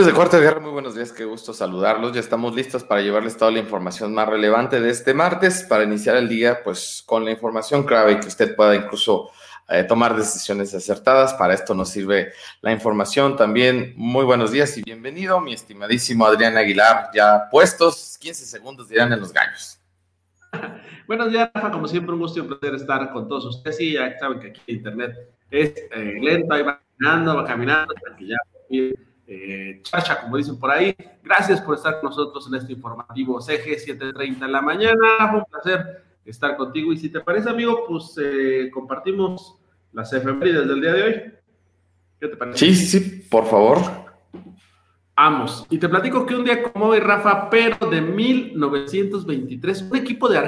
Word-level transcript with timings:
Amigos 0.00 0.14
de 0.14 0.16
Cuarta 0.16 0.38
Guerra, 0.38 0.60
muy 0.60 0.70
buenos 0.70 0.94
días, 0.94 1.12
qué 1.12 1.26
gusto 1.26 1.52
saludarlos. 1.52 2.14
Ya 2.14 2.20
estamos 2.20 2.54
listos 2.54 2.84
para 2.84 3.02
llevarles 3.02 3.36
toda 3.36 3.50
la 3.50 3.58
información 3.58 4.14
más 4.14 4.26
relevante 4.30 4.80
de 4.80 4.88
este 4.88 5.12
martes, 5.12 5.66
para 5.68 5.84
iniciar 5.84 6.16
el 6.16 6.26
día 6.26 6.62
pues 6.64 7.02
con 7.04 7.22
la 7.22 7.32
información 7.32 7.84
clave 7.84 8.12
y 8.12 8.20
que 8.20 8.28
usted 8.28 8.56
pueda 8.56 8.74
incluso 8.74 9.28
eh, 9.68 9.84
tomar 9.84 10.16
decisiones 10.16 10.74
acertadas. 10.74 11.34
Para 11.34 11.52
esto 11.52 11.74
nos 11.74 11.90
sirve 11.90 12.32
la 12.62 12.72
información 12.72 13.36
también. 13.36 13.92
Muy 13.94 14.24
buenos 14.24 14.52
días 14.52 14.74
y 14.78 14.82
bienvenido, 14.82 15.38
mi 15.38 15.52
estimadísimo 15.52 16.24
Adrián 16.24 16.56
Aguilar, 16.56 17.10
ya 17.14 17.50
puestos, 17.50 18.16
15 18.22 18.46
segundos 18.46 18.88
dirán 18.88 19.12
en 19.12 19.20
los 19.20 19.34
gallos. 19.34 19.78
Buenos 21.06 21.30
días, 21.30 21.50
Rafa, 21.52 21.72
como 21.72 21.86
siempre 21.86 22.14
un 22.14 22.20
gusto 22.20 22.38
y 22.38 22.40
un 22.40 22.48
placer 22.48 22.74
estar 22.74 23.12
con 23.12 23.28
todos 23.28 23.44
ustedes. 23.44 23.78
Y 23.82 23.92
ya 23.92 24.18
saben 24.18 24.40
que 24.40 24.46
aquí 24.46 24.62
internet 24.66 25.14
es 25.50 25.74
eh, 25.76 26.18
lento, 26.22 26.54
ahí 26.54 26.62
va 26.62 26.80
caminando, 26.96 27.36
va 27.36 27.44
caminando, 27.44 27.94
que 28.16 28.26
ya 28.26 28.36
eh, 29.32 29.80
chacha, 29.82 30.20
como 30.22 30.36
dicen 30.36 30.58
por 30.58 30.72
ahí. 30.72 30.94
Gracias 31.22 31.60
por 31.60 31.76
estar 31.76 32.00
con 32.00 32.10
nosotros 32.10 32.48
en 32.48 32.56
este 32.56 32.72
informativo 32.72 33.40
CG 33.40 33.78
7:30 33.78 34.44
en 34.44 34.52
la 34.52 34.60
mañana. 34.60 35.30
Fue 35.30 35.38
un 35.38 35.44
placer 35.44 36.04
estar 36.24 36.56
contigo. 36.56 36.92
Y 36.92 36.96
si 36.96 37.10
te 37.10 37.20
parece, 37.20 37.48
amigo, 37.48 37.84
pues 37.86 38.18
eh, 38.20 38.70
compartimos 38.72 39.56
las 39.92 40.12
efemérides 40.12 40.66
del 40.66 40.80
día 40.80 40.92
de 40.92 41.02
hoy. 41.02 41.14
¿Qué 42.18 42.26
te 42.26 42.36
parece? 42.36 42.58
Sí, 42.58 42.74
sí, 42.74 43.26
por 43.30 43.46
favor. 43.46 43.78
Vamos. 45.14 45.64
Y 45.70 45.78
te 45.78 45.88
platico 45.88 46.26
que 46.26 46.34
un 46.34 46.44
día 46.44 46.64
como 46.64 46.86
hoy, 46.86 46.98
Rafa, 46.98 47.48
pero 47.50 47.88
de 47.88 48.00
1923, 48.00 49.82
un 49.82 49.96
equipo 49.96 50.28
de, 50.28 50.40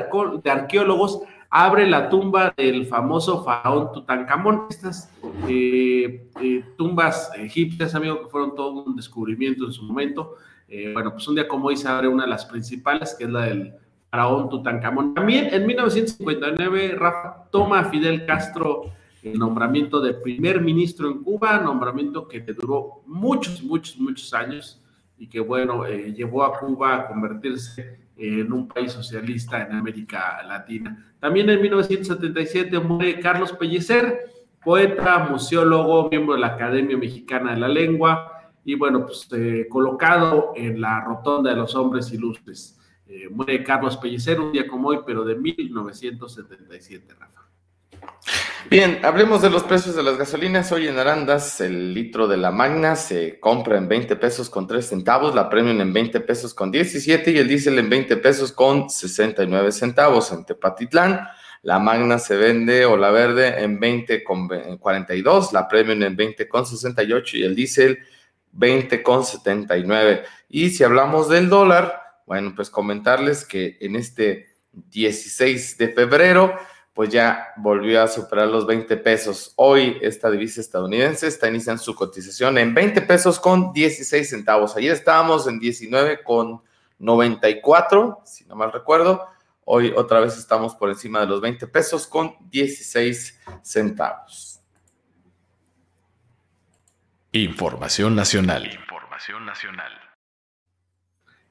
de 0.42 0.50
arqueólogos 0.50 1.20
abre 1.54 1.86
la 1.86 2.08
tumba 2.08 2.54
del 2.56 2.86
famoso 2.86 3.44
faraón 3.44 3.92
Tutankamón. 3.92 4.62
Estas 4.70 5.12
eh, 5.46 6.26
eh, 6.40 6.64
tumbas 6.78 7.30
egipcias, 7.36 7.94
amigo, 7.94 8.22
que 8.22 8.30
fueron 8.30 8.54
todo 8.56 8.82
un 8.84 8.96
descubrimiento 8.96 9.66
en 9.66 9.72
su 9.72 9.82
momento. 9.84 10.36
Eh, 10.66 10.90
bueno, 10.94 11.12
pues 11.12 11.28
un 11.28 11.34
día 11.34 11.46
como 11.46 11.66
hoy 11.66 11.76
se 11.76 11.86
abre 11.88 12.08
una 12.08 12.24
de 12.24 12.30
las 12.30 12.46
principales, 12.46 13.14
que 13.16 13.24
es 13.24 13.30
la 13.30 13.42
del 13.42 13.74
faraón 14.10 14.48
Tutankamón. 14.48 15.12
También 15.12 15.52
en 15.52 15.66
1959, 15.66 16.96
Rafa 16.98 17.44
toma 17.50 17.80
a 17.80 17.84
Fidel 17.84 18.24
Castro 18.24 18.84
el 19.22 19.38
nombramiento 19.38 20.00
de 20.00 20.14
primer 20.14 20.62
ministro 20.62 21.08
en 21.08 21.22
Cuba, 21.22 21.58
nombramiento 21.58 22.26
que 22.26 22.40
duró 22.40 23.02
muchos, 23.06 23.62
muchos, 23.62 23.98
muchos 23.98 24.32
años 24.32 24.80
y 25.18 25.28
que, 25.28 25.38
bueno, 25.38 25.86
llevó 25.86 26.44
a 26.44 26.58
Cuba 26.58 26.96
a 26.96 27.06
convertirse 27.06 28.01
en 28.16 28.52
un 28.52 28.68
país 28.68 28.92
socialista 28.92 29.62
en 29.62 29.72
América 29.72 30.42
Latina. 30.46 31.14
También 31.18 31.48
en 31.50 31.60
1977 31.60 32.78
muere 32.80 33.20
Carlos 33.20 33.52
Pellicer, 33.52 34.32
poeta, 34.62 35.18
museólogo, 35.30 36.08
miembro 36.10 36.34
de 36.34 36.40
la 36.40 36.48
Academia 36.48 36.96
Mexicana 36.96 37.52
de 37.52 37.60
la 37.60 37.68
Lengua 37.68 38.50
y 38.64 38.76
bueno, 38.76 39.04
pues 39.04 39.28
eh, 39.32 39.66
colocado 39.68 40.52
en 40.54 40.80
la 40.80 41.00
rotonda 41.00 41.50
de 41.50 41.56
los 41.56 41.74
hombres 41.74 42.12
ilustres. 42.12 42.78
Eh, 43.06 43.28
muere 43.28 43.62
Carlos 43.64 43.96
Pellicer 43.96 44.40
un 44.40 44.52
día 44.52 44.66
como 44.68 44.88
hoy, 44.88 45.00
pero 45.04 45.24
de 45.24 45.34
1977, 45.34 47.14
Rafa. 47.18 47.41
Bien, 48.70 49.00
hablemos 49.02 49.42
de 49.42 49.50
los 49.50 49.64
precios 49.64 49.94
de 49.94 50.02
las 50.02 50.16
gasolinas. 50.16 50.72
Hoy 50.72 50.88
en 50.88 50.98
Arandas 50.98 51.60
el 51.60 51.92
litro 51.92 52.26
de 52.26 52.38
la 52.38 52.50
Magna 52.50 52.96
se 52.96 53.38
compra 53.38 53.76
en 53.76 53.86
20 53.86 54.16
pesos 54.16 54.48
con 54.48 54.66
3 54.66 54.86
centavos, 54.86 55.34
la 55.34 55.50
Premium 55.50 55.80
en 55.80 55.92
20 55.92 56.20
pesos 56.20 56.54
con 56.54 56.70
17 56.70 57.32
y 57.32 57.38
el 57.38 57.48
diésel 57.48 57.78
en 57.78 57.90
20 57.90 58.16
pesos 58.16 58.50
con 58.52 58.88
69 58.88 59.72
centavos. 59.72 60.32
En 60.32 60.46
Tepatitlán 60.46 61.28
la 61.62 61.78
Magna 61.78 62.18
se 62.18 62.36
vende 62.36 62.84
o 62.86 62.96
la 62.96 63.10
verde 63.10 63.62
en 63.62 63.78
20 63.78 64.24
con 64.24 64.48
42, 64.78 65.52
la 65.52 65.68
Premium 65.68 66.02
en 66.02 66.16
20 66.16 66.48
con 66.48 66.66
68 66.66 67.36
y 67.36 67.42
el 67.44 67.54
diésel 67.54 67.98
20 68.52 69.02
con 69.02 69.24
79. 69.24 70.24
Y 70.48 70.70
si 70.70 70.82
hablamos 70.82 71.28
del 71.28 71.48
dólar, 71.48 72.00
bueno, 72.26 72.52
pues 72.56 72.68
comentarles 72.68 73.44
que 73.44 73.78
en 73.80 73.96
este 73.96 74.48
16 74.72 75.78
de 75.78 75.88
febrero 75.88 76.54
pues 76.94 77.10
ya 77.10 77.52
volvió 77.56 78.02
a 78.02 78.08
superar 78.08 78.48
los 78.48 78.66
20 78.66 78.96
pesos. 78.98 79.52
Hoy 79.56 79.98
esta 80.02 80.30
divisa 80.30 80.60
estadounidense 80.60 81.26
está 81.26 81.48
iniciando 81.48 81.82
su 81.82 81.94
cotización 81.94 82.58
en 82.58 82.74
20 82.74 83.00
pesos 83.02 83.40
con 83.40 83.72
16 83.72 84.28
centavos. 84.28 84.76
Ayer 84.76 84.92
estábamos 84.92 85.46
en 85.46 85.58
19 85.58 86.22
con 86.22 86.62
94, 86.98 88.22
si 88.24 88.44
no 88.44 88.56
mal 88.56 88.72
recuerdo. 88.72 89.26
Hoy 89.64 89.92
otra 89.96 90.20
vez 90.20 90.36
estamos 90.36 90.74
por 90.74 90.90
encima 90.90 91.20
de 91.20 91.26
los 91.26 91.40
20 91.40 91.66
pesos 91.68 92.06
con 92.06 92.36
16 92.50 93.40
centavos. 93.62 94.60
Información 97.32 98.14
nacional. 98.14 98.66
Información 98.66 99.46
nacional. 99.46 100.11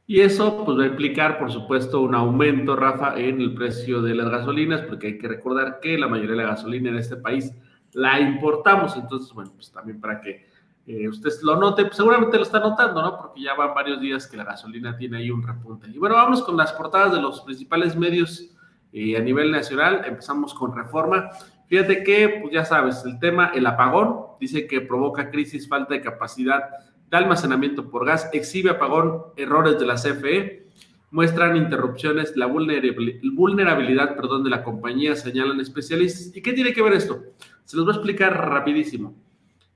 Y 0.07 0.19
eso 0.19 0.65
pues 0.65 0.77
va 0.77 0.83
a 0.83 0.87
implicar, 0.87 1.39
por 1.39 1.51
supuesto, 1.51 2.01
un 2.01 2.15
aumento, 2.15 2.75
Rafa, 2.75 3.17
en 3.17 3.39
el 3.39 3.53
precio 3.53 4.01
de 4.01 4.15
las 4.15 4.29
gasolinas, 4.29 4.81
porque 4.81 5.07
hay 5.07 5.17
que 5.17 5.27
recordar 5.27 5.79
que 5.79 5.97
la 5.97 6.07
mayoría 6.07 6.31
de 6.31 6.43
la 6.43 6.49
gasolina 6.49 6.89
en 6.89 6.97
este 6.97 7.15
país 7.15 7.53
la 7.93 8.19
importamos. 8.19 8.95
Entonces, 8.97 9.31
bueno, 9.33 9.51
pues 9.55 9.71
también 9.71 10.01
para 10.01 10.19
que 10.19 10.47
eh, 10.87 11.07
usted 11.07 11.29
lo 11.43 11.55
note, 11.57 11.83
pues 11.83 11.95
seguramente 11.95 12.37
lo 12.37 12.43
está 12.43 12.59
notando, 12.59 13.01
¿no? 13.01 13.17
Porque 13.17 13.41
ya 13.41 13.53
van 13.53 13.73
varios 13.73 14.01
días 14.01 14.27
que 14.27 14.35
la 14.35 14.43
gasolina 14.43 14.97
tiene 14.97 15.17
ahí 15.17 15.31
un 15.31 15.45
repunte. 15.45 15.87
Y 15.89 15.97
bueno, 15.97 16.15
vamos 16.15 16.43
con 16.43 16.57
las 16.57 16.73
portadas 16.73 17.13
de 17.13 17.21
los 17.21 17.41
principales 17.41 17.95
medios 17.95 18.49
eh, 18.91 19.15
a 19.15 19.21
nivel 19.21 19.51
nacional. 19.51 20.01
Empezamos 20.05 20.53
con 20.53 20.75
Reforma. 20.75 21.29
Fíjate 21.67 22.03
que, 22.03 22.39
pues 22.41 22.53
ya 22.53 22.65
sabes, 22.65 23.03
el 23.05 23.19
tema, 23.19 23.51
el 23.53 23.65
apagón, 23.65 24.17
dice 24.39 24.67
que 24.67 24.81
provoca 24.81 25.29
crisis, 25.29 25.69
falta 25.69 25.93
de 25.93 26.01
capacidad 26.01 26.61
de 27.11 27.17
almacenamiento 27.17 27.91
por 27.91 28.05
gas, 28.05 28.29
exhibe 28.31 28.69
apagón, 28.69 29.23
errores 29.35 29.77
de 29.77 29.85
la 29.85 29.95
CFE, 29.95 30.65
muestran 31.11 31.57
interrupciones, 31.57 32.37
la 32.37 32.45
vulnerabilidad, 32.45 34.15
perdón, 34.15 34.45
de 34.45 34.49
la 34.49 34.63
compañía, 34.63 35.17
señalan 35.17 35.59
especialistas. 35.59 36.33
¿Y 36.33 36.41
qué 36.41 36.53
tiene 36.53 36.71
que 36.71 36.81
ver 36.81 36.93
esto? 36.93 37.21
Se 37.65 37.75
los 37.75 37.85
voy 37.85 37.93
a 37.93 37.97
explicar 37.97 38.49
rapidísimo. 38.49 39.13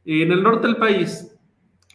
En 0.06 0.32
el 0.32 0.42
norte 0.42 0.68
del 0.68 0.78
país, 0.78 1.36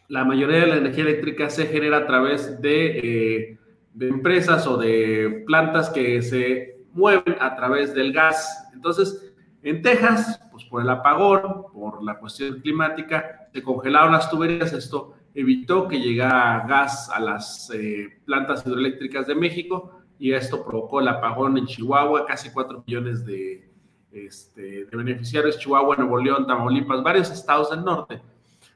la 0.09 0.25
mayoría 0.25 0.61
de 0.61 0.67
la 0.67 0.77
energía 0.77 1.05
eléctrica 1.05 1.49
se 1.49 1.67
genera 1.67 1.99
a 1.99 2.07
través 2.07 2.61
de, 2.61 2.99
eh, 2.99 3.59
de 3.95 4.09
empresas 4.09 4.67
o 4.67 4.77
de 4.77 5.43
plantas 5.47 5.89
que 5.89 6.21
se 6.21 6.81
mueven 6.93 7.37
a 7.41 7.57
través 7.57 7.95
del 7.95 8.13
gas. 8.13 8.69
Entonces, 8.75 9.33
en 9.63 9.81
Texas, 9.81 10.39
pues 10.53 10.65
por 10.65 10.83
el 10.83 10.91
apagón, 10.91 11.65
por 11.73 12.03
la 12.03 12.19
cuestión 12.19 12.61
climática, 12.61 13.49
se 13.55 13.63
congelaron 13.63 14.13
las 14.13 14.29
tuberías. 14.29 14.73
Esto 14.75 15.15
evitó 15.35 15.89
que 15.89 16.01
llegara 16.01 16.67
gas 16.67 17.11
a 17.11 17.21
las 17.21 17.71
eh, 17.75 18.19
plantas 18.25 18.67
hidroeléctricas 18.67 19.27
de 19.27 19.35
México 19.35 20.01
y 20.19 20.33
esto 20.33 20.65
provocó 20.65 21.01
el 21.01 21.09
apagón 21.09 21.57
en 21.57 21.67
Chihuahua, 21.67 22.27
casi 22.27 22.51
4 22.51 22.85
millones 22.87 23.25
de, 23.25 23.71
este, 24.13 24.85
de 24.85 24.97
beneficiarios, 24.97 25.59
Chihuahua, 25.59 25.97
Nuevo 25.97 26.19
León, 26.19 26.47
Tamaulipas, 26.47 27.03
varios 27.03 27.31
estados 27.31 27.71
del 27.71 27.85
norte. 27.85 28.21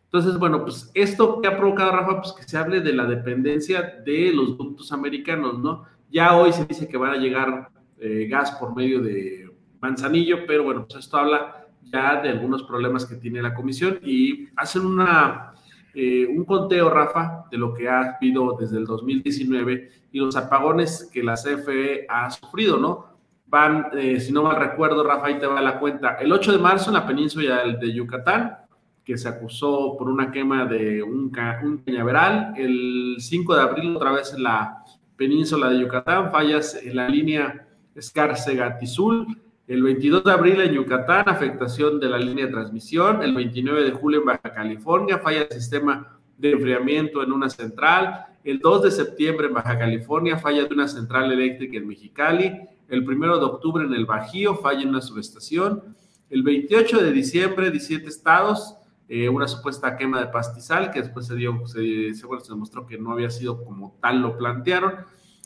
Entonces, 0.04 0.38
bueno, 0.38 0.62
pues 0.62 0.90
esto 0.94 1.40
que 1.40 1.48
ha 1.48 1.56
provocado, 1.56 1.90
Rafa, 1.90 2.22
pues 2.22 2.32
que 2.32 2.44
se 2.44 2.56
hable 2.56 2.80
de 2.80 2.92
la 2.92 3.04
dependencia 3.04 4.00
de 4.06 4.32
los 4.32 4.56
ductos 4.56 4.92
americanos, 4.92 5.58
¿no? 5.58 5.84
Ya 6.10 6.36
hoy 6.36 6.52
se 6.52 6.64
dice 6.64 6.88
que 6.88 6.96
van 6.96 7.10
a 7.10 7.16
llegar 7.16 7.68
eh, 7.98 8.28
gas 8.30 8.52
por 8.52 8.74
medio 8.76 9.02
de 9.02 9.50
Manzanillo, 9.80 10.46
pero 10.46 10.62
bueno, 10.64 10.86
pues 10.86 11.04
esto 11.04 11.16
habla 11.16 11.66
ya 11.82 12.22
de 12.22 12.30
algunos 12.30 12.62
problemas 12.62 13.04
que 13.04 13.16
tiene 13.16 13.42
la 13.42 13.54
comisión 13.54 13.98
y 14.02 14.48
hacen 14.56 14.86
una 14.86 15.52
eh, 15.94 16.26
un 16.26 16.44
conteo, 16.44 16.90
Rafa, 16.90 17.44
de 17.50 17.58
lo 17.58 17.72
que 17.72 17.88
ha 17.88 18.16
habido 18.16 18.56
desde 18.58 18.78
el 18.78 18.84
2019 18.84 19.90
y 20.12 20.18
los 20.18 20.36
apagones 20.36 21.08
que 21.12 21.22
la 21.22 21.34
CFE 21.34 22.06
ha 22.08 22.30
sufrido, 22.30 22.78
¿no? 22.78 23.06
Van, 23.46 23.88
eh, 23.92 24.18
si 24.20 24.32
no 24.32 24.42
mal 24.42 24.56
recuerdo, 24.56 25.04
Rafa, 25.04 25.26
ahí 25.26 25.38
te 25.38 25.46
va 25.46 25.60
la 25.60 25.78
cuenta. 25.78 26.16
El 26.20 26.32
8 26.32 26.52
de 26.52 26.58
marzo 26.58 26.90
en 26.90 26.94
la 26.94 27.06
península 27.06 27.64
de 27.64 27.92
Yucatán, 27.92 28.58
que 29.04 29.18
se 29.18 29.28
acusó 29.28 29.96
por 29.98 30.08
una 30.08 30.32
quema 30.32 30.64
de 30.64 31.02
un, 31.02 31.30
un 31.62 31.78
cañaveral. 31.78 32.54
El 32.56 33.16
5 33.18 33.54
de 33.54 33.62
abril, 33.62 33.96
otra 33.96 34.12
vez 34.12 34.34
en 34.34 34.42
la 34.42 34.82
península 35.16 35.68
de 35.68 35.80
Yucatán, 35.80 36.30
fallas 36.30 36.74
en 36.82 36.96
la 36.96 37.08
línea 37.08 37.66
Escárcega-Tizul. 37.94 39.26
El 39.66 39.82
22 39.82 40.24
de 40.24 40.30
abril 40.30 40.60
en 40.60 40.74
Yucatán, 40.74 41.26
afectación 41.26 41.98
de 41.98 42.10
la 42.10 42.18
línea 42.18 42.44
de 42.44 42.52
transmisión. 42.52 43.22
El 43.22 43.34
29 43.34 43.84
de 43.84 43.92
julio 43.92 44.20
en 44.20 44.26
Baja 44.26 44.52
California, 44.52 45.18
falla 45.18 45.42
el 45.42 45.52
sistema 45.52 46.18
de 46.36 46.50
enfriamiento 46.50 47.22
en 47.22 47.32
una 47.32 47.48
central. 47.48 48.26
El 48.44 48.58
2 48.58 48.82
de 48.82 48.90
septiembre 48.90 49.46
en 49.46 49.54
Baja 49.54 49.78
California, 49.78 50.36
falla 50.36 50.64
de 50.64 50.74
una 50.74 50.86
central 50.86 51.32
eléctrica 51.32 51.78
en 51.78 51.88
Mexicali. 51.88 52.52
El 52.90 53.08
1 53.08 53.38
de 53.38 53.44
octubre 53.44 53.86
en 53.86 53.94
el 53.94 54.04
Bajío, 54.04 54.56
falla 54.56 54.82
en 54.82 54.90
una 54.90 55.00
subestación. 55.00 55.96
El 56.28 56.42
28 56.42 57.02
de 57.02 57.12
diciembre, 57.12 57.70
17 57.70 58.06
estados, 58.06 58.76
eh, 59.08 59.30
una 59.30 59.48
supuesta 59.48 59.96
quema 59.96 60.20
de 60.20 60.26
pastizal 60.26 60.90
que 60.90 61.00
después 61.00 61.26
se 61.26 61.36
dio, 61.36 61.66
se, 61.66 62.12
se, 62.12 62.26
se 62.26 62.48
demostró 62.50 62.86
que 62.86 62.98
no 62.98 63.12
había 63.12 63.30
sido 63.30 63.64
como 63.64 63.96
tal 64.02 64.20
lo 64.20 64.36
plantearon. 64.36 64.92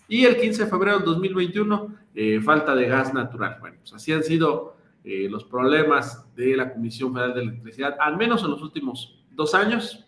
Y 0.09 0.25
el 0.25 0.37
15 0.37 0.65
de 0.65 0.71
febrero 0.71 0.97
del 0.97 1.05
2021, 1.05 1.95
eh, 2.15 2.41
falta 2.41 2.75
de 2.75 2.89
gas 2.89 3.13
natural. 3.13 3.59
Bueno, 3.61 3.77
pues 3.81 3.93
así 3.93 4.11
han 4.13 4.25
sido 4.25 4.79
eh, 5.11 5.27
los 5.31 5.45
problemas 5.45 6.27
de 6.35 6.55
la 6.55 6.73
Comisión 6.73 7.15
Federal 7.15 7.33
de 7.33 7.41
Electricidad, 7.41 7.97
al 7.99 8.19
menos 8.19 8.43
en 8.43 8.51
los 8.51 8.61
últimos 8.61 9.25
dos 9.31 9.55
años. 9.55 10.07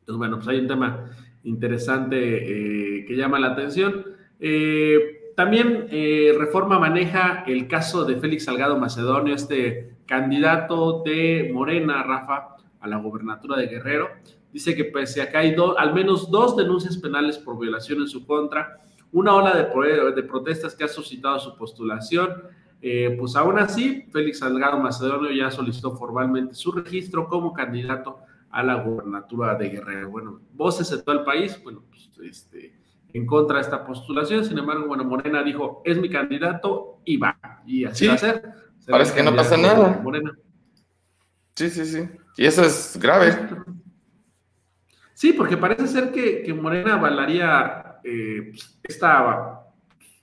Entonces, 0.00 0.18
bueno, 0.18 0.36
pues 0.36 0.48
hay 0.48 0.58
un 0.58 0.66
tema 0.66 1.10
interesante 1.44 2.16
eh, 2.98 3.04
que 3.06 3.14
llama 3.14 3.38
la 3.38 3.52
atención. 3.52 4.04
Eh, 4.40 5.32
también 5.36 5.86
Reforma 6.38 6.78
maneja 6.78 7.44
el 7.46 7.68
caso 7.68 8.04
de 8.04 8.16
Félix 8.16 8.46
Salgado 8.46 8.78
Macedonio, 8.78 9.32
este 9.32 9.96
candidato 10.06 11.02
de 11.04 11.50
Morena, 11.52 12.02
Rafa, 12.02 12.56
a 12.80 12.88
la 12.88 12.96
gobernatura 12.96 13.58
de 13.58 13.66
Guerrero. 13.66 14.08
Dice 14.52 14.74
que 14.74 14.86
pese 14.86 15.22
a 15.22 15.30
que 15.30 15.36
hay 15.36 15.56
al 15.76 15.94
menos 15.94 16.30
dos 16.30 16.56
denuncias 16.56 16.96
penales 16.96 17.38
por 17.38 17.60
violación 17.60 18.00
en 18.00 18.08
su 18.08 18.26
contra, 18.26 18.80
una 19.12 19.34
ola 19.34 19.54
de, 19.56 20.12
de 20.12 20.22
protestas 20.22 20.74
que 20.74 20.84
ha 20.84 20.88
suscitado 20.88 21.38
su 21.38 21.56
postulación, 21.56 22.42
pues 23.18 23.34
aún 23.34 23.58
así, 23.58 24.06
Félix 24.12 24.38
Salgado 24.38 24.78
Macedonio 24.78 25.30
ya 25.32 25.50
solicitó 25.50 25.96
formalmente 25.96 26.54
su 26.54 26.72
registro 26.72 27.26
como 27.28 27.52
candidato 27.52 28.18
a 28.50 28.62
la 28.62 28.76
gobernatura 28.76 29.54
de 29.56 29.68
Guerrero. 29.68 30.10
Bueno, 30.10 30.40
voces 30.52 30.90
de 30.90 31.02
todo 31.02 31.18
el 31.18 31.24
país, 31.24 31.60
bueno, 31.62 31.82
pues, 31.88 32.10
este, 32.22 32.74
en 33.12 33.26
contra 33.26 33.56
de 33.56 33.62
esta 33.62 33.84
postulación, 33.84 34.44
sin 34.44 34.58
embargo, 34.58 34.86
bueno, 34.86 35.04
Morena 35.04 35.42
dijo, 35.42 35.82
es 35.84 35.98
mi 35.98 36.08
candidato 36.08 37.00
y 37.04 37.16
va, 37.16 37.38
y 37.66 37.84
así 37.84 38.06
va 38.06 38.14
a 38.14 38.18
ser. 38.18 38.42
Parece 38.88 39.14
que 39.14 39.22
no 39.22 39.34
pasa 39.34 39.56
nada. 39.56 40.00
Morena. 40.02 40.32
Sí, 41.54 41.70
sí, 41.70 41.84
sí. 41.84 42.08
Y 42.36 42.46
eso 42.46 42.62
es 42.62 42.98
grave. 43.00 43.36
Sí, 45.14 45.32
porque 45.32 45.56
parece 45.56 45.86
ser 45.86 46.12
que, 46.12 46.52
Morena 46.54 46.94
avalaría 46.94 47.85
eh, 48.06 48.52
esta, 48.82 49.60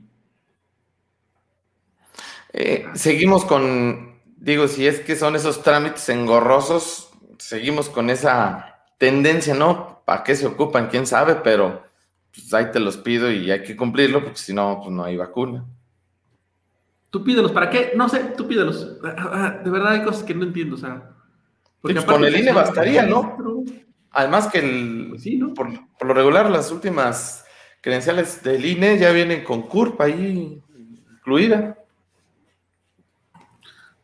Eh, 2.53 2.87
seguimos 2.95 3.45
con 3.45 4.17
digo, 4.37 4.69
si 4.69 4.87
es 4.87 5.01
que 5.01 5.17
son 5.17 5.37
esos 5.37 5.63
trámites 5.63 6.09
engorrosos, 6.09 7.11
seguimos 7.39 7.89
con 7.89 8.11
esa 8.11 8.85
tendencia, 8.99 9.55
¿no? 9.55 10.03
¿Para 10.05 10.23
qué 10.23 10.37
se 10.37 10.47
ocupan? 10.47 10.89
¿Quién 10.89 11.07
sabe? 11.07 11.37
Pero 11.43 11.83
pues 12.33 12.53
ahí 12.55 12.71
te 12.71 12.81
los 12.81 12.97
pido 12.97 13.31
y 13.31 13.51
hay 13.51 13.63
que 13.63 13.77
cumplirlo, 13.77 14.23
porque 14.23 14.39
si 14.39 14.55
no, 14.55 14.79
pues 14.81 14.95
no 14.95 15.05
hay 15.05 15.17
vacuna. 15.17 15.65
Tú 17.11 17.25
pídelos, 17.25 17.53
¿para 17.53 17.71
qué? 17.71 17.93
No 17.97 18.09
sé, 18.09 18.35
tú 18.37 18.47
pídelos. 18.47 18.99
Ah, 19.03 19.15
ah, 19.19 19.63
de 19.65 19.71
verdad 19.71 19.93
hay 19.93 20.05
cosas 20.05 20.23
que 20.23 20.35
no 20.35 20.45
entiendo, 20.45 20.77
o 20.77 20.79
sea. 20.79 21.11
Pues 21.81 22.05
con 22.05 22.25
el 22.25 22.37
INE 22.37 22.53
bastaría, 22.53 23.05
¿no? 23.05 23.37
Además 24.11 24.49
que 24.49 24.59
el, 24.59 25.09
pues 25.11 25.25
por, 25.55 25.69
por, 26.07 26.09
lo 26.09 26.15
regular 26.15 26.51
las 26.51 26.71
últimas 26.71 27.45
credenciales 27.81 28.43
del 28.43 28.65
INE 28.65 28.99
ya 28.99 29.11
vienen 29.13 29.45
con 29.45 29.63
CURP 29.63 30.01
ahí 30.01 30.63
incluida 31.19 31.77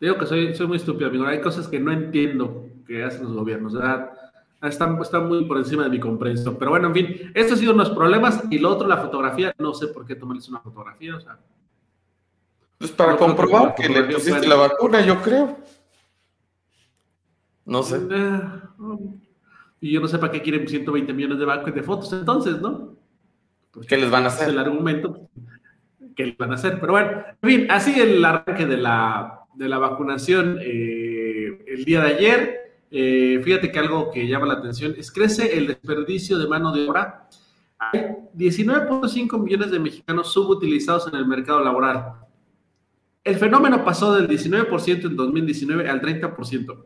digo 0.03 0.19
que 0.19 0.27
soy, 0.27 0.55
soy 0.55 0.67
muy 0.67 0.79
estúpido, 0.79 1.09
amigo. 1.09 1.25
Hay 1.27 1.41
cosas 1.41 1.69
que 1.69 1.79
no 1.79 1.93
entiendo 1.93 2.67
que 2.87 3.05
hacen 3.05 3.23
los 3.23 3.35
gobiernos. 3.35 3.75
¿verdad? 3.75 4.11
Están, 4.61 5.01
están 5.01 5.29
muy 5.29 5.45
por 5.45 5.59
encima 5.59 5.85
de 5.85 5.91
mi 5.91 6.01
comprensión. 6.01 6.57
Pero 6.59 6.73
bueno, 6.73 6.89
en 6.89 6.95
fin, 6.95 7.33
estos 7.35 7.53
han 7.53 7.59
sido 7.59 7.73
unos 7.73 7.91
problemas. 7.91 8.43
Y 8.51 8.59
lo 8.59 8.71
otro, 8.71 8.89
la 8.89 8.97
fotografía, 8.97 9.55
no 9.59 9.73
sé 9.75 9.87
por 9.89 10.05
qué 10.05 10.17
tomarles 10.17 10.49
una 10.49 10.61
fotografía, 10.61 11.17
o 11.17 11.21
sea. 11.21 11.39
Pues 12.79 12.91
para 12.91 13.17
comprobar 13.17 13.77
que, 13.77 13.89
le 13.89 14.03
pusiste 14.03 14.47
la 14.49 14.57
vacuna, 14.57 15.01
yo 15.07 15.23
creo. 15.23 15.57
No 17.65 17.85
sé. 17.85 18.01
Eh, 18.11 18.41
y 19.83 19.91
yo 19.91 20.01
no 20.01 20.07
sé 20.07 20.17
para 20.19 20.33
qué 20.33 20.41
quieren 20.41 20.67
120 20.69 21.12
millones 21.12 21.39
de, 21.41 21.73
de 21.73 21.83
fotos 21.83 22.12
entonces, 22.12 22.61
¿no? 22.61 22.97
¿Qué 23.89 23.97
les 23.97 24.09
van 24.09 24.23
a 24.23 24.29
hacer? 24.29 24.51
el 24.51 24.59
argumento 24.59 25.29
que 26.15 26.27
les 26.27 26.39
van 26.39 26.53
a 26.53 26.55
hacer. 26.55 26.79
Pero 26.79 26.93
bueno, 26.93 27.25
en 27.43 27.51
fin, 27.51 27.67
así 27.69 28.01
el 28.01 28.25
arranque 28.25 28.65
de 28.65 28.77
la 28.77 29.41
de 29.55 29.69
la 29.69 29.79
vacunación 29.79 30.59
eh, 30.62 31.65
el 31.67 31.85
día 31.85 32.01
de 32.01 32.15
ayer. 32.15 32.59
Eh, 32.93 33.41
fíjate 33.43 33.73
que 33.73 33.79
algo 33.81 34.11
que 34.12 34.29
llama 34.29 34.47
la 34.47 34.55
atención 34.55 34.95
es 34.97 35.11
crece 35.11 35.59
el 35.59 35.67
desperdicio 35.67 36.39
de 36.39 36.47
mano 36.47 36.73
de 36.73 36.89
obra. 36.89 37.29
Hay 37.79 38.03
19.5 38.37 39.43
millones 39.43 39.73
de 39.73 39.81
mexicanos 39.81 40.33
subutilizados 40.33 41.09
en 41.09 41.17
el 41.17 41.27
mercado 41.27 41.65
laboral. 41.65 42.12
El 43.25 43.35
fenómeno 43.35 43.85
pasó 43.85 44.15
del 44.15 44.29
19% 44.29 45.07
en 45.07 45.17
2019 45.17 45.89
al 45.89 46.01
30%. 46.01 46.85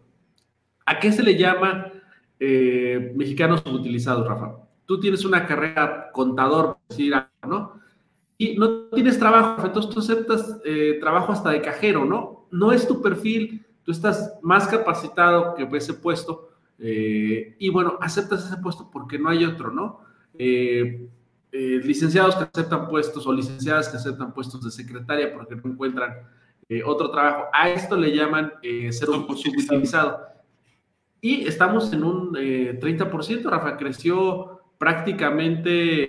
¿A 0.87 0.99
qué 0.99 1.13
se 1.13 1.23
le 1.23 1.37
llama 1.37 1.93
eh, 2.39 3.13
mexicanos 3.17 3.63
subutilizados, 3.65 4.27
Rafa? 4.27 4.57
Tú 4.85 5.01
tienes 5.01 5.25
una 5.25 5.47
carrera 5.47 6.11
contador, 6.13 6.79
decir 6.89 7.15
¿no? 7.47 7.81
Y 8.39 8.57
no 8.57 8.89
tienes 8.93 9.19
trabajo, 9.19 9.67
entonces 9.67 9.93
tú 9.93 10.01
aceptas 10.01 10.61
trabajo 11.01 11.33
hasta 11.33 11.51
de 11.51 11.63
cajero, 11.63 12.05
¿no? 12.05 12.37
no 12.51 12.73
es 12.73 12.87
tu 12.87 13.03
perfil, 13.03 13.65
tú 13.83 13.93
estás 13.93 14.35
más 14.43 14.67
capacitado 14.69 15.55
que 15.55 15.69
ese 15.77 15.95
puesto 15.95 16.51
eh, 16.79 17.57
y 17.59 17.69
bueno, 17.71 17.99
aceptas 18.01 18.47
ese 18.47 18.57
puesto 18.59 18.91
porque 18.91 19.19
no 19.19 19.31
hay 19.31 19.45
otro, 19.45 19.71
¿no? 19.71 20.01
Eh, 20.39 21.09
eh, 21.53 21.81
licenciados 21.83 22.37
que 22.37 22.45
aceptan 22.45 22.89
puestos 22.89 23.27
o 23.27 23.33
licenciadas 23.33 23.89
que 23.89 23.97
aceptan 23.97 24.35
puestos 24.35 24.63
de 24.63 24.71
secretaria 24.71 25.33
porque 25.33 25.57
no 25.57 25.71
encuentran 25.71 26.15
otro 26.85 27.13
trabajo. 27.13 27.45
A 27.53 27.71
esto 27.71 27.97
le 27.97 28.15
llaman 28.15 28.53
ser 28.91 29.09
un 29.11 29.25
subutilizado. 29.37 30.21
Y 31.27 31.47
estamos 31.47 31.93
en 31.93 32.05
un 32.05 32.33
30%, 32.33 33.43
Rafa, 33.45 33.77
creció 33.77 34.61
prácticamente 34.79 36.07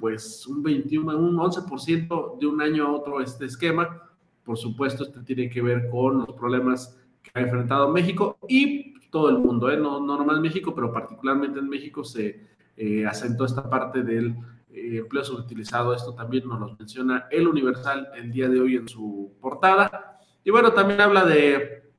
pues 0.00 0.46
un 0.46 0.62
21, 0.62 1.16
un 1.16 1.36
11% 1.36 2.38
de 2.38 2.46
un 2.46 2.60
año 2.60 2.86
a 2.86 2.92
otro 2.92 3.20
este 3.20 3.44
esquema 3.46 4.10
por 4.50 4.58
supuesto, 4.58 5.04
esto 5.04 5.22
tiene 5.22 5.48
que 5.48 5.62
ver 5.62 5.88
con 5.88 6.18
los 6.18 6.32
problemas 6.32 6.98
que 7.22 7.30
ha 7.34 7.40
enfrentado 7.40 7.88
México 7.88 8.36
y 8.48 8.94
todo 9.10 9.28
el 9.28 9.38
mundo, 9.38 9.70
¿eh? 9.70 9.76
no, 9.76 10.00
no 10.00 10.16
nomás 10.16 10.40
México, 10.40 10.74
pero 10.74 10.92
particularmente 10.92 11.60
en 11.60 11.68
México 11.68 12.02
se 12.02 12.48
eh, 12.76 13.06
asentó 13.06 13.44
esta 13.44 13.70
parte 13.70 14.02
del 14.02 14.34
eh, 14.72 14.98
empleo 14.98 15.22
subutilizado. 15.22 15.94
Esto 15.94 16.14
también 16.14 16.48
nos 16.48 16.58
lo 16.58 16.76
menciona 16.76 17.26
el 17.30 17.46
Universal 17.46 18.08
el 18.16 18.32
día 18.32 18.48
de 18.48 18.60
hoy 18.60 18.74
en 18.74 18.88
su 18.88 19.32
portada. 19.40 20.18
Y 20.42 20.50
bueno, 20.50 20.72
también 20.72 21.00
habla 21.00 21.24
de 21.24 21.89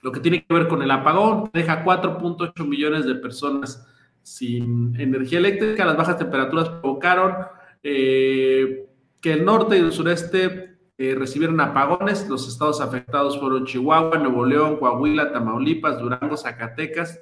lo 0.00 0.12
que 0.12 0.20
tiene 0.20 0.44
que 0.44 0.54
ver 0.54 0.68
con 0.68 0.82
el 0.82 0.90
apagón. 0.90 1.50
Deja 1.52 1.84
4.8 1.84 2.66
millones 2.66 3.06
de 3.06 3.14
personas 3.16 3.86
sin 4.22 4.98
energía 5.00 5.38
eléctrica. 5.38 5.84
Las 5.84 5.96
bajas 5.96 6.18
temperaturas 6.18 6.68
provocaron 6.68 7.34
eh, 7.82 8.86
que 9.20 9.32
el 9.32 9.44
norte 9.44 9.76
y 9.76 9.80
el 9.80 9.92
sureste 9.92 10.78
eh, 10.96 11.14
recibieron 11.16 11.60
apagones. 11.60 12.28
Los 12.28 12.48
estados 12.48 12.80
afectados 12.80 13.38
fueron 13.38 13.64
Chihuahua, 13.64 14.18
Nuevo 14.18 14.44
León, 14.44 14.76
Coahuila, 14.76 15.32
Tamaulipas, 15.32 15.98
Durango, 15.98 16.36
Zacatecas. 16.36 17.20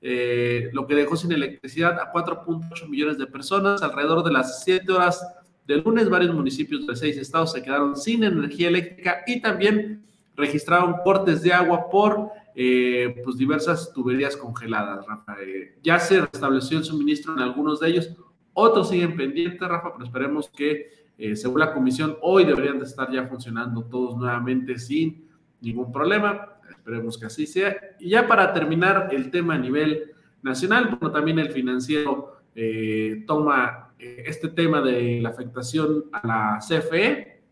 Eh, 0.00 0.70
lo 0.72 0.86
que 0.86 0.94
dejó 0.94 1.16
sin 1.16 1.32
electricidad 1.32 1.98
a 1.98 2.12
4.8 2.12 2.88
millones 2.88 3.18
de 3.18 3.26
personas. 3.26 3.82
Alrededor 3.82 4.22
de 4.24 4.32
las 4.32 4.64
7 4.64 4.92
horas 4.92 5.22
del 5.68 5.82
lunes, 5.82 6.08
varios 6.08 6.34
municipios 6.34 6.86
de 6.86 6.96
seis 6.96 7.18
estados 7.18 7.52
se 7.52 7.62
quedaron 7.62 7.94
sin 7.94 8.24
energía 8.24 8.68
eléctrica 8.68 9.22
y 9.26 9.40
también 9.42 10.02
registraron 10.38 10.94
cortes 11.04 11.42
de 11.42 11.52
agua 11.52 11.90
por 11.90 12.30
eh, 12.54 13.20
pues 13.22 13.36
diversas 13.36 13.92
tuberías 13.92 14.34
congeladas, 14.36 15.06
Rafa. 15.06 15.36
ya 15.82 15.98
se 15.98 16.22
restableció 16.22 16.78
el 16.78 16.84
suministro 16.84 17.34
en 17.34 17.40
algunos 17.40 17.80
de 17.80 17.88
ellos, 17.90 18.16
otros 18.54 18.88
siguen 18.88 19.16
pendientes, 19.16 19.60
Rafa, 19.60 19.92
pero 19.92 20.04
esperemos 20.04 20.48
que 20.48 20.98
eh, 21.18 21.34
según 21.34 21.58
la 21.58 21.74
comisión, 21.74 22.16
hoy 22.22 22.44
deberían 22.44 22.78
de 22.78 22.84
estar 22.84 23.10
ya 23.10 23.26
funcionando 23.26 23.82
todos 23.82 24.16
nuevamente 24.16 24.78
sin 24.78 25.28
ningún 25.60 25.90
problema. 25.90 26.60
Esperemos 26.70 27.18
que 27.18 27.26
así 27.26 27.44
sea. 27.44 27.76
Y 27.98 28.10
ya 28.10 28.28
para 28.28 28.52
terminar 28.54 29.08
el 29.10 29.32
tema 29.32 29.54
a 29.54 29.58
nivel 29.58 30.12
nacional, 30.42 30.96
bueno, 30.98 31.12
también 31.12 31.40
el 31.40 31.50
financiero 31.50 32.36
eh, 32.54 33.24
toma 33.26 33.90
eh, 33.98 34.22
este 34.26 34.48
tema 34.48 34.80
de 34.80 35.20
la 35.20 35.30
afectación 35.30 36.04
a 36.12 36.26
la 36.26 36.58
CFE 36.60 37.42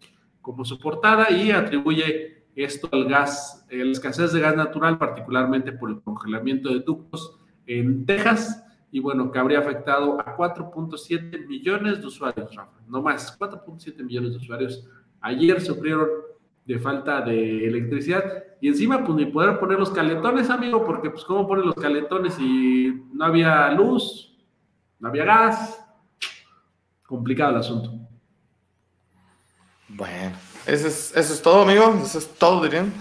como 0.41 0.65
su 0.65 0.79
portada 0.79 1.29
y 1.33 1.51
atribuye 1.51 2.45
esto 2.57 2.89
al 2.91 3.05
gas, 3.05 3.65
la 3.71 3.93
escasez 3.93 4.33
de 4.33 4.41
gas 4.41 4.57
natural, 4.57 4.99
particularmente 4.99 5.73
por 5.73 5.91
el 5.91 6.01
congelamiento 6.01 6.71
de 6.71 6.81
ductos 6.81 7.39
en 7.67 8.05
Texas 8.07 8.65
y 8.91 8.99
bueno, 8.99 9.31
que 9.31 9.39
habría 9.39 9.59
afectado 9.59 10.19
a 10.21 10.37
4.7 10.37 11.47
millones 11.47 12.01
de 12.01 12.07
usuarios, 12.07 12.55
Rafa, 12.55 12.81
no 12.89 13.03
más, 13.03 13.39
4.7 13.39 14.03
millones 14.03 14.31
de 14.31 14.37
usuarios 14.39 14.89
ayer 15.21 15.61
sufrieron 15.61 16.09
de 16.65 16.79
falta 16.79 17.21
de 17.21 17.67
electricidad 17.67 18.45
y 18.61 18.69
encima 18.69 19.05
pues 19.05 19.17
ni 19.17 19.27
poder 19.27 19.59
poner 19.59 19.79
los 19.79 19.91
calentones, 19.91 20.51
amigo, 20.51 20.85
porque 20.85 21.11
pues 21.11 21.25
cómo 21.25 21.47
ponen 21.47 21.67
los 21.67 21.75
calentones 21.75 22.35
si 22.35 23.05
no 23.13 23.25
había 23.25 23.71
luz, 23.73 24.37
no 24.99 25.09
había 25.09 25.25
gas, 25.25 25.85
complicado 27.05 27.53
el 27.53 27.59
asunto. 27.59 27.93
Bueno, 29.89 30.37
eso 30.67 30.89
es, 30.89 31.17
eso 31.17 31.33
es 31.33 31.43
todo, 31.43 31.63
amigo, 31.63 31.95
eso 32.03 32.19
es 32.19 32.29
todo, 32.35 32.65
dirían. 32.65 32.93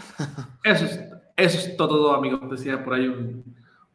Eso 0.63 0.85
es, 0.85 0.99
eso 1.37 1.57
es 1.57 1.77
todo, 1.77 2.13
amigo, 2.13 2.39
decía 2.49 2.83
por 2.83 2.93
ahí 2.93 3.07
un, 3.07 3.43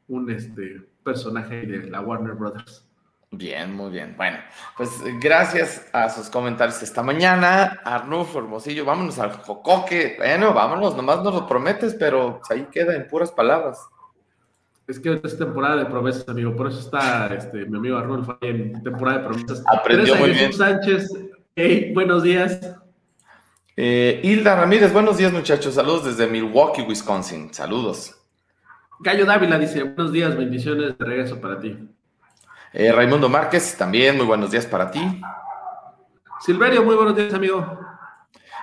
un 0.09 0.31
este, 0.31 0.83
personaje 1.03 1.67
de 1.67 1.91
la 1.91 2.01
Warner 2.01 2.35
Brothers. 2.35 2.85
Bien, 3.33 3.73
muy 3.73 3.91
bien. 3.91 4.15
Bueno, 4.17 4.39
pues 4.77 4.91
gracias 5.23 5.89
a 5.93 6.09
sus 6.09 6.29
comentarios 6.29 6.83
esta 6.83 7.01
mañana. 7.01 7.81
Arnulfo 7.85 8.41
Hermosillo, 8.41 8.85
vámonos 8.85 9.21
al 9.21 9.31
Jocoque. 9.33 10.17
Bueno, 10.19 10.53
vámonos, 10.53 10.97
nomás 10.97 11.23
nos 11.23 11.35
lo 11.35 11.47
prometes, 11.47 11.95
pero 11.95 12.41
ahí 12.51 12.67
queda 12.73 12.97
en 12.97 13.07
puras 13.07 13.31
palabras. 13.31 13.79
Es 14.89 14.99
que 14.99 15.21
es 15.23 15.39
temporada 15.39 15.77
de 15.77 15.87
promesas, 15.87 16.29
amigo. 16.29 16.57
Por 16.57 16.67
eso 16.67 16.81
está 16.81 17.33
este, 17.33 17.65
mi 17.67 17.79
amigo 17.79 17.97
Arnulfo 17.97 18.37
ahí 18.41 18.51
en 18.51 18.83
temporada 18.83 19.19
de 19.19 19.29
promesas. 19.29 19.63
Aprendió 19.73 20.17
muy 20.17 20.31
bien. 20.31 20.53
Sánchez, 20.53 21.09
hey, 21.55 21.93
buenos 21.95 22.25
días. 22.25 22.59
Eh, 23.83 24.21
Hilda 24.23 24.57
Ramírez, 24.57 24.93
buenos 24.93 25.17
días, 25.17 25.33
muchachos. 25.33 25.73
Saludos 25.73 26.05
desde 26.05 26.31
Milwaukee, 26.31 26.83
Wisconsin. 26.83 27.55
Saludos. 27.55 28.15
Gallo 28.99 29.25
Dávila 29.25 29.59
dice, 29.59 29.85
buenos 29.85 30.13
días, 30.13 30.37
bendiciones 30.37 30.99
de 30.99 31.03
regreso 31.03 31.41
para 31.41 31.59
ti. 31.59 31.79
Eh, 32.75 32.93
Raimundo 32.93 33.31
Márquez, 33.31 33.79
también 33.79 34.19
muy 34.19 34.27
buenos 34.27 34.51
días 34.51 34.67
para 34.67 34.91
ti. 34.91 35.01
Silverio, 36.45 36.85
muy 36.85 36.95
buenos 36.95 37.17
días, 37.17 37.33
amigo. 37.33 37.81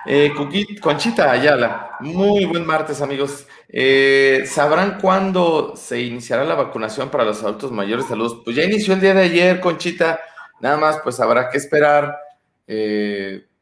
Eh, 0.06 0.32
Conchita 0.80 1.32
Ayala, 1.32 1.96
muy 1.98 2.44
buen 2.44 2.64
martes, 2.64 3.02
amigos. 3.02 3.44
Eh, 3.68 4.44
¿Sabrán 4.46 5.00
cuándo 5.00 5.74
se 5.74 6.00
iniciará 6.00 6.44
la 6.44 6.54
vacunación 6.54 7.10
para 7.10 7.24
los 7.24 7.42
adultos 7.42 7.72
mayores? 7.72 8.06
Saludos. 8.06 8.42
Pues 8.44 8.54
ya 8.54 8.62
inició 8.62 8.94
el 8.94 9.00
día 9.00 9.14
de 9.14 9.22
ayer, 9.22 9.58
Conchita. 9.58 10.20
Nada 10.60 10.76
más, 10.76 11.00
pues 11.02 11.18
habrá 11.18 11.50
que 11.50 11.58
esperar 11.58 12.16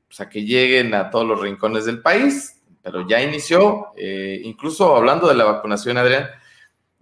pues, 0.06 0.20
a 0.20 0.28
que 0.28 0.44
lleguen 0.44 0.94
a 0.94 1.10
todos 1.10 1.26
los 1.26 1.40
rincones 1.40 1.84
del 1.84 2.00
país, 2.02 2.62
pero 2.82 3.06
ya 3.08 3.20
inició. 3.20 3.88
incluso 3.96 4.94
hablando 4.96 5.28
de 5.28 5.34
la 5.34 5.44
vacunación, 5.44 5.98
Adrián, 5.98 6.28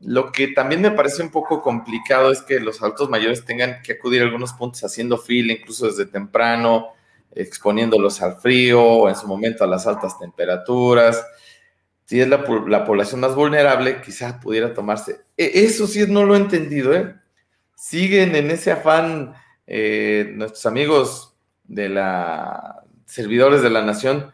lo 0.00 0.32
que 0.32 0.48
también 0.48 0.82
me 0.82 0.90
parece 0.90 1.22
un 1.22 1.30
poco 1.30 1.62
complicado 1.62 2.30
es 2.30 2.42
que 2.42 2.60
los 2.60 2.82
adultos 2.82 3.08
mayores 3.08 3.44
tengan 3.44 3.80
que 3.82 3.92
acudir 3.92 4.20
a 4.20 4.24
algunos 4.24 4.52
puntos 4.52 4.84
haciendo 4.84 5.16
fila, 5.16 5.52
incluso 5.52 5.86
desde 5.86 6.06
temprano, 6.06 6.88
exponiéndolos 7.34 8.20
al 8.22 8.36
frío 8.36 8.82
o 8.82 9.08
en 9.08 9.16
su 9.16 9.26
momento 9.26 9.64
a 9.64 9.66
las 9.66 9.86
altas 9.86 10.18
temperaturas. 10.18 11.24
Si 12.04 12.20
es 12.20 12.28
la, 12.28 12.44
población 12.84 13.20
más 13.20 13.34
vulnerable, 13.34 14.02
quizás 14.02 14.34
pudiera 14.34 14.74
tomarse. 14.74 15.22
E, 15.36 15.64
eso 15.64 15.86
sí 15.86 16.04
no 16.06 16.24
lo 16.24 16.34
he 16.34 16.38
entendido, 16.38 16.94
¿eh? 16.94 17.14
Siguen 17.74 18.36
en 18.36 18.50
ese 18.50 18.72
afán 18.72 19.34
eh, 19.66 20.32
nuestros 20.34 20.66
amigos 20.66 21.34
de 21.64 21.88
la 21.88 22.83
servidores 23.06 23.62
de 23.62 23.70
la 23.70 23.82
nación 23.82 24.32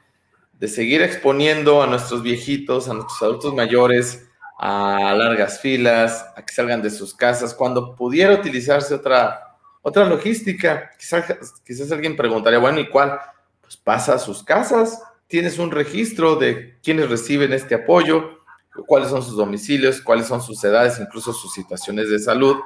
de 0.61 0.69
seguir 0.69 1.01
exponiendo 1.01 1.83
a 1.83 1.87
nuestros 1.87 2.23
viejitos, 2.23 2.89
a 2.89 2.95
nuestros 2.95 3.23
adultos 3.23 3.55
mayores, 3.55 4.29
a 4.59 5.15
largas 5.17 5.59
filas, 5.59 6.27
a 6.37 6.45
que 6.45 6.53
salgan 6.53 6.83
de 6.83 6.91
sus 6.91 7.15
casas, 7.15 7.55
cuando 7.55 7.97
pudiera 7.97 8.35
utilizarse 8.35 8.95
otra, 8.95 9.57
otra 9.81 10.05
logística. 10.05 10.91
Quizás, 10.99 11.25
quizás 11.65 11.91
alguien 11.91 12.15
preguntaría, 12.15 12.59
bueno, 12.59 12.79
¿y 12.79 12.91
cuál? 12.91 13.19
Pues 13.63 13.79
pasa 13.79 14.15
a 14.15 14.19
sus 14.19 14.43
casas, 14.43 15.03
tienes 15.27 15.59
un 15.59 15.71
registro 15.71 16.37
de 16.37 16.79
quienes 16.83 17.09
reciben 17.09 17.55
este 17.55 17.77
apoyo, 17.77 18.41
cuáles 18.87 19.09
son 19.09 19.23
sus 19.23 19.37
domicilios, 19.37 20.03
cuáles 20.03 20.27
son 20.27 20.43
sus 20.43 20.63
edades, 20.63 21.01
incluso 21.01 21.33
sus 21.33 21.55
situaciones 21.55 22.11
de 22.11 22.19
salud. 22.19 22.57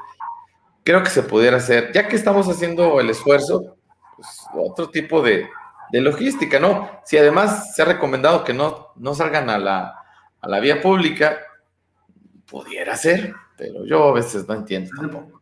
Creo 0.83 1.01
que 1.05 1.11
se 1.11 1.23
pudiera 1.23 1.59
hacer, 1.59 1.93
ya 1.93 2.09
que 2.09 2.17
estamos 2.17 2.49
haciendo 2.49 2.99
el 2.99 3.09
esfuerzo, 3.09 3.77
pues 4.17 4.29
otro 4.53 4.91
tipo 4.91 5.23
de, 5.23 5.49
de 5.95 6.01
logística, 6.01 6.59
¿no? 6.59 6.91
Si 7.05 7.17
además 7.17 7.75
se 7.77 7.83
ha 7.83 7.85
recomendado 7.85 8.43
que 8.43 8.53
no, 8.53 8.89
no 8.97 9.15
salgan 9.15 9.49
a 9.49 9.59
la, 9.59 9.95
a 10.41 10.49
la 10.49 10.59
vía 10.59 10.83
pública, 10.83 11.39
Pudiera 12.51 12.95
ser, 12.97 13.35
pero 13.57 13.87
yo 13.87 14.09
a 14.09 14.13
veces 14.13 14.47
no 14.47 14.55
entiendo 14.55 14.91
tampoco. 15.01 15.41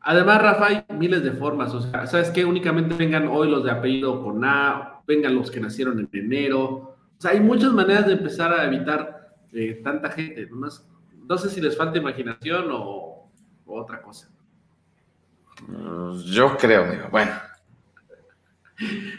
Además, 0.00 0.42
Rafa, 0.42 0.66
hay 0.66 0.84
miles 0.98 1.22
de 1.22 1.32
formas. 1.32 1.72
O 1.72 1.80
sea, 1.80 2.06
¿sabes 2.06 2.30
qué? 2.30 2.44
Únicamente 2.44 2.94
vengan 2.94 3.28
hoy 3.28 3.48
los 3.48 3.62
de 3.64 3.70
apellido 3.70 4.22
con 4.22 4.44
A, 4.44 5.00
vengan 5.06 5.34
los 5.34 5.50
que 5.50 5.60
nacieron 5.60 5.98
en 6.00 6.08
enero. 6.12 6.64
O 6.66 7.20
sea, 7.20 7.30
hay 7.30 7.40
muchas 7.40 7.72
maneras 7.72 8.06
de 8.06 8.14
empezar 8.14 8.52
a 8.52 8.64
evitar 8.64 9.34
eh, 9.52 9.80
tanta 9.84 10.10
gente. 10.10 10.48
no 10.50 11.38
sé 11.38 11.48
si 11.48 11.60
les 11.60 11.76
falta 11.76 11.98
imaginación 11.98 12.66
o, 12.70 13.30
otra 13.66 14.02
cosa. 14.02 14.28
Yo 16.26 16.56
creo, 16.56 16.84
amigo. 16.84 17.08
Bueno. 17.10 17.32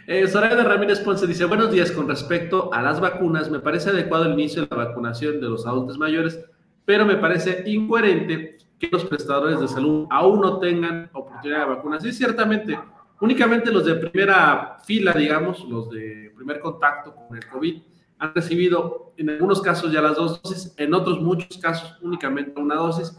Eh, 0.06 0.28
Soraya 0.28 0.64
Ramírez 0.64 1.00
Ponce 1.00 1.26
dice, 1.26 1.46
buenos 1.46 1.72
días, 1.72 1.92
con 1.92 2.08
respecto 2.08 2.72
a 2.74 2.82
las 2.82 3.00
vacunas, 3.00 3.50
me 3.50 3.60
parece 3.60 3.90
adecuado 3.90 4.26
el 4.26 4.34
inicio 4.34 4.62
de 4.62 4.68
la 4.70 4.86
vacunación 4.86 5.42
de 5.42 5.50
los 5.50 5.66
adultos 5.66 5.98
mayores 5.98 6.40
pero 6.88 7.06
me 7.06 7.18
parece 7.18 7.64
incoherente 7.66 8.58
que 8.80 8.88
los 8.90 9.04
prestadores 9.04 9.60
de 9.60 9.68
salud 9.68 10.08
aún 10.10 10.40
no 10.40 10.58
tengan 10.58 11.10
oportunidad 11.12 11.60
de 11.60 11.76
vacunas. 11.76 12.02
Sí, 12.02 12.14
ciertamente, 12.14 12.80
únicamente 13.20 13.74
los 13.74 13.86
de 13.86 13.96
primera 13.96 14.78
fila, 14.86 15.12
digamos, 15.12 15.66
los 15.66 15.90
de 15.90 16.32
primer 16.34 16.62
contacto 16.62 17.14
con 17.14 17.36
el 17.36 17.46
COVID, 17.46 17.82
han 18.20 18.34
recibido 18.34 19.12
en 19.18 19.32
algunos 19.32 19.62
casos 19.62 19.92
ya 19.92 20.02
las 20.02 20.16
dos 20.16 20.42
dosis, 20.42 20.74
en 20.78 20.94
otros 20.94 21.20
muchos 21.20 21.58
casos 21.58 22.00
únicamente 22.02 22.58
una 22.58 22.76
dosis. 22.76 23.14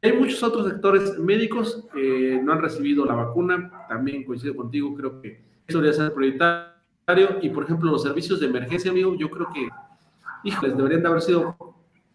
Hay 0.00 0.12
muchos 0.12 0.40
otros 0.44 0.68
sectores 0.68 1.18
médicos 1.18 1.88
que 1.92 2.40
no 2.40 2.52
han 2.52 2.62
recibido 2.62 3.04
la 3.04 3.14
vacuna, 3.14 3.84
también 3.88 4.22
coincido 4.22 4.54
contigo, 4.54 4.94
creo 4.94 5.20
que 5.20 5.42
debería 5.68 5.92
ser 5.92 6.12
prioritario. 6.12 7.38
Y 7.42 7.50
por 7.50 7.64
ejemplo, 7.64 7.90
los 7.90 8.02
servicios 8.02 8.40
de 8.40 8.46
emergencia, 8.46 8.90
amigo, 8.90 9.14
yo 9.14 9.30
creo 9.30 9.48
que, 9.52 9.68
híjoles, 10.44 10.76
deberían 10.76 11.02
de 11.02 11.08
haber 11.08 11.22
sido 11.22 11.56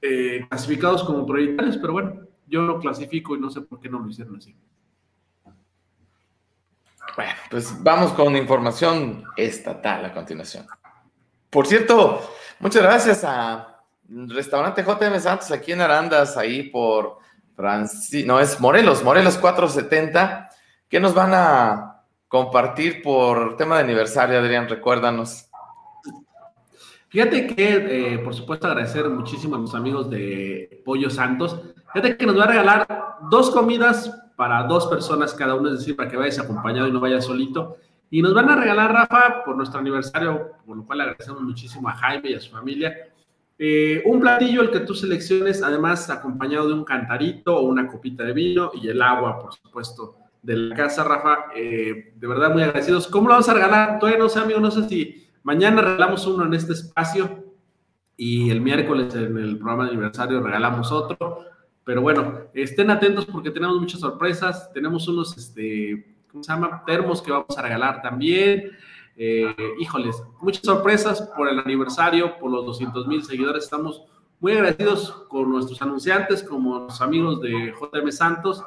eh, 0.01 0.45
clasificados 0.49 1.03
como 1.03 1.25
prioritarios, 1.25 1.77
pero 1.77 1.93
bueno, 1.93 2.27
yo 2.47 2.61
lo 2.61 2.79
clasifico 2.79 3.35
y 3.35 3.39
no 3.39 3.49
sé 3.49 3.61
por 3.61 3.79
qué 3.79 3.89
no 3.89 3.99
lo 3.99 4.09
hicieron 4.09 4.35
así. 4.35 4.55
Bueno, 7.15 7.33
pues 7.49 7.81
vamos 7.83 8.11
con 8.13 8.35
información 8.35 9.23
estatal 9.37 10.05
a 10.05 10.13
continuación. 10.13 10.65
Por 11.49 11.67
cierto, 11.67 12.21
muchas 12.59 12.81
gracias 12.81 13.23
a 13.23 13.83
Restaurante 14.09 14.83
JM 14.83 15.19
Santos 15.19 15.51
aquí 15.51 15.71
en 15.71 15.81
Arandas, 15.81 16.37
ahí 16.37 16.63
por 16.63 17.19
Francis, 17.55 18.25
no 18.25 18.39
es 18.39 18.59
Morelos, 18.59 19.03
Morelos 19.03 19.37
470, 19.37 20.49
que 20.89 20.99
nos 20.99 21.13
van 21.13 21.31
a 21.33 21.92
compartir 22.33 23.03
por 23.03 23.57
tema 23.57 23.75
de 23.75 23.83
aniversario, 23.83 24.39
Adrián? 24.39 24.67
Recuérdanos. 24.67 25.51
Fíjate 27.09 27.45
que, 27.45 28.13
eh, 28.15 28.17
por 28.17 28.33
supuesto, 28.33 28.65
agradecer 28.65 29.07
muchísimo 29.07 29.55
a 29.55 29.59
los 29.59 29.75
amigos 29.75 30.09
de 30.09 30.81
Pollo 30.83 31.11
Santos. 31.11 31.61
Fíjate 31.93 32.17
que 32.17 32.25
nos 32.25 32.35
va 32.35 32.45
a 32.45 32.47
regalar 32.47 32.87
dos 33.29 33.51
comidas 33.51 34.09
para 34.35 34.63
dos 34.63 34.87
personas 34.87 35.35
cada 35.35 35.53
uno, 35.53 35.69
es 35.69 35.77
decir, 35.77 35.95
para 35.95 36.09
que 36.09 36.17
vayas 36.17 36.39
acompañado 36.39 36.87
y 36.87 36.91
no 36.91 36.99
vayas 36.99 37.23
solito. 37.23 37.77
Y 38.09 38.23
nos 38.23 38.33
van 38.33 38.49
a 38.49 38.55
regalar, 38.55 38.91
Rafa, 38.91 39.43
por 39.45 39.55
nuestro 39.55 39.79
aniversario, 39.79 40.53
por 40.65 40.75
lo 40.75 40.83
cual 40.87 41.01
agradecemos 41.01 41.43
muchísimo 41.43 41.87
a 41.87 41.93
Jaime 41.93 42.31
y 42.31 42.33
a 42.33 42.39
su 42.39 42.49
familia, 42.49 42.95
eh, 43.59 44.01
un 44.07 44.19
platillo 44.19 44.63
el 44.63 44.71
que 44.71 44.79
tú 44.79 44.95
selecciones, 44.95 45.61
además 45.61 46.09
acompañado 46.09 46.67
de 46.67 46.73
un 46.73 46.83
cantarito 46.83 47.55
o 47.55 47.61
una 47.61 47.87
copita 47.87 48.23
de 48.23 48.33
vino 48.33 48.71
y 48.73 48.87
el 48.87 49.03
agua, 49.03 49.37
por 49.37 49.53
supuesto, 49.53 50.22
de 50.43 50.55
la 50.55 50.75
casa, 50.75 51.03
Rafa. 51.03 51.45
Eh, 51.55 52.13
de 52.15 52.27
verdad, 52.27 52.53
muy 52.53 52.61
agradecidos. 52.61 53.07
¿Cómo 53.07 53.27
lo 53.27 53.33
vamos 53.33 53.49
a 53.49 53.53
regalar? 53.53 53.97
Todavía 53.97 54.19
no 54.19 54.29
sé, 54.29 54.39
amigo, 54.39 54.59
no 54.59 54.69
sé 54.69 54.87
si 54.87 55.27
mañana 55.41 55.81
regalamos 55.81 56.27
uno 56.27 56.45
en 56.45 56.53
este 56.53 56.73
espacio 56.73 57.43
y 58.15 58.51
el 58.51 58.61
miércoles 58.61 59.15
en 59.15 59.37
el 59.37 59.57
programa 59.57 59.85
de 59.85 59.91
aniversario 59.91 60.41
regalamos 60.41 60.91
otro. 60.91 61.45
Pero 61.85 62.01
bueno, 62.01 62.41
estén 62.53 62.91
atentos 62.91 63.25
porque 63.25 63.51
tenemos 63.51 63.79
muchas 63.79 64.01
sorpresas. 64.01 64.71
Tenemos 64.73 65.07
unos, 65.07 65.35
este, 65.37 66.17
¿cómo 66.31 66.43
se 66.43 66.51
llama? 66.51 66.83
Termos 66.85 67.21
que 67.21 67.31
vamos 67.31 67.57
a 67.57 67.61
regalar 67.61 68.01
también. 68.01 68.71
Eh, 69.15 69.55
híjoles, 69.79 70.21
muchas 70.41 70.63
sorpresas 70.63 71.21
por 71.35 71.47
el 71.47 71.59
aniversario, 71.59 72.37
por 72.37 72.51
los 72.51 72.65
200 72.65 73.07
mil 73.07 73.23
seguidores. 73.23 73.63
Estamos 73.65 74.03
muy 74.39 74.53
agradecidos 74.53 75.11
con 75.29 75.49
nuestros 75.49 75.81
anunciantes, 75.81 76.43
como 76.43 76.79
los 76.79 76.99
amigos 76.99 77.39
de 77.41 77.73
JM 77.73 78.11
Santos, 78.11 78.63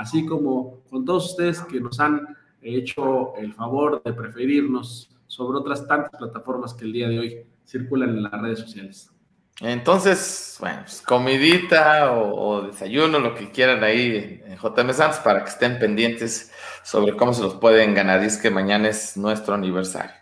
así 0.00 0.24
como 0.24 0.82
con 0.88 1.04
todos 1.04 1.30
ustedes 1.30 1.60
que 1.60 1.78
nos 1.78 2.00
han 2.00 2.36
hecho 2.62 3.36
el 3.36 3.52
favor 3.52 4.02
de 4.02 4.14
preferirnos 4.14 5.10
sobre 5.26 5.58
otras 5.58 5.86
tantas 5.86 6.10
plataformas 6.18 6.72
que 6.72 6.86
el 6.86 6.92
día 6.92 7.08
de 7.08 7.18
hoy 7.18 7.46
circulan 7.66 8.08
en 8.10 8.22
las 8.22 8.32
redes 8.32 8.60
sociales. 8.60 9.10
Entonces, 9.60 10.56
bueno, 10.58 10.78
pues, 10.80 11.02
comidita 11.02 12.12
o, 12.12 12.62
desayuno, 12.62 13.18
lo 13.18 13.34
que 13.34 13.50
quieran 13.50 13.84
ahí 13.84 14.40
en 14.46 14.56
JM 14.56 14.90
Santos 14.94 15.20
para 15.20 15.44
que 15.44 15.50
estén 15.50 15.78
pendientes 15.78 16.50
sobre 16.82 17.14
cómo 17.14 17.34
se 17.34 17.42
los 17.42 17.56
pueden 17.56 17.94
ganar. 17.94 18.22
Y 18.22 18.26
es 18.26 18.38
que 18.38 18.50
mañana 18.50 18.88
es 18.88 19.18
nuestro 19.18 19.52
aniversario. 19.52 20.16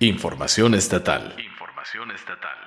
Información 0.00 0.74
estatal. 0.74 1.36
Información 1.38 2.10
estatal. 2.10 2.58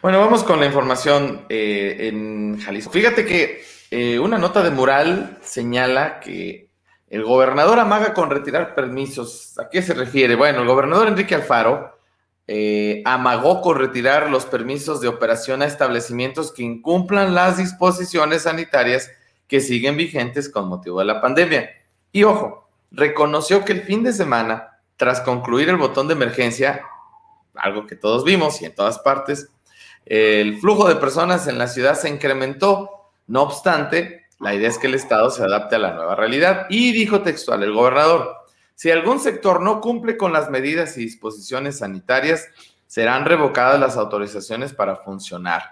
Bueno, 0.00 0.20
vamos 0.20 0.44
con 0.44 0.60
la 0.60 0.66
información 0.66 1.46
eh, 1.48 1.96
en 2.08 2.60
Jalisco. 2.60 2.92
Fíjate 2.92 3.26
que 3.26 3.75
eh, 3.90 4.18
una 4.18 4.38
nota 4.38 4.62
de 4.62 4.70
mural 4.70 5.38
señala 5.42 6.20
que 6.20 6.68
el 7.08 7.24
gobernador 7.24 7.78
amaga 7.78 8.14
con 8.14 8.30
retirar 8.30 8.74
permisos. 8.74 9.58
¿A 9.58 9.68
qué 9.68 9.82
se 9.82 9.94
refiere? 9.94 10.34
Bueno, 10.34 10.62
el 10.62 10.68
gobernador 10.68 11.08
Enrique 11.08 11.34
Alfaro 11.34 11.96
eh, 12.48 13.02
amagó 13.04 13.60
con 13.60 13.76
retirar 13.76 14.30
los 14.30 14.46
permisos 14.46 15.00
de 15.00 15.08
operación 15.08 15.62
a 15.62 15.66
establecimientos 15.66 16.52
que 16.52 16.62
incumplan 16.62 17.34
las 17.34 17.56
disposiciones 17.56 18.42
sanitarias 18.42 19.10
que 19.48 19.60
siguen 19.60 19.96
vigentes 19.96 20.48
con 20.48 20.68
motivo 20.68 20.98
de 21.00 21.06
la 21.06 21.20
pandemia. 21.20 21.70
Y 22.12 22.24
ojo, 22.24 22.68
reconoció 22.90 23.64
que 23.64 23.72
el 23.72 23.82
fin 23.82 24.02
de 24.02 24.12
semana, 24.12 24.80
tras 24.96 25.20
concluir 25.20 25.68
el 25.68 25.76
botón 25.76 26.08
de 26.08 26.14
emergencia, 26.14 26.82
algo 27.54 27.86
que 27.86 27.96
todos 27.96 28.24
vimos 28.24 28.60
y 28.62 28.66
en 28.66 28.74
todas 28.74 28.98
partes, 28.98 29.48
el 30.04 30.58
flujo 30.58 30.88
de 30.88 30.96
personas 30.96 31.48
en 31.48 31.58
la 31.58 31.66
ciudad 31.66 31.94
se 31.94 32.08
incrementó. 32.08 33.05
No 33.26 33.42
obstante, 33.42 34.26
la 34.38 34.54
idea 34.54 34.68
es 34.68 34.78
que 34.78 34.86
el 34.86 34.94
Estado 34.94 35.30
se 35.30 35.42
adapte 35.42 35.76
a 35.76 35.80
la 35.80 35.94
nueva 35.94 36.14
realidad. 36.14 36.66
Y 36.68 36.92
dijo 36.92 37.22
textual 37.22 37.62
el 37.62 37.72
gobernador, 37.72 38.36
si 38.74 38.90
algún 38.90 39.20
sector 39.20 39.62
no 39.62 39.80
cumple 39.80 40.16
con 40.16 40.32
las 40.32 40.50
medidas 40.50 40.96
y 40.98 41.02
disposiciones 41.02 41.78
sanitarias, 41.78 42.48
serán 42.86 43.24
revocadas 43.24 43.80
las 43.80 43.96
autorizaciones 43.96 44.72
para 44.72 44.96
funcionar. 44.96 45.62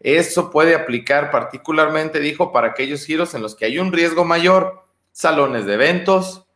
Eso 0.00 0.50
puede 0.50 0.74
aplicar 0.74 1.30
particularmente, 1.30 2.20
dijo, 2.20 2.52
para 2.52 2.68
aquellos 2.68 3.04
giros 3.04 3.34
en 3.34 3.42
los 3.42 3.54
que 3.54 3.64
hay 3.64 3.78
un 3.78 3.92
riesgo 3.92 4.24
mayor, 4.24 4.84
salones 5.12 5.66
de 5.66 5.74
eventos, 5.74 6.46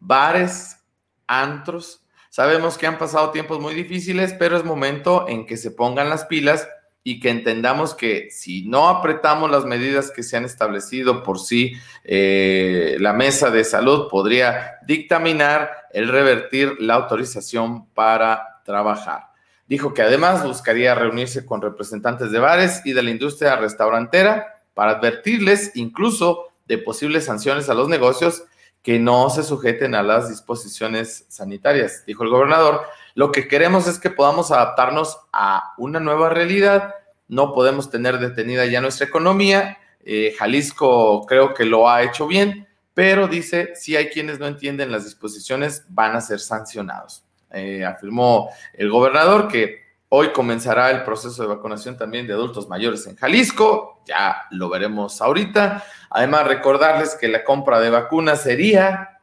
bares, 0.00 0.84
antros. 1.26 2.04
Sabemos 2.30 2.78
que 2.78 2.86
han 2.86 2.98
pasado 2.98 3.30
tiempos 3.30 3.60
muy 3.60 3.74
difíciles, 3.74 4.34
pero 4.38 4.56
es 4.56 4.64
momento 4.64 5.28
en 5.28 5.46
que 5.46 5.56
se 5.56 5.70
pongan 5.70 6.08
las 6.08 6.24
pilas 6.24 6.68
y 7.08 7.20
que 7.20 7.30
entendamos 7.30 7.94
que 7.94 8.28
si 8.30 8.68
no 8.68 8.90
apretamos 8.90 9.50
las 9.50 9.64
medidas 9.64 10.10
que 10.10 10.22
se 10.22 10.36
han 10.36 10.44
establecido 10.44 11.22
por 11.22 11.38
sí, 11.38 11.72
eh, 12.04 12.98
la 13.00 13.14
mesa 13.14 13.48
de 13.48 13.64
salud 13.64 14.08
podría 14.10 14.72
dictaminar 14.86 15.70
el 15.94 16.08
revertir 16.08 16.76
la 16.80 16.96
autorización 16.96 17.86
para 17.94 18.60
trabajar. 18.62 19.28
Dijo 19.66 19.94
que 19.94 20.02
además 20.02 20.44
buscaría 20.44 20.94
reunirse 20.94 21.46
con 21.46 21.62
representantes 21.62 22.30
de 22.30 22.40
bares 22.40 22.82
y 22.84 22.92
de 22.92 23.02
la 23.02 23.10
industria 23.10 23.56
restaurantera 23.56 24.60
para 24.74 24.90
advertirles 24.92 25.72
incluso 25.76 26.48
de 26.66 26.76
posibles 26.76 27.24
sanciones 27.24 27.70
a 27.70 27.74
los 27.74 27.88
negocios 27.88 28.44
que 28.82 28.98
no 28.98 29.30
se 29.30 29.44
sujeten 29.44 29.94
a 29.94 30.02
las 30.02 30.28
disposiciones 30.28 31.24
sanitarias. 31.28 32.04
Dijo 32.06 32.22
el 32.22 32.28
gobernador, 32.28 32.82
lo 33.14 33.32
que 33.32 33.48
queremos 33.48 33.86
es 33.88 33.98
que 33.98 34.10
podamos 34.10 34.52
adaptarnos 34.52 35.18
a 35.32 35.72
una 35.76 36.00
nueva 36.00 36.28
realidad. 36.28 36.94
No 37.28 37.52
podemos 37.52 37.90
tener 37.90 38.18
detenida 38.18 38.66
ya 38.66 38.80
nuestra 38.80 39.06
economía. 39.06 39.78
Eh, 40.04 40.34
Jalisco 40.38 41.24
creo 41.26 41.54
que 41.54 41.64
lo 41.64 41.88
ha 41.88 42.02
hecho 42.02 42.26
bien, 42.26 42.66
pero 42.94 43.28
dice, 43.28 43.74
si 43.74 43.94
hay 43.96 44.08
quienes 44.08 44.38
no 44.38 44.46
entienden 44.46 44.90
las 44.90 45.04
disposiciones, 45.04 45.84
van 45.88 46.16
a 46.16 46.20
ser 46.20 46.40
sancionados. 46.40 47.24
Eh, 47.50 47.84
afirmó 47.84 48.50
el 48.74 48.90
gobernador 48.90 49.48
que 49.48 49.82
hoy 50.08 50.32
comenzará 50.32 50.90
el 50.90 51.04
proceso 51.04 51.42
de 51.42 51.48
vacunación 51.48 51.96
también 51.96 52.26
de 52.26 52.32
adultos 52.32 52.68
mayores 52.68 53.06
en 53.06 53.16
Jalisco. 53.16 54.02
Ya 54.06 54.42
lo 54.50 54.68
veremos 54.68 55.20
ahorita. 55.20 55.84
Además, 56.10 56.46
recordarles 56.46 57.14
que 57.14 57.28
la 57.28 57.44
compra 57.44 57.80
de 57.80 57.90
vacunas 57.90 58.42
sería 58.42 59.20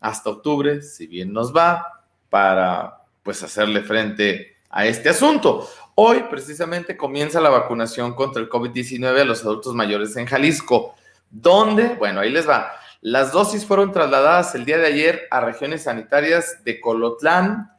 hasta 0.00 0.30
octubre, 0.30 0.82
si 0.82 1.06
bien 1.06 1.32
nos 1.32 1.54
va, 1.54 2.04
para 2.28 3.02
pues 3.22 3.42
hacerle 3.42 3.82
frente 3.82 4.56
a 4.70 4.86
este 4.86 5.08
asunto. 5.08 5.68
Hoy 5.98 6.24
precisamente 6.28 6.94
comienza 6.94 7.40
la 7.40 7.48
vacunación 7.48 8.12
contra 8.12 8.42
el 8.42 8.50
COVID-19 8.50 9.18
a 9.18 9.24
los 9.24 9.42
adultos 9.42 9.74
mayores 9.74 10.14
en 10.18 10.26
Jalisco, 10.26 10.94
donde, 11.30 11.94
bueno, 11.94 12.20
ahí 12.20 12.28
les 12.28 12.46
va. 12.46 12.70
Las 13.00 13.32
dosis 13.32 13.64
fueron 13.64 13.92
trasladadas 13.92 14.54
el 14.54 14.66
día 14.66 14.76
de 14.76 14.88
ayer 14.88 15.22
a 15.30 15.40
regiones 15.40 15.84
sanitarias 15.84 16.62
de 16.64 16.82
Colotlán, 16.82 17.72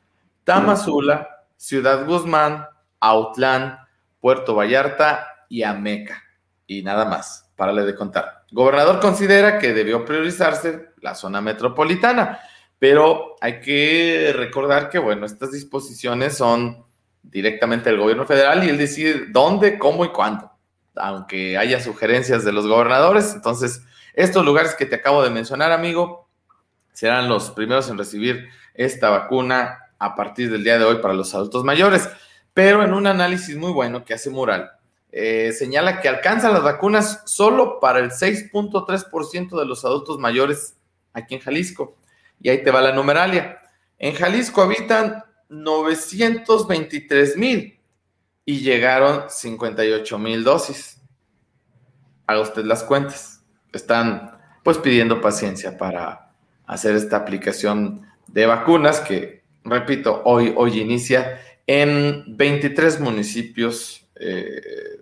Tamazula, 0.44 1.46
Ciudad 1.58 2.08
Guzmán, 2.08 2.66
Autlán, 3.00 3.78
Puerto 4.20 4.56
Vallarta 4.56 5.46
y 5.48 5.62
Ameca. 5.62 6.24
Y 6.66 6.82
nada 6.82 7.06
más, 7.06 7.52
párale 7.56 7.84
de 7.84 7.94
contar. 7.94 8.46
Gobernador 8.52 9.00
considera 9.00 9.60
que 9.60 9.76
debió 9.76 10.04
priorizarse 10.04 10.88
la 11.02 11.14
zona 11.14 11.40
metropolitana. 11.40 12.40
Pero 12.80 13.36
hay 13.42 13.60
que 13.60 14.34
recordar 14.36 14.90
que, 14.90 14.98
bueno, 14.98 15.28
estas 15.28 15.52
disposiciones 15.52 16.36
son 16.36 16.87
directamente 17.32 17.90
del 17.90 18.00
gobierno 18.00 18.26
federal 18.26 18.64
y 18.64 18.70
él 18.70 18.78
decide 18.78 19.26
dónde, 19.30 19.78
cómo 19.78 20.06
y 20.06 20.10
cuándo, 20.10 20.52
aunque 20.96 21.58
haya 21.58 21.80
sugerencias 21.80 22.44
de 22.44 22.52
los 22.52 22.68
gobernadores. 22.68 23.34
Entonces, 23.34 23.82
estos 24.14 24.46
lugares 24.46 24.76
que 24.76 24.86
te 24.86 24.96
acabo 24.96 25.24
de 25.24 25.30
mencionar, 25.30 25.72
amigo, 25.72 26.28
serán 26.94 27.30
los 27.30 27.52
primeros 27.52 27.90
en 27.90 27.98
recibir 27.98 28.50
esta 28.74 29.10
vacuna 29.10 29.80
a 30.00 30.16
partir 30.16 30.52
del 30.52 30.64
día 30.64 30.80
de 30.80 30.86
hoy 30.86 30.98
para 30.98 31.14
los 31.14 31.34
adultos 31.36 31.64
mayores. 31.64 32.10
Pero 32.54 32.84
en 32.84 32.94
un 32.94 33.06
análisis 33.06 33.56
muy 33.56 33.72
bueno 33.72 34.04
que 34.04 34.16
hace 34.16 34.30
Mural, 34.30 34.72
eh, 35.12 35.52
señala 35.52 36.02
que 36.02 36.10
alcanzan 36.10 36.54
las 36.54 36.64
vacunas 36.64 37.22
solo 37.26 37.80
para 37.80 38.00
el 38.00 38.12
6.3% 38.12 39.60
de 39.60 39.66
los 39.66 39.86
adultos 39.86 40.18
mayores 40.18 40.76
aquí 41.14 41.36
en 41.36 41.42
Jalisco. 41.42 41.96
Y 42.42 42.50
ahí 42.50 42.64
te 42.64 42.72
va 42.72 42.82
la 42.82 42.94
numeralia. 42.94 43.60
En 44.00 44.14
Jalisco 44.14 44.62
habitan 44.62 45.24
923 45.50 47.38
mil 47.38 47.80
y 48.46 48.60
llegaron 48.60 49.30
58 49.30 50.20
mil 50.20 50.44
dosis. 50.44 51.02
Haga 52.26 52.42
usted 52.42 52.66
las 52.66 52.84
cuentas. 52.84 53.44
Están 53.74 54.38
pues 54.64 54.78
pidiendo 54.78 55.22
paciencia 55.22 55.78
para 55.78 56.32
hacer 56.66 56.96
esta 56.96 57.18
aplicación 57.18 58.06
de 58.28 58.46
vacunas 58.46 59.00
que, 59.00 59.44
repito, 59.64 60.22
hoy, 60.26 60.54
hoy 60.56 60.80
inicia 60.80 61.40
en 61.66 62.38
23 62.38 63.00
municipios 63.00 64.06
eh, 64.16 65.02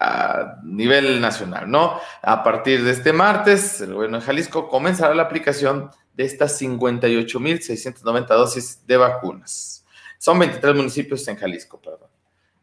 a 0.00 0.56
nivel 0.64 1.20
nacional, 1.20 1.70
¿no? 1.70 1.98
A 2.22 2.42
partir 2.42 2.82
de 2.84 2.90
este 2.92 3.12
martes, 3.12 3.80
el 3.80 3.94
gobierno 3.94 4.18
de 4.18 4.24
Jalisco 4.24 4.68
comenzará 4.68 5.14
la 5.14 5.22
aplicación 5.22 5.90
de 6.14 6.24
estas 6.24 6.60
58.690 6.60 8.26
dosis 8.28 8.86
de 8.86 8.96
vacunas. 8.96 9.83
Son 10.24 10.38
23 10.38 10.74
municipios 10.74 11.28
en 11.28 11.36
Jalisco, 11.36 11.78
perdón. 11.78 12.08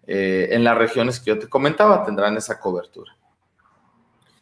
Eh, 0.07 0.47
en 0.49 0.63
las 0.63 0.75
regiones 0.75 1.19
que 1.19 1.29
yo 1.29 1.37
te 1.37 1.47
comentaba 1.47 2.03
tendrán 2.03 2.35
esa 2.35 2.59
cobertura. 2.59 3.15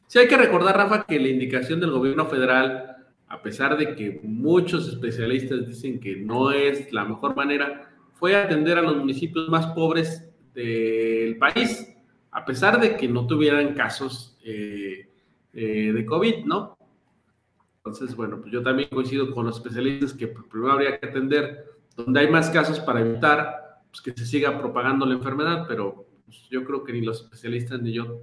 Sí, 0.08 0.20
hay 0.20 0.28
que 0.30 0.38
recordar, 0.38 0.78
Rafa, 0.78 1.04
que 1.06 1.20
la 1.20 1.28
indicación 1.28 1.82
del 1.82 1.92
gobierno 1.92 2.28
federal 2.28 2.96
a 3.28 3.42
pesar 3.42 3.78
de 3.78 3.94
que 3.94 4.22
muchos 4.24 4.88
especialistas 4.88 5.68
dicen 5.68 6.00
que 6.00 6.16
no 6.16 6.52
es 6.52 6.94
la 6.94 7.04
mejor 7.04 7.36
manera, 7.36 7.92
fue 8.14 8.38
atender 8.38 8.78
a 8.78 8.84
los 8.84 8.96
municipios 8.96 9.50
más 9.50 9.68
pobres 9.68 10.26
del 10.54 11.38
país, 11.38 11.94
a 12.32 12.46
pesar 12.46 12.80
de 12.80 12.96
que 12.96 13.10
no 13.10 13.28
tuvieran 13.28 13.76
casos 13.76 14.38
eh, 14.46 15.10
eh, 15.54 15.92
de 15.94 16.06
COVID, 16.06 16.46
¿no? 16.46 16.78
Entonces, 17.80 18.16
bueno, 18.16 18.40
pues 18.40 18.54
yo 18.54 18.64
también 18.64 18.88
coincido 18.88 19.30
con 19.32 19.46
los 19.46 19.58
especialistas 19.58 20.14
que 20.14 20.28
primero 20.28 20.72
habría 20.72 20.98
que 20.98 21.06
atender 21.06 21.79
donde 22.06 22.22
hay 22.22 22.30
más 22.30 22.50
casos 22.50 22.80
para 22.80 23.02
evitar 23.02 23.82
pues, 23.90 24.02
que 24.02 24.12
se 24.12 24.26
siga 24.26 24.58
propagando 24.58 25.06
la 25.06 25.16
enfermedad, 25.16 25.66
pero 25.68 26.06
pues, 26.26 26.38
yo 26.50 26.64
creo 26.64 26.84
que 26.84 26.94
ni 26.94 27.02
los 27.02 27.22
especialistas 27.22 27.82
ni 27.82 27.94
yo 27.94 28.22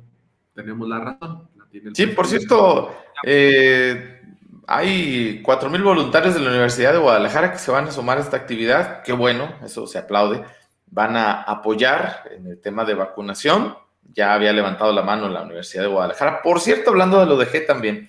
tenemos 0.54 0.88
la 0.88 1.00
razón. 1.00 1.48
sí, 1.92 2.06
por 2.08 2.26
cierto, 2.26 2.96
eh, 3.22 4.22
hay 4.66 5.42
4.000 5.42 5.82
voluntarios 5.82 6.34
de 6.34 6.40
la 6.40 6.50
Universidad 6.50 6.92
de 6.92 6.98
Guadalajara 6.98 7.52
que 7.52 7.58
se 7.58 7.70
van 7.70 7.86
a 7.88 7.92
sumar 7.92 8.18
a 8.18 8.22
esta 8.22 8.36
actividad. 8.36 9.02
Qué 9.02 9.12
bueno, 9.12 9.54
eso 9.62 9.86
se 9.86 9.98
aplaude. 9.98 10.42
Van 10.86 11.16
a 11.16 11.42
apoyar 11.42 12.22
en 12.30 12.46
el 12.46 12.60
tema 12.60 12.84
de 12.84 12.94
vacunación. 12.94 13.76
Ya 14.14 14.34
había 14.34 14.52
levantado 14.52 14.92
la 14.92 15.02
mano 15.02 15.28
la 15.28 15.42
Universidad 15.42 15.82
de 15.82 15.88
Guadalajara. 15.88 16.42
Por 16.42 16.60
cierto, 16.60 16.90
hablando 16.90 17.20
de 17.20 17.26
lo 17.26 17.36
de 17.36 17.46
G 17.46 17.66
también. 17.66 18.08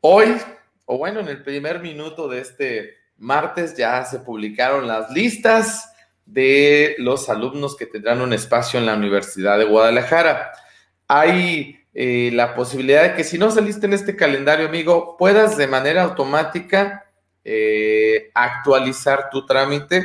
Hoy, 0.00 0.36
o 0.86 0.98
bueno, 0.98 1.20
en 1.20 1.28
el 1.28 1.42
primer 1.42 1.80
minuto 1.80 2.28
de 2.28 2.40
este 2.40 3.05
martes 3.18 3.76
ya 3.76 4.04
se 4.04 4.20
publicaron 4.20 4.86
las 4.86 5.10
listas 5.10 5.92
de 6.24 6.96
los 6.98 7.28
alumnos 7.28 7.76
que 7.76 7.86
tendrán 7.86 8.20
un 8.20 8.32
espacio 8.32 8.78
en 8.78 8.86
la 8.86 8.94
Universidad 8.94 9.58
de 9.58 9.64
Guadalajara. 9.64 10.52
Hay 11.08 11.86
eh, 11.94 12.30
la 12.32 12.54
posibilidad 12.54 13.02
de 13.04 13.14
que 13.14 13.24
si 13.24 13.38
no 13.38 13.50
saliste 13.50 13.86
en 13.86 13.92
este 13.92 14.16
calendario, 14.16 14.66
amigo, 14.66 15.16
puedas 15.16 15.56
de 15.56 15.68
manera 15.68 16.02
automática 16.02 17.06
eh, 17.44 18.30
actualizar 18.34 19.30
tu 19.30 19.46
trámite 19.46 20.04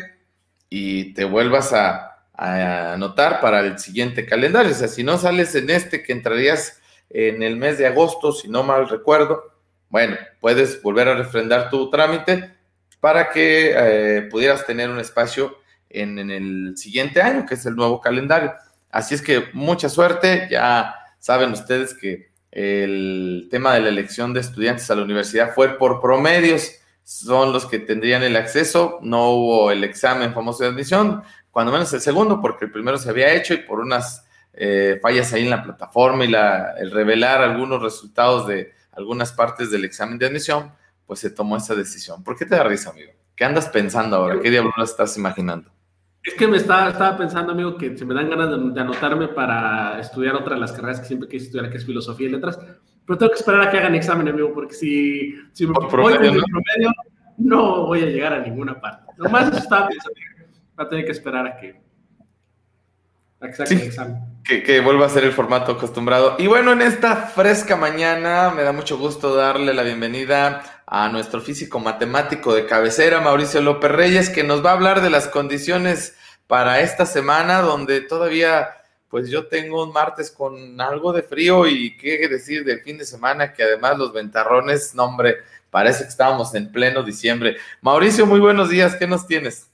y 0.69 1.13
te 1.13 1.25
vuelvas 1.25 1.73
a, 1.73 2.07
anotar 2.33 3.39
para 3.39 3.59
el 3.59 3.77
siguiente 3.77 4.25
calendario. 4.25 4.71
O 4.71 4.75
sea, 4.75 4.87
si 4.87 5.03
no 5.03 5.19
sales 5.19 5.53
en 5.53 5.69
este 5.69 6.01
que 6.01 6.11
entrarías 6.11 6.81
en 7.09 7.43
el 7.43 7.55
mes 7.55 7.77
de 7.77 7.85
agosto, 7.85 8.31
si 8.31 8.47
no 8.47 8.63
mal 8.63 8.89
recuerdo, 8.89 9.43
bueno, 9.89 10.17
puedes 10.39 10.81
volver 10.81 11.07
a 11.09 11.15
refrendar 11.15 11.69
tu 11.69 11.91
trámite 11.91 12.51
para 13.01 13.29
que 13.31 13.73
eh, 13.75 14.21
pudieras 14.31 14.65
tener 14.65 14.89
un 14.89 14.99
espacio 14.99 15.57
en, 15.89 16.17
en, 16.19 16.31
el 16.31 16.77
siguiente 16.77 17.21
año, 17.21 17.45
que 17.45 17.55
es 17.55 17.65
el 17.65 17.75
nuevo 17.75 17.99
calendario. 17.99 18.53
Así 18.89 19.15
es 19.15 19.21
que 19.21 19.49
mucha 19.51 19.89
suerte, 19.89 20.47
ya 20.49 20.95
saben 21.19 21.51
ustedes 21.51 21.93
que 21.93 22.31
el 22.51 23.47
tema 23.49 23.73
de 23.73 23.81
la 23.81 23.89
elección 23.89 24.33
de 24.33 24.41
estudiantes 24.41 24.89
a 24.89 24.95
la 24.95 25.03
universidad 25.03 25.53
fue 25.53 25.77
por 25.77 25.99
promedios, 25.99 26.71
son 27.03 27.51
los 27.51 27.65
que 27.65 27.79
tendrían 27.79 28.23
el 28.23 28.35
acceso, 28.35 28.99
no 29.01 29.31
hubo 29.31 29.71
el 29.71 29.83
examen 29.83 30.33
famoso 30.33 30.63
de 30.63 30.69
admisión, 30.69 31.23
cuando 31.49 31.71
menos 31.71 31.91
el 31.93 32.01
segundo, 32.01 32.39
porque 32.39 32.65
el 32.65 32.71
primero 32.71 32.97
se 32.97 33.09
había 33.09 33.33
hecho 33.33 33.53
y 33.53 33.57
por 33.57 33.79
unas 33.79 34.25
eh, 34.53 34.99
fallas 35.01 35.33
ahí 35.33 35.43
en 35.43 35.49
la 35.49 35.63
plataforma 35.63 36.23
y 36.23 36.27
la, 36.27 36.75
el 36.77 36.91
revelar 36.91 37.41
algunos 37.41 37.81
resultados 37.81 38.47
de 38.47 38.73
algunas 38.91 39.31
partes 39.31 39.71
del 39.71 39.85
examen 39.85 40.17
de 40.17 40.27
admisión, 40.27 40.71
pues 41.11 41.19
se 41.19 41.29
tomó 41.29 41.57
esa 41.57 41.75
decisión. 41.75 42.23
¿Por 42.23 42.37
qué 42.37 42.45
te 42.45 42.55
da 42.55 42.63
risa, 42.63 42.91
amigo? 42.91 43.11
¿Qué 43.35 43.43
andas 43.43 43.67
pensando 43.67 44.15
ahora? 44.15 44.39
¿Qué 44.39 44.49
diablos 44.49 44.73
estás 44.81 45.17
imaginando? 45.17 45.69
Es 46.23 46.35
que 46.35 46.47
me 46.47 46.55
estaba, 46.55 46.89
estaba 46.89 47.17
pensando, 47.17 47.51
amigo, 47.51 47.75
que 47.75 47.97
se 47.97 48.05
me 48.05 48.13
dan 48.13 48.29
ganas 48.29 48.73
de, 48.73 48.79
anotarme 48.79 49.27
para 49.27 49.99
estudiar 49.99 50.35
otra 50.35 50.53
de 50.53 50.61
las 50.61 50.71
carreras 50.71 51.01
que 51.01 51.07
siempre 51.07 51.27
quise 51.27 51.47
estudiar, 51.47 51.69
que 51.69 51.75
es 51.75 51.85
filosofía 51.85 52.29
y 52.29 52.31
letras, 52.31 52.57
pero 53.05 53.19
tengo 53.19 53.33
que 53.33 53.39
esperar 53.39 53.59
a 53.59 53.69
que 53.69 53.77
hagan 53.79 53.93
examen, 53.93 54.29
amigo, 54.29 54.53
porque 54.53 54.73
si, 54.73 55.35
si 55.51 55.67
me 55.67 55.73
voy 55.73 55.89
con 55.89 56.23
el 56.23 56.43
promedio, 56.45 56.91
no 57.39 57.87
voy 57.87 58.03
a 58.03 58.05
llegar 58.05 58.31
a 58.31 58.39
ninguna 58.39 58.79
parte. 58.79 59.11
Nomás 59.17 59.49
eso 59.49 59.57
estaba 59.57 59.89
pensando, 59.89 60.17
va 60.79 60.85
a 60.85 60.87
tener 60.87 61.03
que 61.03 61.11
esperar 61.11 61.45
a 61.45 61.57
que, 61.57 61.81
que, 64.63 64.79
vuelva 64.79 65.07
a 65.07 65.09
ser 65.09 65.25
el 65.25 65.33
formato 65.33 65.73
acostumbrado. 65.73 66.35
Y 66.39 66.47
bueno, 66.47 66.71
en 66.71 66.81
esta 66.81 67.17
fresca 67.17 67.75
mañana 67.75 68.53
me 68.55 68.63
da 68.63 68.71
mucho 68.71 68.97
gusto 68.97 69.35
darle 69.35 69.73
la 69.73 69.83
bienvenida 69.83 70.80
a 70.93 71.07
nuestro 71.07 71.39
físico 71.39 71.79
matemático 71.79 72.53
de 72.53 72.65
cabecera, 72.65 73.21
Mauricio 73.21 73.61
López 73.61 73.89
Reyes, 73.89 74.29
que 74.29 74.43
nos 74.43 74.63
va 74.63 74.71
a 74.71 74.73
hablar 74.73 74.99
de 75.01 75.09
las 75.09 75.29
condiciones 75.29 76.17
para 76.47 76.81
esta 76.81 77.05
semana, 77.05 77.61
donde 77.61 78.01
todavía, 78.01 78.67
pues 79.07 79.29
yo 79.29 79.47
tengo 79.47 79.85
un 79.85 79.93
martes 79.93 80.29
con 80.29 80.81
algo 80.81 81.13
de 81.13 81.23
frío 81.23 81.65
y 81.65 81.95
qué 81.95 82.27
decir 82.27 82.65
del 82.65 82.81
fin 82.81 82.97
de 82.97 83.05
semana, 83.05 83.53
que 83.53 83.63
además 83.63 83.97
los 83.97 84.11
ventarrones, 84.11 84.93
no 84.93 85.05
hombre, 85.05 85.37
parece 85.69 86.03
que 86.03 86.09
estábamos 86.09 86.53
en 86.55 86.69
pleno 86.73 87.03
diciembre. 87.03 87.55
Mauricio, 87.79 88.25
muy 88.25 88.41
buenos 88.41 88.69
días, 88.69 88.97
¿qué 88.97 89.07
nos 89.07 89.25
tienes? 89.25 89.69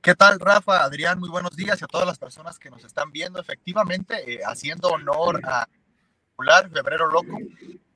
¿Qué 0.00 0.14
tal, 0.14 0.40
Rafa? 0.40 0.82
Adrián, 0.82 1.18
muy 1.18 1.28
buenos 1.28 1.54
días 1.56 1.78
y 1.82 1.84
a 1.84 1.88
todas 1.88 2.06
las 2.06 2.18
personas 2.18 2.58
que 2.58 2.70
nos 2.70 2.82
están 2.86 3.12
viendo. 3.12 3.38
Efectivamente, 3.38 4.14
eh, 4.26 4.40
haciendo 4.46 4.88
honor 4.88 5.42
a 5.44 5.68
Febrero 6.72 7.06
Loco, 7.10 7.36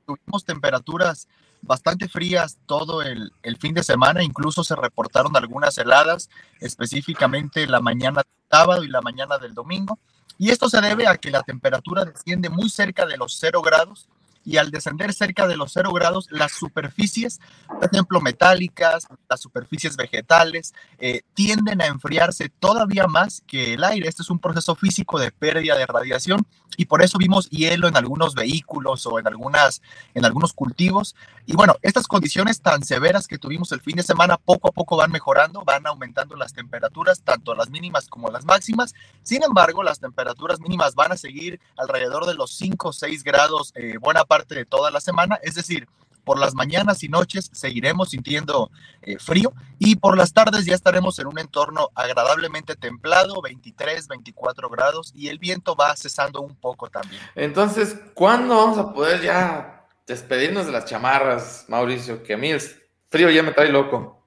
tuvimos 0.05 0.45
temperaturas 0.45 1.27
bastante 1.63 2.07
frías 2.07 2.57
todo 2.65 3.01
el, 3.01 3.31
el, 3.41 3.57
fin 3.57 3.73
de 3.73 3.83
semana, 3.83 4.23
incluso 4.23 4.63
se 4.63 4.75
reportaron 4.75 5.35
algunas 5.35 5.77
heladas, 5.77 6.29
específicamente 6.59 7.67
la 7.67 7.79
mañana 7.79 8.21
sábado 8.51 8.83
y 8.83 8.89
la 8.89 9.01
mañana 9.01 9.37
del 9.37 9.53
domingo. 9.53 9.97
Y 10.37 10.51
esto 10.51 10.69
se 10.69 10.81
debe 10.81 11.07
a 11.07 11.17
que 11.17 11.31
la 11.31 11.43
temperatura 11.43 12.05
desciende 12.05 12.49
muy 12.49 12.69
cerca 12.69 13.05
de 13.05 13.17
los 13.17 13.37
cero 13.39 13.61
grados 13.61 14.07
y 14.45 14.57
al 14.57 14.71
descender 14.71 15.13
cerca 15.13 15.47
de 15.47 15.55
los 15.55 15.71
cero 15.71 15.91
grados, 15.93 16.27
las 16.29 16.51
superficies, 16.51 17.39
por 17.67 17.89
ejemplo, 17.91 18.19
metálicas, 18.19 19.07
las 19.29 19.39
superficies 19.39 19.95
vegetales, 19.95 20.73
eh, 20.99 21.21
tienden 21.33 21.81
a 21.81 21.87
enfriarse 21.87 22.49
todavía 22.49 23.07
más 23.07 23.41
que 23.47 23.73
el 23.73 23.83
aire. 23.83 24.09
Este 24.09 24.21
es 24.21 24.29
un 24.29 24.39
proceso 24.39 24.75
físico 24.75 25.19
de 25.19 25.31
pérdida 25.31 25.77
de 25.77 25.85
radiación 25.85 26.45
y 26.77 26.85
por 26.85 27.01
eso 27.01 27.17
vimos 27.17 27.49
hielo 27.49 27.87
en 27.87 27.97
algunos 27.97 28.35
vehículos 28.35 29.05
o 29.05 29.19
en, 29.19 29.27
algunas, 29.27 29.81
en 30.13 30.25
algunos 30.25 30.53
cultivos. 30.53 31.15
Y 31.45 31.53
bueno, 31.55 31.75
estas 31.81 32.07
condiciones 32.07 32.61
tan 32.61 32.83
severas 32.83 33.27
que 33.27 33.37
tuvimos 33.37 33.71
el 33.71 33.81
fin 33.81 33.95
de 33.95 34.03
semana 34.03 34.37
poco 34.37 34.69
a 34.69 34.71
poco 34.71 34.97
van 34.97 35.11
mejorando, 35.11 35.63
van 35.63 35.85
aumentando 35.87 36.35
las 36.35 36.53
temperaturas, 36.53 37.21
tanto 37.21 37.55
las 37.55 37.69
mínimas 37.69 38.07
como 38.07 38.29
las 38.29 38.45
máximas. 38.45 38.93
Sin 39.21 39.43
embargo, 39.43 39.83
las 39.83 39.99
temperaturas 39.99 40.59
mínimas 40.59 40.95
van 40.95 41.11
a 41.11 41.17
seguir 41.17 41.59
alrededor 41.77 42.25
de 42.25 42.35
los 42.35 42.51
5 42.51 42.89
o 42.89 42.93
6 42.93 43.23
grados 43.23 43.71
eh, 43.75 43.97
buena 43.99 44.23
parte 44.25 44.55
de 44.55 44.65
toda 44.65 44.91
la 44.91 45.01
semana, 45.01 45.39
es 45.43 45.55
decir, 45.55 45.87
por 46.23 46.39
las 46.39 46.53
mañanas 46.55 47.03
y 47.03 47.09
noches 47.09 47.49
seguiremos 47.53 48.09
sintiendo 48.09 48.71
eh, 49.01 49.17
frío 49.19 49.53
y 49.79 49.95
por 49.95 50.17
las 50.17 50.33
tardes 50.33 50.65
ya 50.65 50.75
estaremos 50.75 51.19
en 51.19 51.27
un 51.27 51.39
entorno 51.39 51.89
agradablemente 51.95 52.75
templado, 52.75 53.41
23, 53.41 54.07
24 54.07 54.69
grados 54.69 55.11
y 55.15 55.27
el 55.27 55.39
viento 55.39 55.75
va 55.75 55.95
cesando 55.95 56.41
un 56.41 56.55
poco 56.55 56.89
también. 56.89 57.21
Entonces, 57.35 57.95
¿cuándo 58.13 58.55
vamos 58.55 58.77
a 58.77 58.93
poder 58.93 59.21
ya 59.21 59.85
despedirnos 60.07 60.65
de 60.65 60.71
las 60.71 60.85
chamarras, 60.85 61.65
Mauricio? 61.67 62.23
Que 62.23 62.33
a 62.33 62.37
mí 62.37 62.49
el 62.49 62.61
frío 63.09 63.29
ya 63.29 63.43
me 63.43 63.51
trae 63.51 63.69
loco. 63.69 64.23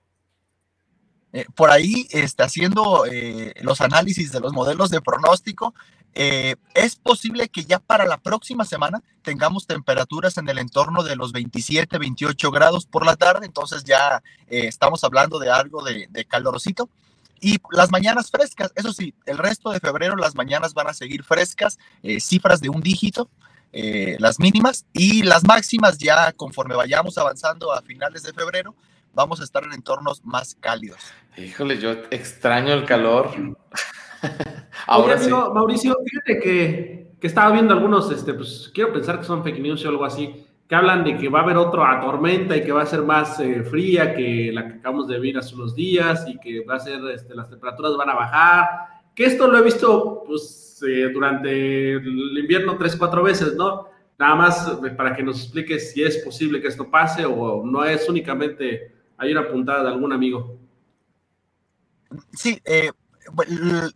Eh, 1.33 1.45
por 1.55 1.71
ahí, 1.71 2.07
está 2.13 2.45
haciendo 2.45 3.05
eh, 3.05 3.53
los 3.61 3.83
análisis 3.83 4.33
de 4.33 4.41
los 4.41 4.55
modelos 4.55 4.91
de 4.91 5.03
pronóstico, 5.03 5.75
eh, 6.18 6.57
es 6.72 6.96
posible 6.96 7.50
que 7.50 7.66
ya 7.66 7.79
para 7.79 8.07
la 8.07 8.16
próxima 8.16 8.64
semana 8.64 9.02
tengamos 9.20 9.66
temperaturas 9.66 10.38
en 10.38 10.48
el 10.48 10.57
entorno 10.57 11.02
de 11.02 11.14
los 11.14 11.31
27, 11.33 11.98
28 11.98 12.50
grados 12.50 12.87
por 12.87 13.05
la 13.05 13.16
tarde, 13.16 13.44
entonces 13.44 13.85
ya 13.85 14.22
eh, 14.48 14.66
estamos 14.66 15.05
hablando 15.05 15.38
de 15.38 15.50
algo 15.50 15.85
de, 15.85 16.09
de. 16.09 16.26
Y 17.38 17.59
las 17.70 17.90
mañanas 17.90 18.31
frescas, 18.31 18.72
eso 18.76 18.94
sí, 18.94 19.12
el 19.26 19.37
resto 19.37 19.70
de 19.70 19.79
febrero 19.79 20.16
las 20.16 20.35
mañanas 20.35 20.72
van 20.72 20.88
a 20.88 20.94
seguir 20.94 21.22
frescas, 21.22 21.79
eh, 22.02 22.18
cifras 22.18 22.62
de 22.62 22.70
un 22.70 22.81
dígito, 22.81 23.29
las 24.18 24.40
mínimas, 24.40 24.87
y 24.94 25.22
las 25.22 25.44
máximas 25.44 25.98
ya 25.98 26.33
conforme 26.33 26.74
vayamos 26.74 27.18
avanzando 27.18 27.74
a 27.74 27.83
finales 27.83 28.22
de 28.22 28.33
febrero, 28.33 28.74
vamos 29.12 29.42
a 29.42 29.44
estar 29.44 29.64
en 29.64 29.74
entornos 29.74 30.24
más 30.24 30.57
cálidos. 30.59 31.00
Híjole, 31.37 31.79
yo 31.79 31.90
extraño 32.11 32.72
el 32.72 32.87
calor. 32.87 33.35
Ahora 34.87 35.18
sí. 35.18 35.31
Mauricio, 35.31 35.96
fíjate 36.05 36.40
que, 36.40 37.16
que, 37.20 37.26
estaba 37.26 37.52
viendo 37.52 37.74
algunos, 37.74 38.11
este, 38.11 38.35
pues 38.35 38.70
quiero 38.74 38.92
pensar 38.92 39.18
que 39.18 39.24
son 39.24 39.42
fake 39.42 39.61
news 39.61 39.85
o 39.85 39.88
algo 39.88 40.05
así, 40.05 40.46
que 40.68 40.74
hablan 40.74 41.05
de 41.05 41.16
que 41.16 41.29
va 41.29 41.40
a 41.40 41.42
haber 41.42 41.57
otra 41.57 42.00
tormenta 42.00 42.57
y 42.57 42.64
que 42.64 42.72
va 42.72 42.83
a 42.83 42.87
ser 42.87 43.02
más 43.02 43.38
eh, 43.40 43.62
fría 43.62 44.14
que 44.14 44.50
la 44.52 44.66
que 44.66 44.74
acabamos 44.74 45.07
de 45.07 45.18
ver 45.18 45.38
hace 45.38 45.55
unos 45.55 45.74
días 45.74 46.26
y 46.29 46.38
que 46.38 46.64
va 46.64 46.76
a 46.76 46.81
ser, 46.81 47.00
este, 47.14 47.35
las 47.35 47.48
temperaturas 47.48 47.96
van 47.96 48.11
a 48.11 48.14
bajar. 48.14 48.68
Que 49.14 49.24
esto 49.24 49.46
lo 49.46 49.59
he 49.59 49.62
visto, 49.62 50.24
pues, 50.26 50.83
eh, 50.87 51.09
durante 51.12 51.92
el 51.94 52.38
invierno 52.38 52.76
tres, 52.76 52.96
cuatro 52.96 53.22
veces, 53.22 53.55
¿no? 53.55 53.88
Nada 54.18 54.35
más 54.35 54.68
eh, 54.85 54.90
para 54.90 55.14
que 55.14 55.22
nos 55.22 55.42
expliques 55.42 55.92
si 55.92 56.02
es 56.02 56.18
posible 56.18 56.61
que 56.61 56.68
esto 56.68 56.90
pase 56.90 57.24
o 57.24 57.64
no 57.64 57.85
es 57.85 58.09
únicamente, 58.09 58.92
hay 59.16 59.33
una 59.33 59.48
puntada 59.48 59.83
de 59.83 59.88
algún 59.88 60.12
amigo. 60.12 60.59
Sí, 62.33 62.61
eh, 62.64 62.90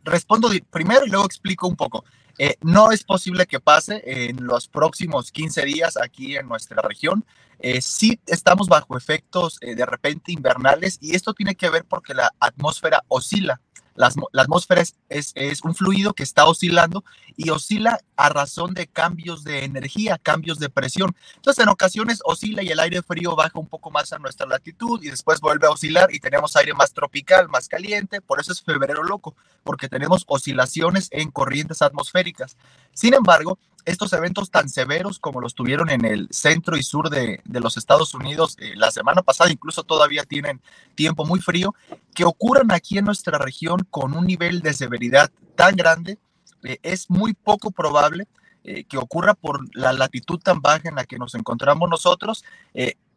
respondo 0.04 0.50
primero 0.70 1.06
y 1.06 1.10
luego 1.10 1.26
explico 1.26 1.66
un 1.68 1.76
poco. 1.76 2.04
Eh, 2.38 2.56
no 2.62 2.90
es 2.90 3.04
posible 3.04 3.46
que 3.46 3.60
pase 3.60 4.02
en 4.04 4.44
los 4.46 4.66
próximos 4.66 5.30
15 5.30 5.64
días 5.66 5.98
aquí 6.00 6.36
en 6.36 6.48
nuestra 6.48 6.80
región. 6.80 7.24
Eh, 7.58 7.82
sí 7.82 8.18
estamos 8.26 8.68
bajo 8.68 8.96
efectos 8.96 9.58
eh, 9.60 9.74
de 9.74 9.84
repente 9.84 10.32
invernales 10.32 10.96
y 11.02 11.14
esto 11.14 11.34
tiene 11.34 11.54
que 11.54 11.68
ver 11.68 11.84
porque 11.84 12.14
la 12.14 12.32
atmósfera 12.40 13.04
oscila. 13.08 13.60
La, 13.94 14.10
atmósfera 14.42 14.82
es, 15.10 15.34
un 15.64 15.74
fluido 15.74 16.14
que 16.14 16.22
está 16.22 16.46
oscilando 16.46 17.04
y 17.36 17.50
oscila 17.50 18.00
a 18.20 18.28
razón 18.28 18.74
de 18.74 18.86
cambios 18.86 19.44
de 19.44 19.64
energía, 19.64 20.18
cambios 20.18 20.58
de 20.58 20.68
presión. 20.68 21.16
Entonces, 21.36 21.62
en 21.62 21.70
ocasiones 21.70 22.20
oscila 22.24 22.62
y 22.62 22.68
el 22.68 22.78
aire 22.78 23.02
frío 23.02 23.34
baja 23.34 23.58
un 23.58 23.66
poco 23.66 23.90
más 23.90 24.12
a 24.12 24.18
nuestra 24.18 24.46
latitud 24.46 25.02
y 25.02 25.08
después 25.08 25.40
vuelve 25.40 25.66
a 25.66 25.70
oscilar 25.70 26.14
y 26.14 26.20
tenemos 26.20 26.54
aire 26.56 26.74
más 26.74 26.92
tropical, 26.92 27.48
más 27.48 27.66
caliente. 27.66 28.20
Por 28.20 28.38
eso 28.38 28.52
es 28.52 28.60
febrero 28.60 29.02
loco, 29.02 29.34
porque 29.64 29.88
tenemos 29.88 30.24
oscilaciones 30.26 31.08
en 31.12 31.30
corrientes 31.30 31.80
atmosféricas. 31.80 32.58
Sin 32.92 33.14
embargo, 33.14 33.58
estos 33.86 34.12
eventos 34.12 34.50
tan 34.50 34.68
severos 34.68 35.18
como 35.18 35.40
los 35.40 35.54
tuvieron 35.54 35.88
en 35.88 36.04
el 36.04 36.28
centro 36.30 36.76
y 36.76 36.82
sur 36.82 37.08
de, 37.08 37.40
los 37.46 37.78
Estados 37.78 38.12
Unidos 38.12 38.56
eh, 38.58 38.74
la 38.76 38.90
semana 38.90 39.22
pasada, 39.22 39.50
incluso 39.50 39.82
todavía 39.82 40.24
tienen 40.24 40.60
tiempo 40.94 41.24
muy 41.24 41.40
frío, 41.40 41.74
que 42.14 42.24
ocurran 42.24 42.70
aquí 42.70 42.98
en 42.98 43.06
nuestra 43.06 43.38
región 43.38 43.86
con 43.90 44.14
un 44.14 44.26
nivel 44.26 44.60
de 44.60 44.74
severidad 44.74 45.30
tan 45.56 45.74
grande, 45.74 46.18
eh, 46.64 46.78
es 46.82 47.10
muy 47.10 47.34
poco 47.34 47.70
probable 47.70 48.26
eh, 48.64 48.84
que 48.84 48.98
ocurra 48.98 49.34
por 49.34 49.60
la 49.76 49.92
latitud 49.92 50.38
tan 50.38 50.60
baja 50.60 50.88
en 50.88 50.94
la 50.96 51.04
que 51.04 51.18
nos 51.18 51.34
encontramos 51.34 51.88
nosotros. 51.88 52.44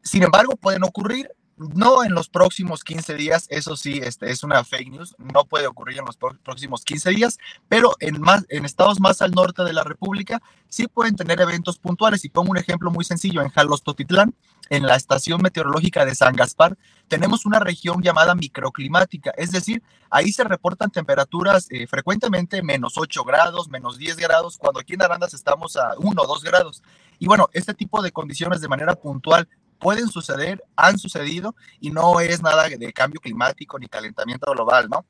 sin 0.01 0.23
embargo, 0.23 0.55
pueden 0.55 0.83
ocurrir 0.83 1.29
no 1.73 2.03
en 2.03 2.13
los 2.13 2.29
próximos 2.29 2.83
15 2.83 3.15
días, 3.15 3.47
eso 3.49 3.75
sí, 3.75 3.99
este, 4.03 4.31
es 4.31 4.43
una 4.43 4.63
fake 4.63 4.91
news, 4.91 5.15
no 5.17 5.45
puede 5.45 5.67
ocurrir 5.67 5.99
en 5.99 6.05
los 6.05 6.17
próximos 6.17 6.83
15 6.83 7.09
días, 7.11 7.37
pero 7.67 7.95
en, 7.99 8.19
más, 8.21 8.45
en 8.49 8.65
estados 8.65 8.99
más 8.99 9.21
al 9.21 9.31
norte 9.31 9.63
de 9.63 9.73
la 9.73 9.83
República 9.83 10.41
sí 10.67 10.87
pueden 10.87 11.15
tener 11.15 11.39
eventos 11.39 11.77
puntuales. 11.77 12.25
Y 12.25 12.29
pongo 12.29 12.51
un 12.51 12.57
ejemplo 12.57 12.91
muy 12.91 13.05
sencillo, 13.05 13.41
en 13.41 13.49
Jalostotitlán, 13.49 14.33
en 14.69 14.87
la 14.87 14.95
estación 14.95 15.41
meteorológica 15.41 16.05
de 16.05 16.15
San 16.15 16.35
Gaspar, 16.35 16.77
tenemos 17.07 17.45
una 17.45 17.59
región 17.59 18.01
llamada 18.01 18.33
microclimática, 18.33 19.31
es 19.37 19.51
decir, 19.51 19.83
ahí 20.09 20.31
se 20.31 20.43
reportan 20.43 20.89
temperaturas 20.89 21.67
eh, 21.69 21.85
frecuentemente 21.87 22.63
menos 22.63 22.97
8 22.97 23.23
grados, 23.23 23.69
menos 23.69 23.97
10 23.97 24.17
grados, 24.17 24.57
cuando 24.57 24.79
aquí 24.79 24.93
en 24.93 25.01
Arandas 25.01 25.33
estamos 25.33 25.75
a 25.75 25.95
1 25.97 26.21
o 26.21 26.27
2 26.27 26.43
grados. 26.43 26.81
Y 27.19 27.27
bueno, 27.27 27.49
este 27.53 27.73
tipo 27.73 28.01
de 28.01 28.11
condiciones 28.11 28.61
de 28.61 28.67
manera 28.67 28.95
puntual 28.95 29.47
pueden 29.83 30.07
suceder, 30.07 30.63
han 30.77 30.97
sucedido 30.97 31.55
y 31.81 31.91
no 31.91 32.21
es 32.21 32.41
nada 32.41 32.69
de 32.69 32.93
cambio 32.93 33.19
climático 33.19 33.77
ni 33.77 33.87
calentamiento 33.87 34.49
global, 34.51 34.87
¿no? 34.89 35.05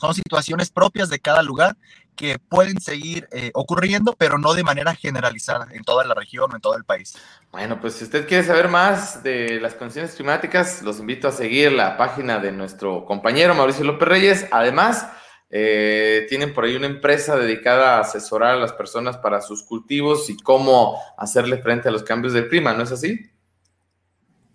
Son 0.00 0.14
situaciones 0.14 0.70
propias 0.70 1.10
de 1.10 1.18
cada 1.18 1.42
lugar 1.42 1.76
que 2.16 2.38
pueden 2.38 2.80
seguir 2.80 3.28
eh, 3.32 3.50
ocurriendo, 3.54 4.14
pero 4.16 4.38
no 4.38 4.54
de 4.54 4.62
manera 4.62 4.94
generalizada 4.94 5.68
en 5.72 5.82
toda 5.82 6.04
la 6.04 6.14
región 6.14 6.50
o 6.52 6.54
en 6.54 6.60
todo 6.60 6.76
el 6.76 6.84
país. 6.84 7.16
Bueno, 7.50 7.80
pues 7.80 7.94
si 7.94 8.04
usted 8.04 8.26
quiere 8.26 8.44
saber 8.44 8.68
más 8.68 9.22
de 9.22 9.60
las 9.60 9.74
condiciones 9.74 10.14
climáticas, 10.14 10.82
los 10.82 10.98
invito 11.00 11.28
a 11.28 11.32
seguir 11.32 11.72
la 11.72 11.96
página 11.96 12.38
de 12.38 12.52
nuestro 12.52 13.04
compañero 13.04 13.54
Mauricio 13.54 13.84
López 13.84 14.08
Reyes. 14.08 14.46
Además, 14.50 15.06
eh, 15.50 16.26
tienen 16.28 16.54
por 16.54 16.64
ahí 16.64 16.76
una 16.76 16.86
empresa 16.86 17.36
dedicada 17.36 17.96
a 17.96 18.00
asesorar 18.00 18.54
a 18.54 18.60
las 18.60 18.72
personas 18.72 19.18
para 19.18 19.40
sus 19.40 19.62
cultivos 19.62 20.30
y 20.30 20.36
cómo 20.36 20.98
hacerle 21.16 21.58
frente 21.58 21.88
a 21.88 21.92
los 21.92 22.02
cambios 22.02 22.32
del 22.32 22.48
clima, 22.48 22.72
¿no 22.72 22.84
es 22.84 22.92
así? 22.92 23.30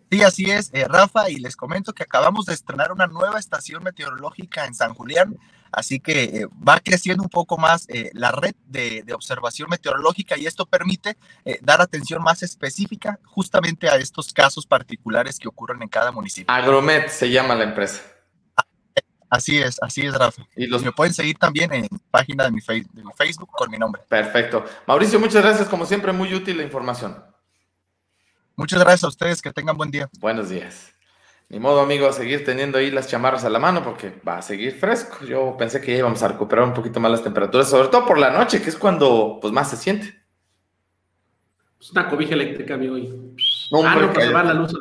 Sí, 0.09 0.23
así 0.23 0.45
es, 0.45 0.69
eh, 0.73 0.85
Rafa, 0.87 1.29
y 1.29 1.35
les 1.35 1.57
comento 1.57 1.93
que 1.93 2.03
acabamos 2.03 2.45
de 2.45 2.53
estrenar 2.53 2.93
una 2.93 3.07
nueva 3.07 3.39
estación 3.39 3.83
meteorológica 3.83 4.65
en 4.65 4.73
San 4.73 4.93
Julián, 4.93 5.37
así 5.71 5.99
que 5.99 6.23
eh, 6.23 6.47
va 6.65 6.79
creciendo 6.79 7.23
un 7.23 7.29
poco 7.29 7.57
más 7.57 7.89
eh, 7.89 8.09
la 8.13 8.31
red 8.31 8.55
de, 8.67 9.03
observación 9.13 9.69
meteorológica 9.69 10.37
y 10.37 10.45
esto 10.45 10.65
permite 10.65 11.17
dar 11.61 11.81
atención 11.81 12.21
más 12.21 12.43
específica 12.43 13.19
justamente 13.25 13.89
a 13.89 13.95
estos 13.95 14.31
casos 14.31 14.65
particulares 14.67 15.39
que 15.39 15.47
ocurren 15.47 15.81
en 15.81 15.89
cada 15.89 16.11
municipio. 16.11 16.53
Agromet 16.53 17.09
se 17.09 17.29
llama 17.29 17.55
la 17.55 17.63
empresa. 17.63 18.01
Así 19.29 19.57
es, 19.57 19.77
así 19.81 20.05
es, 20.05 20.13
Rafa. 20.13 20.43
Y 20.55 20.67
los 20.67 20.83
me 20.83 20.91
pueden 20.91 21.13
seguir 21.13 21.37
también 21.37 21.73
en 21.73 21.87
página 22.11 22.45
de 22.45 22.51
mi, 22.51 22.61
de 22.61 23.03
mi 23.03 23.11
Facebook 23.17 23.49
con 23.51 23.69
mi 23.69 23.77
nombre. 23.77 24.01
Perfecto. 24.07 24.63
Mauricio, 24.85 25.19
muchas 25.19 25.43
gracias, 25.43 25.67
como 25.67 25.85
siempre, 25.85 26.13
muy 26.13 26.33
útil 26.33 26.57
la 26.57 26.63
información. 26.63 27.17
Muchas 28.57 28.79
gracias 28.79 29.03
a 29.03 29.09
ustedes, 29.09 29.39
que 29.39 29.53
tengan 29.53 29.77
buen 29.77 29.91
día. 29.91 30.09
Buenos 30.19 30.49
días. 30.49 30.91
Ni 31.47 31.59
modo, 31.59 31.79
amigo, 31.79 32.07
a 32.07 32.11
seguir 32.11 32.43
teniendo 32.43 32.79
ahí 32.79 32.89
las 32.89 33.07
chamarras 33.07 33.45
a 33.45 33.51
la 33.51 33.59
mano 33.59 33.83
porque 33.83 34.19
va 34.27 34.39
a 34.39 34.41
seguir 34.41 34.73
fresco. 34.73 35.23
Yo 35.25 35.55
pensé 35.59 35.79
que 35.79 35.91
ya 35.91 35.99
íbamos 35.99 36.23
a 36.23 36.27
recuperar 36.29 36.65
un 36.65 36.73
poquito 36.73 36.99
más 36.99 37.11
las 37.11 37.23
temperaturas, 37.23 37.69
sobre 37.69 37.89
todo 37.89 38.07
por 38.07 38.17
la 38.17 38.31
noche, 38.31 38.59
que 38.59 38.71
es 38.71 38.75
cuando 38.75 39.37
pues 39.39 39.53
más 39.53 39.69
se 39.69 39.77
siente. 39.77 40.23
Es 41.79 41.91
una 41.91 42.09
cobija 42.09 42.33
eléctrica, 42.33 42.73
amigo. 42.73 42.97
No, 43.71 43.87
ah, 43.87 43.95
no, 43.95 44.11
pues 44.11 44.33
va 44.33 44.43
la 44.43 44.53
luz. 44.55 44.73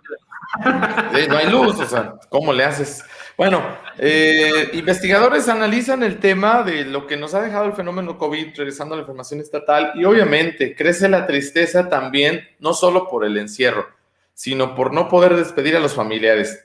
no 1.29 1.37
hay 1.37 1.51
luz, 1.51 1.79
o 1.79 1.85
sea, 1.87 2.15
¿cómo 2.31 2.55
le 2.55 2.65
haces? 2.65 3.05
Bueno, 3.37 3.63
eh, 3.99 4.71
investigadores 4.73 5.49
analizan 5.49 6.03
el 6.03 6.21
tema 6.21 6.63
de 6.63 6.87
lo 6.87 7.07
que 7.07 7.19
nos 7.19 7.35
ha 7.35 7.43
dejado 7.43 7.67
el 7.67 7.75
fenómeno 7.75 8.17
COVID, 8.17 8.57
regresando 8.57 8.95
a 8.95 8.97
la 8.97 9.03
información 9.03 9.41
estatal, 9.41 9.93
y 9.95 10.07
obviamente 10.07 10.75
crece 10.75 11.07
la 11.11 11.27
tristeza 11.27 11.91
también, 11.91 12.49
no 12.61 12.73
solo 12.73 13.09
por 13.11 13.27
el 13.27 13.37
encierro, 13.37 13.89
sino 14.33 14.75
por 14.75 14.95
no 14.95 15.09
poder 15.09 15.37
despedir 15.37 15.77
a 15.77 15.81
los 15.81 15.93
familiares. 15.93 16.65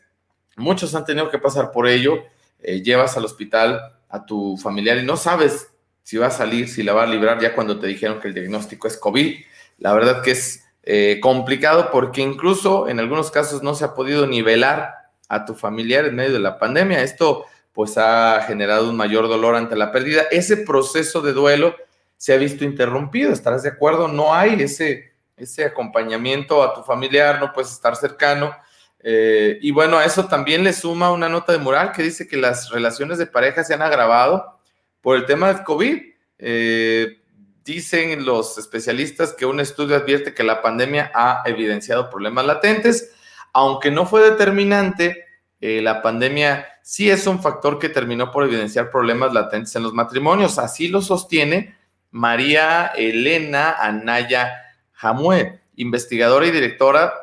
Muchos 0.56 0.96
han 0.96 1.04
tenido 1.04 1.30
que 1.30 1.40
pasar 1.40 1.72
por 1.72 1.90
ello. 1.90 2.24
Eh, 2.62 2.82
llevas 2.82 3.18
al 3.18 3.26
hospital 3.26 3.98
a 4.08 4.26
tu 4.26 4.56
familiar 4.56 4.98
y 4.98 5.04
no 5.04 5.18
sabes 5.18 5.72
si 6.04 6.18
va 6.18 6.28
a 6.28 6.32
salir, 6.32 6.70
si 6.70 6.84
la 6.84 6.94
va 6.94 7.04
a 7.04 7.08
librar 7.08 7.40
ya 7.42 7.54
cuando 7.54 7.80
te 7.80 7.88
dijeron 7.88 8.22
que 8.22 8.30
el 8.30 8.34
diagnóstico 8.34 8.88
es 8.88 8.96
COVID. 8.98 9.36
La 9.80 9.94
verdad 9.94 10.22
que 10.22 10.32
es 10.32 10.64
eh, 10.84 11.20
complicado 11.22 11.90
porque 11.92 12.22
incluso 12.22 12.88
en 12.88 13.00
algunos 13.00 13.30
casos 13.30 13.62
no 13.62 13.76
se 13.76 13.84
ha 13.84 13.94
podido 13.94 14.26
nivelar 14.26 15.01
a 15.32 15.46
tu 15.46 15.56
familiar 15.56 16.06
en 16.06 16.16
medio 16.16 16.34
de 16.34 16.40
la 16.40 16.60
pandemia. 16.60 17.02
Esto 17.02 17.46
pues 17.72 17.98
ha 17.98 18.44
generado 18.46 18.90
un 18.90 18.98
mayor 18.98 19.30
dolor 19.30 19.56
ante 19.56 19.78
la 19.78 19.90
pérdida. 19.90 20.24
Ese 20.30 20.58
proceso 20.58 21.22
de 21.22 21.32
duelo 21.32 21.74
se 22.18 22.34
ha 22.34 22.38
visto 22.38 22.66
interrumpido, 22.66 23.32
¿estarás 23.32 23.64
de 23.64 23.70
acuerdo? 23.70 24.10
No 24.10 24.34
hay 24.34 24.62
ese, 24.62 25.14
ese 25.38 25.64
acompañamiento 25.64 26.62
a 26.62 26.74
tu 26.74 26.84
familiar, 26.84 27.40
no 27.40 27.54
puedes 27.54 27.72
estar 27.72 27.96
cercano. 27.96 28.54
Eh, 29.00 29.58
y 29.62 29.72
bueno, 29.72 29.98
a 29.98 30.06
eso 30.06 30.28
también 30.28 30.66
le 30.66 30.74
suma 30.74 31.14
una 31.14 31.30
nota 31.30 31.54
de 31.54 31.60
moral 31.60 31.94
que 31.94 32.04
dice 32.04 32.28
que 32.28 32.36
las 32.36 32.70
relaciones 32.70 33.18
de 33.18 33.26
pareja 33.26 33.64
se 33.64 33.74
han 33.74 33.82
agravado 33.82 34.60
por 35.00 35.16
el 35.16 35.26
tema 35.26 35.48
del 35.48 35.64
COVID. 35.64 35.98
Eh, 36.40 37.22
dicen 37.64 38.26
los 38.26 38.58
especialistas 38.58 39.34
que 39.34 39.46
un 39.46 39.62
estudio 39.62 39.96
advierte 39.96 40.34
que 40.34 40.44
la 40.44 40.62
pandemia 40.62 41.10
ha 41.16 41.42
evidenciado 41.46 42.10
problemas 42.10 42.46
latentes 42.46 43.12
aunque 43.54 43.92
no 43.92 44.06
fue 44.06 44.22
determinante, 44.30 45.26
eh, 45.60 45.82
la 45.82 46.02
pandemia 46.02 46.66
sí 46.82 47.10
es 47.10 47.28
un 47.28 47.42
factor 47.42 47.80
que 47.80 47.90
terminó 47.90 48.32
por 48.32 48.44
evidenciar 48.44 48.90
problemas 48.90 49.34
latentes 49.34 49.76
en 49.76 49.84
los 49.84 49.94
matrimonios. 49.94 50.58
Así 50.58 50.88
lo 50.88 51.02
sostiene 51.02 51.76
María 52.10 52.88
Elena 52.88 53.72
Anaya 53.72 54.54
Jamue, 54.94 55.62
investigadora 55.76 56.46
y 56.46 56.52
directora 56.52 57.14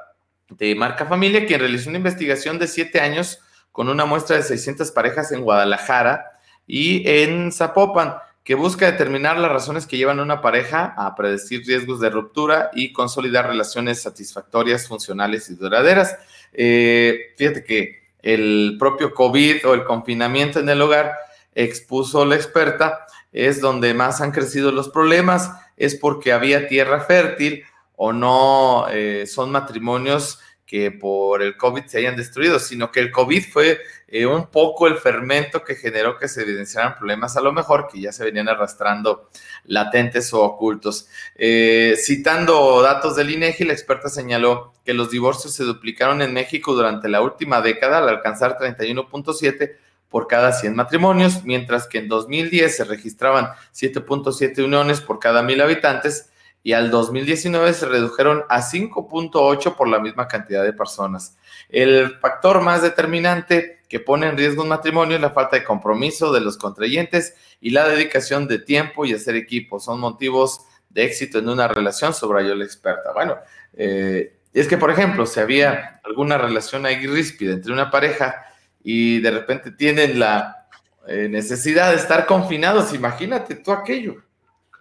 de 0.48 0.74
Marca 0.74 1.06
Familia, 1.06 1.46
quien 1.46 1.60
realizó 1.60 1.90
una 1.90 1.98
investigación 1.98 2.58
de 2.58 2.66
siete 2.66 3.00
años 3.00 3.40
con 3.72 3.88
una 3.88 4.06
muestra 4.06 4.36
de 4.36 4.42
600 4.42 4.90
parejas 4.92 5.30
en 5.32 5.42
Guadalajara 5.42 6.24
y 6.66 7.08
en 7.08 7.52
Zapopan 7.52 8.14
que 8.48 8.54
busca 8.54 8.90
determinar 8.90 9.38
las 9.38 9.52
razones 9.52 9.86
que 9.86 9.98
llevan 9.98 10.20
a 10.20 10.22
una 10.22 10.40
pareja 10.40 10.94
a 10.96 11.14
predecir 11.14 11.66
riesgos 11.66 12.00
de 12.00 12.08
ruptura 12.08 12.70
y 12.72 12.94
consolidar 12.94 13.46
relaciones 13.46 14.00
satisfactorias, 14.00 14.88
funcionales 14.88 15.50
y 15.50 15.54
duraderas. 15.54 16.16
Eh, 16.54 17.34
fíjate 17.36 17.62
que 17.62 18.04
el 18.22 18.76
propio 18.78 19.12
COVID 19.12 19.68
o 19.68 19.74
el 19.74 19.84
confinamiento 19.84 20.60
en 20.60 20.70
el 20.70 20.80
hogar 20.80 21.12
expuso 21.54 22.24
la 22.24 22.36
experta, 22.36 23.04
es 23.34 23.60
donde 23.60 23.92
más 23.92 24.22
han 24.22 24.32
crecido 24.32 24.72
los 24.72 24.88
problemas, 24.88 25.50
es 25.76 25.94
porque 25.94 26.32
había 26.32 26.68
tierra 26.68 27.00
fértil 27.00 27.64
o 27.96 28.14
no 28.14 28.86
eh, 28.90 29.26
son 29.26 29.50
matrimonios 29.52 30.40
que 30.68 30.90
por 30.90 31.40
el 31.40 31.56
COVID 31.56 31.86
se 31.86 31.96
hayan 31.96 32.14
destruido, 32.14 32.58
sino 32.58 32.92
que 32.92 33.00
el 33.00 33.10
COVID 33.10 33.42
fue 33.50 33.80
eh, 34.06 34.26
un 34.26 34.48
poco 34.48 34.86
el 34.86 34.98
fermento 34.98 35.64
que 35.64 35.74
generó 35.74 36.18
que 36.18 36.28
se 36.28 36.42
evidenciaran 36.42 36.94
problemas 36.98 37.38
a 37.38 37.40
lo 37.40 37.54
mejor 37.54 37.88
que 37.90 38.02
ya 38.02 38.12
se 38.12 38.22
venían 38.22 38.50
arrastrando 38.50 39.30
latentes 39.64 40.30
o 40.34 40.42
ocultos. 40.42 41.08
Eh, 41.36 41.94
citando 41.96 42.82
datos 42.82 43.16
del 43.16 43.30
INEGI, 43.30 43.64
la 43.64 43.72
experta 43.72 44.10
señaló 44.10 44.74
que 44.84 44.92
los 44.92 45.10
divorcios 45.10 45.54
se 45.54 45.64
duplicaron 45.64 46.20
en 46.20 46.34
México 46.34 46.74
durante 46.74 47.08
la 47.08 47.22
última 47.22 47.62
década 47.62 47.98
al 47.98 48.08
alcanzar 48.10 48.58
31.7 48.58 49.74
por 50.10 50.26
cada 50.26 50.52
100 50.52 50.76
matrimonios, 50.76 51.44
mientras 51.44 51.86
que 51.86 51.96
en 51.96 52.08
2010 52.08 52.76
se 52.76 52.84
registraban 52.84 53.52
7.7 53.74 54.62
uniones 54.62 55.00
por 55.00 55.18
cada 55.18 55.42
mil 55.42 55.62
habitantes 55.62 56.28
y 56.62 56.72
al 56.72 56.90
2019 56.90 57.72
se 57.72 57.86
redujeron 57.86 58.44
a 58.48 58.60
5.8 58.60 59.76
por 59.76 59.88
la 59.88 60.00
misma 60.00 60.28
cantidad 60.28 60.64
de 60.64 60.72
personas. 60.72 61.36
El 61.68 62.18
factor 62.18 62.60
más 62.60 62.82
determinante 62.82 63.78
que 63.88 64.00
pone 64.00 64.26
en 64.26 64.36
riesgo 64.36 64.62
un 64.62 64.68
matrimonio 64.68 65.16
es 65.16 65.22
la 65.22 65.30
falta 65.30 65.56
de 65.56 65.64
compromiso 65.64 66.32
de 66.32 66.40
los 66.40 66.58
contrayentes 66.58 67.34
y 67.60 67.70
la 67.70 67.88
dedicación 67.88 68.46
de 68.46 68.58
tiempo 68.58 69.04
y 69.04 69.14
hacer 69.14 69.36
equipo. 69.36 69.80
Son 69.80 69.98
motivos 69.98 70.60
de 70.90 71.04
éxito 71.04 71.38
en 71.38 71.48
una 71.48 71.68
relación, 71.68 72.12
subrayó 72.12 72.54
la 72.54 72.64
experta. 72.64 73.12
Bueno, 73.12 73.36
eh, 73.74 74.38
es 74.52 74.68
que, 74.68 74.76
por 74.76 74.90
ejemplo, 74.90 75.26
si 75.26 75.40
había 75.40 76.00
alguna 76.04 76.38
relación 76.38 76.86
ahí 76.86 77.06
ríspida 77.06 77.52
entre 77.52 77.72
una 77.72 77.90
pareja 77.90 78.44
y 78.82 79.20
de 79.20 79.30
repente 79.30 79.70
tienen 79.70 80.18
la 80.18 80.66
eh, 81.06 81.28
necesidad 81.28 81.90
de 81.90 81.96
estar 81.96 82.26
confinados, 82.26 82.92
imagínate 82.94 83.54
tú 83.56 83.72
aquello. 83.72 84.16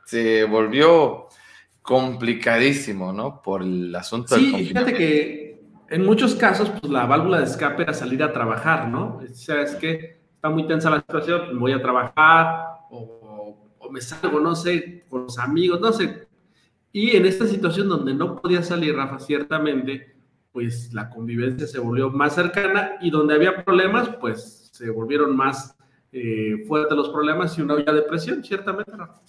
Se 0.06 0.46
volvió 0.46 1.27
complicadísimo, 1.88 3.14
¿no? 3.14 3.42
Por 3.42 3.62
el 3.62 3.96
asunto 3.96 4.36
sí, 4.36 4.52
del 4.52 4.68
fíjate 4.68 4.94
que 4.94 5.64
en 5.88 6.06
muchos 6.06 6.36
casos, 6.36 6.70
pues 6.70 6.92
la 6.92 7.06
válvula 7.06 7.38
de 7.38 7.46
escape 7.46 7.84
era 7.84 7.94
salir 7.94 8.22
a 8.22 8.34
trabajar, 8.34 8.90
¿no? 8.90 9.22
O 9.24 9.34
sea, 9.34 9.62
es 9.62 9.74
que 9.76 10.20
está 10.36 10.50
muy 10.50 10.68
tensa 10.68 10.90
la 10.90 11.00
situación, 11.00 11.58
voy 11.58 11.72
a 11.72 11.82
trabajar 11.82 12.80
o, 12.92 13.58
o 13.80 13.90
me 13.90 14.02
salgo, 14.02 14.42
no 14.42 14.54
sé, 14.54 15.06
con 15.08 15.24
los 15.24 15.40
amigos, 15.40 15.80
no 15.80 15.94
sé. 15.94 16.28
Y 16.92 17.16
en 17.16 17.26
esta 17.26 17.48
situación 17.48 17.88
donde 17.88 18.14
no 18.14 18.36
podía 18.36 18.62
salir, 18.64 18.94
Rafa, 18.94 19.20
ciertamente, 19.20 20.14
pues 20.52 20.94
la 20.94 21.10
convivencia 21.10 21.68
se 21.68 21.80
volvió 21.80 22.10
más 22.10 22.36
cercana 22.36 22.98
y 23.00 23.10
donde 23.12 23.34
había 23.34 23.64
problemas, 23.64 24.10
pues 24.20 24.72
se 24.74 24.90
volvieron 24.90 25.38
más 25.38 25.74
eh, 26.12 26.66
fuertes 26.68 26.98
los 26.98 27.08
problemas 27.08 27.58
y 27.58 27.62
una 27.62 27.76
olla 27.76 27.94
de 27.94 28.02
presión, 28.02 28.44
ciertamente, 28.44 28.92
Rafa. 28.92 29.22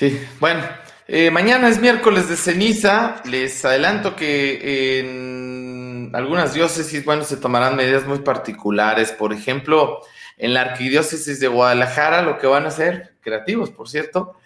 Sí, 0.00 0.18
bueno, 0.40 0.62
eh, 1.08 1.30
mañana 1.30 1.68
es 1.68 1.78
miércoles 1.78 2.26
de 2.26 2.36
ceniza. 2.36 3.20
Les 3.26 3.62
adelanto 3.66 4.16
que 4.16 4.98
en 4.98 6.10
algunas 6.14 6.54
diócesis, 6.54 7.04
bueno, 7.04 7.22
se 7.22 7.36
tomarán 7.36 7.76
medidas 7.76 8.06
muy 8.06 8.20
particulares. 8.20 9.12
Por 9.12 9.34
ejemplo, 9.34 10.00
en 10.38 10.54
la 10.54 10.62
arquidiócesis 10.62 11.38
de 11.38 11.48
Guadalajara, 11.48 12.22
lo 12.22 12.38
que 12.38 12.46
van 12.46 12.64
a 12.64 12.68
hacer, 12.68 13.16
creativos, 13.20 13.68
por 13.68 13.90
cierto, 13.90 14.36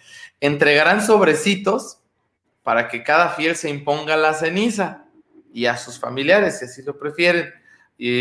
entregarán 0.41 1.01
sobrecitos 1.01 1.99
para 2.61 2.89
que 2.89 3.01
cada 3.01 3.29
fiel 3.29 3.55
se 3.55 3.69
imponga 3.69 4.17
la 4.17 4.33
ceniza 4.33 5.05
y 5.53 5.67
a 5.67 5.77
sus 5.77 5.97
familiares, 5.97 6.59
si 6.59 6.65
así 6.65 6.83
lo 6.83 6.99
prefieren. 6.99 7.53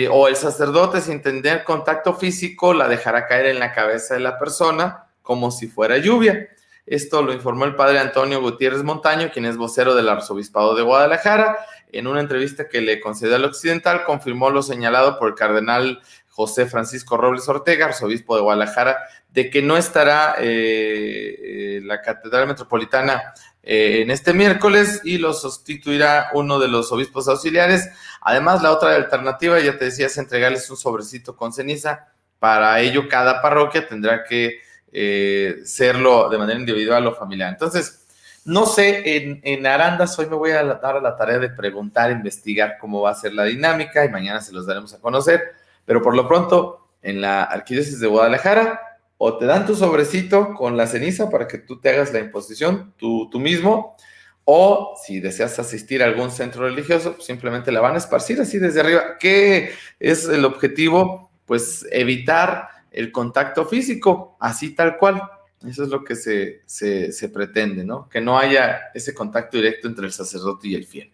o 0.09 0.29
el 0.29 0.37
sacerdote, 0.37 1.01
sin 1.01 1.21
tener 1.21 1.65
contacto 1.65 2.15
físico, 2.15 2.73
la 2.73 2.87
dejará 2.87 3.27
caer 3.27 3.47
en 3.47 3.59
la 3.59 3.73
cabeza 3.73 4.15
de 4.15 4.21
la 4.21 4.39
persona 4.39 5.07
como 5.21 5.51
si 5.51 5.67
fuera 5.67 5.99
lluvia. 5.99 6.49
Esto 6.87 7.23
lo 7.23 7.33
informó 7.33 7.65
el 7.65 7.77
padre 7.77 7.99
Antonio 7.99 8.41
Gutiérrez 8.41 8.83
Montaño, 8.83 9.31
quien 9.33 9.47
es 9.47 9.57
vocero 9.57 9.95
del 9.95 10.09
arzobispado 10.09 10.75
de 10.75 10.83
Guadalajara. 10.83 11.57
En 11.91 12.07
una 12.07 12.21
entrevista 12.21 12.69
que 12.69 12.81
le 12.81 13.01
concedió 13.01 13.37
al 13.37 13.45
Occidental, 13.45 14.05
confirmó 14.05 14.51
lo 14.51 14.63
señalado 14.63 15.19
por 15.19 15.29
el 15.29 15.35
cardenal 15.35 16.03
José 16.29 16.67
Francisco 16.67 17.17
Robles 17.17 17.49
Ortega, 17.49 17.87
arzobispo 17.87 18.35
de 18.35 18.43
Guadalajara, 18.43 18.99
de 19.31 19.51
que 19.51 19.63
no 19.63 19.77
estará 19.77 20.35
eh, 20.39 21.77
eh, 21.79 21.81
la 21.85 22.03
Catedral 22.03 22.49
Metropolitana 22.49 23.33
eh, 23.63 24.01
en 24.03 24.11
este 24.11 24.35
miércoles 24.35 25.01
y 25.05 25.19
lo 25.19 25.33
sustituirá 25.33 26.31
uno 26.35 26.59
de 26.59 26.69
los 26.69 26.93
obispos 26.93 27.29
auxiliares. 27.29 27.89
Además, 28.21 28.63
la 28.63 28.73
otra 28.73 28.95
alternativa, 28.95 29.59
ya 29.61 29.79
te 29.79 29.87
decía, 29.87 30.07
es 30.07 30.19
entregarles 30.19 30.69
un 30.69 30.77
sobrecito 30.77 31.35
con 31.37 31.53
ceniza. 31.53 32.09
Para 32.41 32.79
ello, 32.81 33.09
cada 33.09 33.41
parroquia 33.41 33.87
tendrá 33.87 34.25
que 34.25 34.59
eh, 34.97 35.63
serlo 35.65 36.29
de 36.31 36.39
manera 36.39 36.59
individual 36.59 37.05
o 37.09 37.15
familiar. 37.15 37.51
Entonces, 37.51 38.07
no 38.45 38.65
sé, 38.65 39.17
en, 39.17 39.41
en, 39.43 39.67
Arandas 39.67 40.17
hoy 40.19 40.27
me 40.27 40.37
voy 40.37 40.53
a 40.53 40.63
dar 40.63 40.97
a 40.97 41.01
la 41.01 41.17
tarea 41.17 41.39
de 41.39 41.49
preguntar, 41.49 42.13
investigar 42.13 42.77
cómo 42.81 43.01
va 43.01 43.11
a 43.11 43.15
ser 43.15 43.35
la 43.35 43.45
dinámica 43.45 44.05
y 44.05 44.09
mañana 44.09 44.41
se 44.41 44.53
los 44.53 44.67
daremos 44.67 44.95
a 44.95 45.01
conocer, 45.01 45.43
pero 45.85 46.01
por 46.01 46.15
lo 46.15 46.29
pronto 46.29 46.87
en 47.03 47.21
la 47.21 47.43
Arquidiócesis 47.43 47.99
de 47.99 48.07
Guadalajara 48.07 48.81
o 49.19 49.37
te 49.37 49.47
dan 49.47 49.67
tu 49.67 49.75
sobrecito 49.75 50.55
con 50.55 50.77
la 50.77 50.87
ceniza 50.87 51.29
para 51.29 51.49
que 51.49 51.59
tú 51.59 51.81
te 51.81 51.91
hagas 51.91 52.13
la 52.13 52.21
imposición 52.21 52.95
tú, 52.97 53.29
tú 53.31 53.41
mismo, 53.41 53.97
o 54.45 54.95
si 55.03 55.21
deseas 55.21 55.59
asistir 55.59 56.03
a 56.03 56.07
algún 56.07 56.31
centro 56.31 56.65
religioso, 56.67 57.17
simplemente 57.21 57.73
la 57.73 57.81
van 57.81 57.95
a 57.95 57.99
esparcir 57.99 58.41
así 58.41 58.59
desde 58.59 58.81
arriba. 58.81 59.17
¿Qué 59.19 59.73
es 59.99 60.29
el 60.29 60.45
objetivo? 60.45 61.31
Pues 61.47 61.87
evitar 61.91 62.69
el 62.95 63.11
contacto 63.11 63.67
físico, 63.67 64.37
así 64.41 64.75
tal 64.75 64.97
cual. 64.97 65.23
Eso 65.67 65.83
es 65.83 65.89
lo 65.89 66.05
que 66.05 66.15
se, 66.15 66.63
se, 66.67 67.29
pretende, 67.31 67.85
¿no? 67.85 68.09
Que 68.09 68.21
no 68.21 68.39
haya 68.39 68.91
ese 68.93 69.15
contacto 69.15 69.57
directo 69.57 69.89
entre 69.89 70.05
el 70.07 70.13
sacerdote 70.13 70.69
y 70.69 70.75
el 70.75 70.85
fiel. 70.85 71.11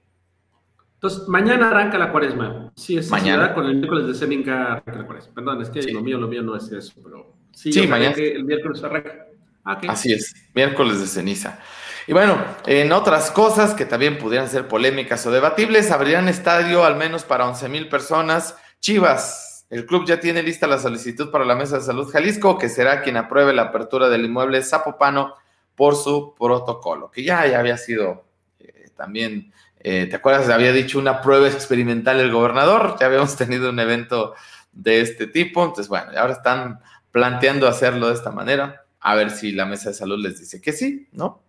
Entonces, 0.95 1.29
mañana 1.29 1.71
arranca 1.71 1.97
la 1.99 2.11
cuaresma. 2.11 2.73
Sí, 2.75 2.99
es 2.99 3.11
mañana 3.11 3.55
con 3.55 3.67
el 3.67 3.77
miércoles 3.77 4.09
de 4.09 4.15
Seminca 4.15 4.73
arranca 4.73 4.93
la 4.93 5.07
cuaresma. 5.07 5.35
Perdón, 5.35 5.63
es 5.63 5.71
que 5.71 5.83
lo 5.93 6.03
mío, 6.03 6.19
lo 6.19 6.27
mío 6.27 6.43
no 6.43 6.57
es 6.57 6.71
eso, 6.73 6.95
pero 7.03 7.33
sí, 7.53 7.73
sí 7.73 7.87
mañana. 7.87 8.15
el 8.17 8.45
miércoles 8.45 8.83
arranca. 8.83 9.27
Ah, 9.65 9.81
Así 9.89 10.13
es, 10.13 10.35
miércoles 10.55 11.01
de 11.01 11.07
ceniza. 11.07 11.61
Y 12.07 12.13
bueno, 12.13 12.43
en 12.67 12.91
otras 12.93 13.31
cosas 13.31 13.75
que 13.75 13.85
también 13.85 14.19
pudieran 14.19 14.49
ser 14.49 14.67
polémicas 14.67 15.25
o 15.27 15.31
debatibles, 15.31 15.93
abrirán 15.93 16.29
estadio 16.29 16.85
al 16.85 16.97
menos 16.97 17.25
para 17.25 17.47
11 17.47 17.69
mil 17.69 17.89
personas. 17.89 18.57
Chivas 18.81 19.50
el 19.71 19.87
club 19.87 20.05
ya 20.05 20.19
tiene 20.19 20.43
lista 20.43 20.67
la 20.67 20.81
solicitud 20.81 21.31
para 21.31 21.45
la 21.45 21.55
Mesa 21.55 21.77
de 21.77 21.85
Salud 21.85 22.11
Jalisco, 22.11 22.59
que 22.59 22.69
será 22.69 23.03
quien 23.03 23.17
apruebe 23.17 23.53
la 23.53 23.63
apertura 23.63 24.09
del 24.09 24.25
inmueble 24.25 24.63
Zapopano 24.63 25.35
por 25.77 25.95
su 25.95 26.35
protocolo, 26.37 27.11
que 27.11 27.23
ya, 27.23 27.43
había 27.57 27.77
sido 27.77 28.25
eh, 28.59 28.89
también, 28.97 29.53
eh, 29.79 30.07
¿te 30.11 30.17
acuerdas? 30.17 30.49
Había 30.49 30.73
dicho 30.73 30.99
una 30.99 31.23
prueba 31.23 31.47
experimental 31.47 32.19
el 32.19 32.33
gobernador, 32.33 32.97
ya 32.99 33.07
habíamos 33.07 33.37
tenido 33.39 33.71
un 33.71 33.79
evento 33.79 34.35
de 34.73 35.01
este 35.01 35.29
tipo, 35.29 35.63
entonces 35.63 35.89
bueno, 35.89 36.11
ahora 36.17 36.33
están 36.33 36.81
planteando 37.13 37.69
hacerlo 37.69 38.09
de 38.09 38.15
esta 38.15 38.33
manera, 38.33 38.85
a 38.99 39.15
ver 39.15 39.31
si 39.31 39.53
la 39.53 39.67
Mesa 39.67 39.91
de 39.91 39.95
Salud 39.95 40.19
les 40.19 40.41
dice 40.41 40.61
que 40.61 40.73
sí, 40.73 41.09
¿no? 41.13 41.43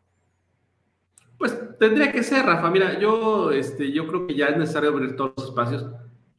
Pues 1.39 1.57
tendría 1.79 2.11
que 2.11 2.21
ser, 2.21 2.45
Rafa. 2.45 2.69
Mira, 2.69 2.99
yo, 2.99 3.51
este, 3.51 3.91
yo 3.91 4.05
creo 4.05 4.27
que 4.27 4.35
ya 4.35 4.45
es 4.45 4.57
necesario 4.57 4.91
abrir 4.91 5.15
todos 5.15 5.33
los 5.35 5.47
espacios 5.47 5.87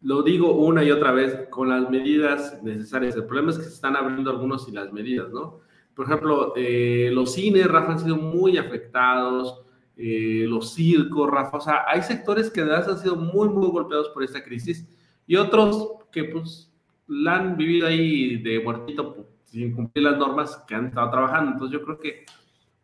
lo 0.02 0.22
digo 0.22 0.52
una 0.52 0.82
y 0.82 0.90
otra 0.90 1.12
vez, 1.12 1.48
con 1.48 1.68
las 1.68 1.88
medidas 1.88 2.62
necesarias. 2.62 3.14
El 3.16 3.24
problema 3.24 3.50
es 3.50 3.58
que 3.58 3.64
se 3.64 3.74
están 3.74 3.96
abriendo 3.96 4.30
algunos 4.30 4.68
y 4.68 4.72
las 4.72 4.92
medidas, 4.92 5.30
¿no? 5.30 5.60
Por 5.94 6.06
ejemplo, 6.06 6.52
eh, 6.56 7.10
los 7.12 7.34
cines, 7.34 7.66
Rafa, 7.66 7.92
han 7.92 8.00
sido 8.00 8.16
muy 8.16 8.58
afectados, 8.58 9.62
eh, 9.96 10.46
los 10.48 10.72
circos, 10.72 11.30
Rafa, 11.30 11.58
o 11.58 11.60
sea, 11.60 11.84
hay 11.86 12.02
sectores 12.02 12.50
que 12.50 12.62
de 12.62 12.68
verdad 12.68 12.90
han 12.90 12.98
sido 12.98 13.14
muy, 13.14 13.48
muy 13.48 13.68
golpeados 13.68 14.08
por 14.08 14.24
esta 14.24 14.42
crisis 14.42 14.88
y 15.26 15.36
otros 15.36 15.96
que 16.10 16.24
pues 16.24 16.72
la 17.06 17.36
han 17.36 17.56
vivido 17.56 17.86
ahí 17.86 18.42
de 18.42 18.60
muertito 18.60 19.14
pues, 19.14 19.26
sin 19.44 19.74
cumplir 19.74 20.04
las 20.04 20.18
normas 20.18 20.56
que 20.66 20.74
han 20.74 20.86
estado 20.86 21.10
trabajando. 21.10 21.52
Entonces 21.52 21.78
yo 21.78 21.84
creo 21.84 21.98
que 21.98 22.24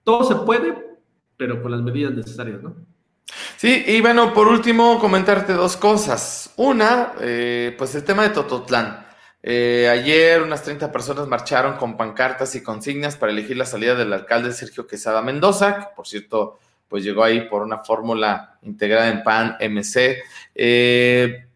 todo 0.04 0.22
se 0.24 0.34
puede, 0.44 0.98
pero 1.36 1.62
con 1.62 1.72
las 1.72 1.82
medidas 1.82 2.14
necesarias, 2.14 2.62
¿no? 2.62 2.76
Sí, 3.58 3.82
y 3.88 4.00
bueno, 4.00 4.32
por 4.32 4.46
último, 4.46 5.00
comentarte 5.00 5.52
dos 5.52 5.76
cosas. 5.76 6.52
Una, 6.54 7.14
eh, 7.20 7.74
pues 7.76 7.92
el 7.96 8.04
tema 8.04 8.22
de 8.22 8.28
Tototlán. 8.28 9.04
Eh, 9.42 9.88
ayer 9.90 10.40
unas 10.42 10.62
30 10.62 10.92
personas 10.92 11.26
marcharon 11.26 11.76
con 11.76 11.96
pancartas 11.96 12.54
y 12.54 12.62
consignas 12.62 13.16
para 13.16 13.32
elegir 13.32 13.56
la 13.56 13.66
salida 13.66 13.96
del 13.96 14.12
alcalde 14.12 14.52
Sergio 14.52 14.86
Quesada 14.86 15.22
Mendoza, 15.22 15.76
que 15.76 15.86
por 15.96 16.06
cierto, 16.06 16.60
pues 16.86 17.02
llegó 17.02 17.24
ahí 17.24 17.48
por 17.48 17.62
una 17.62 17.78
fórmula 17.78 18.60
integrada 18.62 19.08
en 19.08 19.24
PAN 19.24 19.56
MC. 19.58 20.22
Eh, 20.54 21.48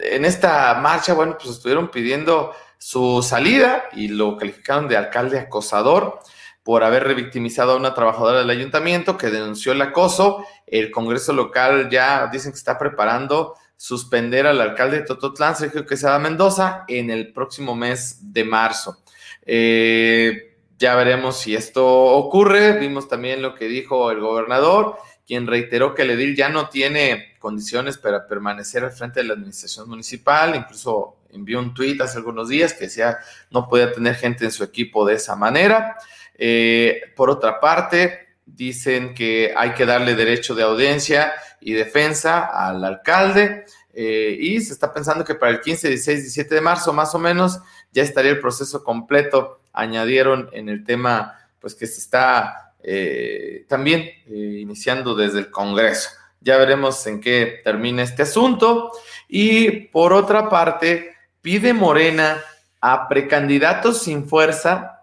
en 0.00 0.24
esta 0.26 0.74
marcha, 0.74 1.14
bueno, 1.14 1.38
pues 1.38 1.56
estuvieron 1.56 1.90
pidiendo 1.90 2.52
su 2.76 3.22
salida 3.22 3.84
y 3.94 4.08
lo 4.08 4.36
calificaron 4.36 4.86
de 4.88 4.98
alcalde 4.98 5.38
acosador 5.38 6.20
por 6.68 6.84
haber 6.84 7.04
revictimizado 7.04 7.72
a 7.72 7.76
una 7.76 7.94
trabajadora 7.94 8.40
del 8.40 8.50
ayuntamiento 8.50 9.16
que 9.16 9.30
denunció 9.30 9.72
el 9.72 9.80
acoso. 9.80 10.44
El 10.66 10.90
Congreso 10.90 11.32
local 11.32 11.88
ya 11.88 12.28
dicen 12.30 12.52
que 12.52 12.58
está 12.58 12.76
preparando 12.76 13.54
suspender 13.78 14.46
al 14.46 14.60
alcalde 14.60 14.98
de 14.98 15.06
Tototlán, 15.06 15.56
Sergio 15.56 15.86
Quesada 15.86 16.18
Mendoza, 16.18 16.84
en 16.86 17.08
el 17.08 17.32
próximo 17.32 17.74
mes 17.74 18.18
de 18.34 18.44
marzo. 18.44 18.98
Eh, 19.46 20.58
ya 20.78 20.94
veremos 20.94 21.38
si 21.40 21.54
esto 21.54 21.86
ocurre. 21.86 22.78
Vimos 22.78 23.08
también 23.08 23.40
lo 23.40 23.54
que 23.54 23.66
dijo 23.66 24.10
el 24.10 24.20
gobernador, 24.20 24.98
quien 25.26 25.46
reiteró 25.46 25.94
que 25.94 26.02
el 26.02 26.10
edil 26.10 26.36
ya 26.36 26.50
no 26.50 26.68
tiene 26.68 27.38
condiciones 27.38 27.96
para 27.96 28.28
permanecer 28.28 28.84
al 28.84 28.92
frente 28.92 29.20
de 29.20 29.26
la 29.26 29.32
administración 29.32 29.88
municipal. 29.88 30.54
Incluso 30.54 31.16
envió 31.32 31.60
un 31.60 31.72
tuit 31.72 31.98
hace 32.02 32.18
algunos 32.18 32.50
días 32.50 32.74
que 32.74 32.84
decía 32.84 33.16
no 33.50 33.68
podía 33.68 33.90
tener 33.90 34.16
gente 34.16 34.44
en 34.44 34.52
su 34.52 34.64
equipo 34.64 35.06
de 35.06 35.14
esa 35.14 35.34
manera. 35.34 35.96
Eh, 36.38 37.12
por 37.16 37.28
otra 37.28 37.58
parte, 37.58 38.28
dicen 38.46 39.12
que 39.12 39.52
hay 39.54 39.72
que 39.72 39.84
darle 39.84 40.14
derecho 40.14 40.54
de 40.54 40.62
audiencia 40.62 41.32
y 41.60 41.72
defensa 41.72 42.46
al 42.46 42.84
alcalde. 42.84 43.66
Eh, 43.92 44.36
y 44.40 44.60
se 44.60 44.72
está 44.72 44.94
pensando 44.94 45.24
que 45.24 45.34
para 45.34 45.50
el 45.50 45.60
15, 45.60 45.88
16, 45.88 46.20
17 46.20 46.54
de 46.54 46.60
marzo, 46.60 46.92
más 46.92 47.14
o 47.14 47.18
menos, 47.18 47.60
ya 47.92 48.04
estaría 48.04 48.30
el 48.30 48.40
proceso 48.40 48.84
completo. 48.84 49.60
Añadieron 49.72 50.48
en 50.52 50.68
el 50.68 50.84
tema, 50.84 51.36
pues 51.58 51.74
que 51.74 51.86
se 51.88 51.98
está 51.98 52.74
eh, 52.82 53.66
también 53.68 54.08
iniciando 54.26 55.16
desde 55.16 55.40
el 55.40 55.50
Congreso. 55.50 56.10
Ya 56.40 56.56
veremos 56.56 57.04
en 57.08 57.20
qué 57.20 57.60
termina 57.64 58.04
este 58.04 58.22
asunto. 58.22 58.92
Y 59.26 59.70
por 59.88 60.12
otra 60.12 60.48
parte, 60.48 61.16
pide 61.42 61.72
Morena 61.72 62.40
a 62.80 63.08
precandidatos 63.08 64.02
sin 64.02 64.28
fuerza 64.28 64.97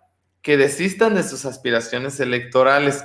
que 0.46 0.58
desistan 0.58 1.16
de 1.16 1.24
sus 1.24 1.44
aspiraciones 1.46 2.20
electorales. 2.20 3.04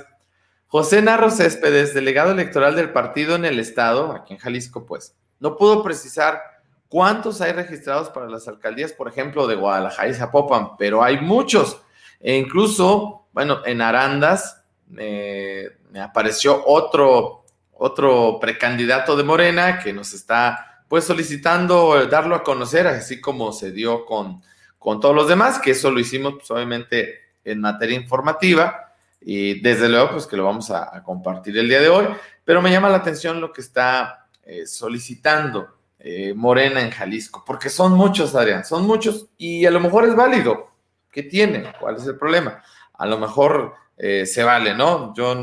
José 0.67 1.01
Narro 1.01 1.31
Céspedes, 1.31 1.91
delegado 1.91 2.33
electoral 2.33 2.75
del 2.75 2.91
partido 2.91 3.33
en 3.33 3.45
el 3.45 3.59
estado, 3.59 4.11
aquí 4.11 4.35
en 4.35 4.39
Jalisco, 4.39 4.85
pues, 4.85 5.15
no 5.39 5.57
pudo 5.57 5.81
precisar 5.81 6.39
cuántos 6.87 7.41
hay 7.41 7.53
registrados 7.53 8.09
para 8.11 8.29
las 8.29 8.47
alcaldías, 8.47 8.93
por 8.93 9.07
ejemplo, 9.07 9.47
de 9.47 9.55
Guadalajara 9.55 10.07
y 10.07 10.13
Zapopan, 10.13 10.77
pero 10.77 11.01
hay 11.01 11.19
muchos. 11.19 11.81
E 12.19 12.37
incluso, 12.37 13.25
bueno, 13.33 13.65
en 13.65 13.81
Arandas 13.81 14.61
me 14.87 15.99
apareció 15.99 16.63
otro, 16.63 17.43
otro 17.73 18.37
precandidato 18.39 19.15
de 19.15 19.23
Morena 19.23 19.79
que 19.79 19.93
nos 19.93 20.13
está, 20.13 20.83
pues, 20.87 21.05
solicitando 21.05 22.05
darlo 22.05 22.35
a 22.35 22.43
conocer, 22.43 22.85
así 22.85 23.19
como 23.19 23.51
se 23.51 23.71
dio 23.71 24.05
con, 24.05 24.43
con 24.77 24.99
todos 24.99 25.15
los 25.15 25.27
demás, 25.27 25.57
que 25.57 25.71
eso 25.71 25.89
lo 25.89 25.99
hicimos, 25.99 26.35
pues, 26.35 26.51
obviamente, 26.51 27.20
en 27.43 27.61
materia 27.61 27.95
informativa 27.95 28.91
y 29.21 29.61
desde 29.61 29.87
luego, 29.87 30.11
pues 30.11 30.25
que 30.25 30.35
lo 30.35 30.45
vamos 30.45 30.71
a, 30.71 31.03
compartir 31.03 31.57
el 31.57 31.69
día 31.69 31.79
de 31.79 31.89
hoy, 31.89 32.07
pero 32.43 32.61
me 32.61 32.71
llama 32.71 32.89
la 32.89 32.97
atención 32.97 33.39
lo 33.39 33.53
que 33.53 33.61
está 33.61 34.27
eh, 34.43 34.65
solicitando 34.65 35.77
eh, 35.99 36.33
Morena 36.33 36.81
en 36.81 36.89
Jalisco, 36.89 37.43
porque 37.45 37.69
son 37.69 37.93
muchos, 37.93 38.33
Adrián, 38.33 38.65
son 38.65 38.87
muchos 38.87 39.29
y 39.37 39.65
a 39.67 39.71
lo 39.71 39.79
mejor 39.79 40.05
es 40.05 40.15
válido. 40.15 40.71
¿Qué 41.11 41.23
tiene? 41.23 41.71
¿Cuál 41.79 41.97
es 41.97 42.07
el 42.07 42.17
problema? 42.17 42.63
A 42.93 43.05
lo 43.05 43.19
mejor 43.19 43.75
eh, 43.97 44.25
se 44.25 44.43
vale, 44.43 44.73
¿no? 44.73 45.13
Yo 45.13 45.35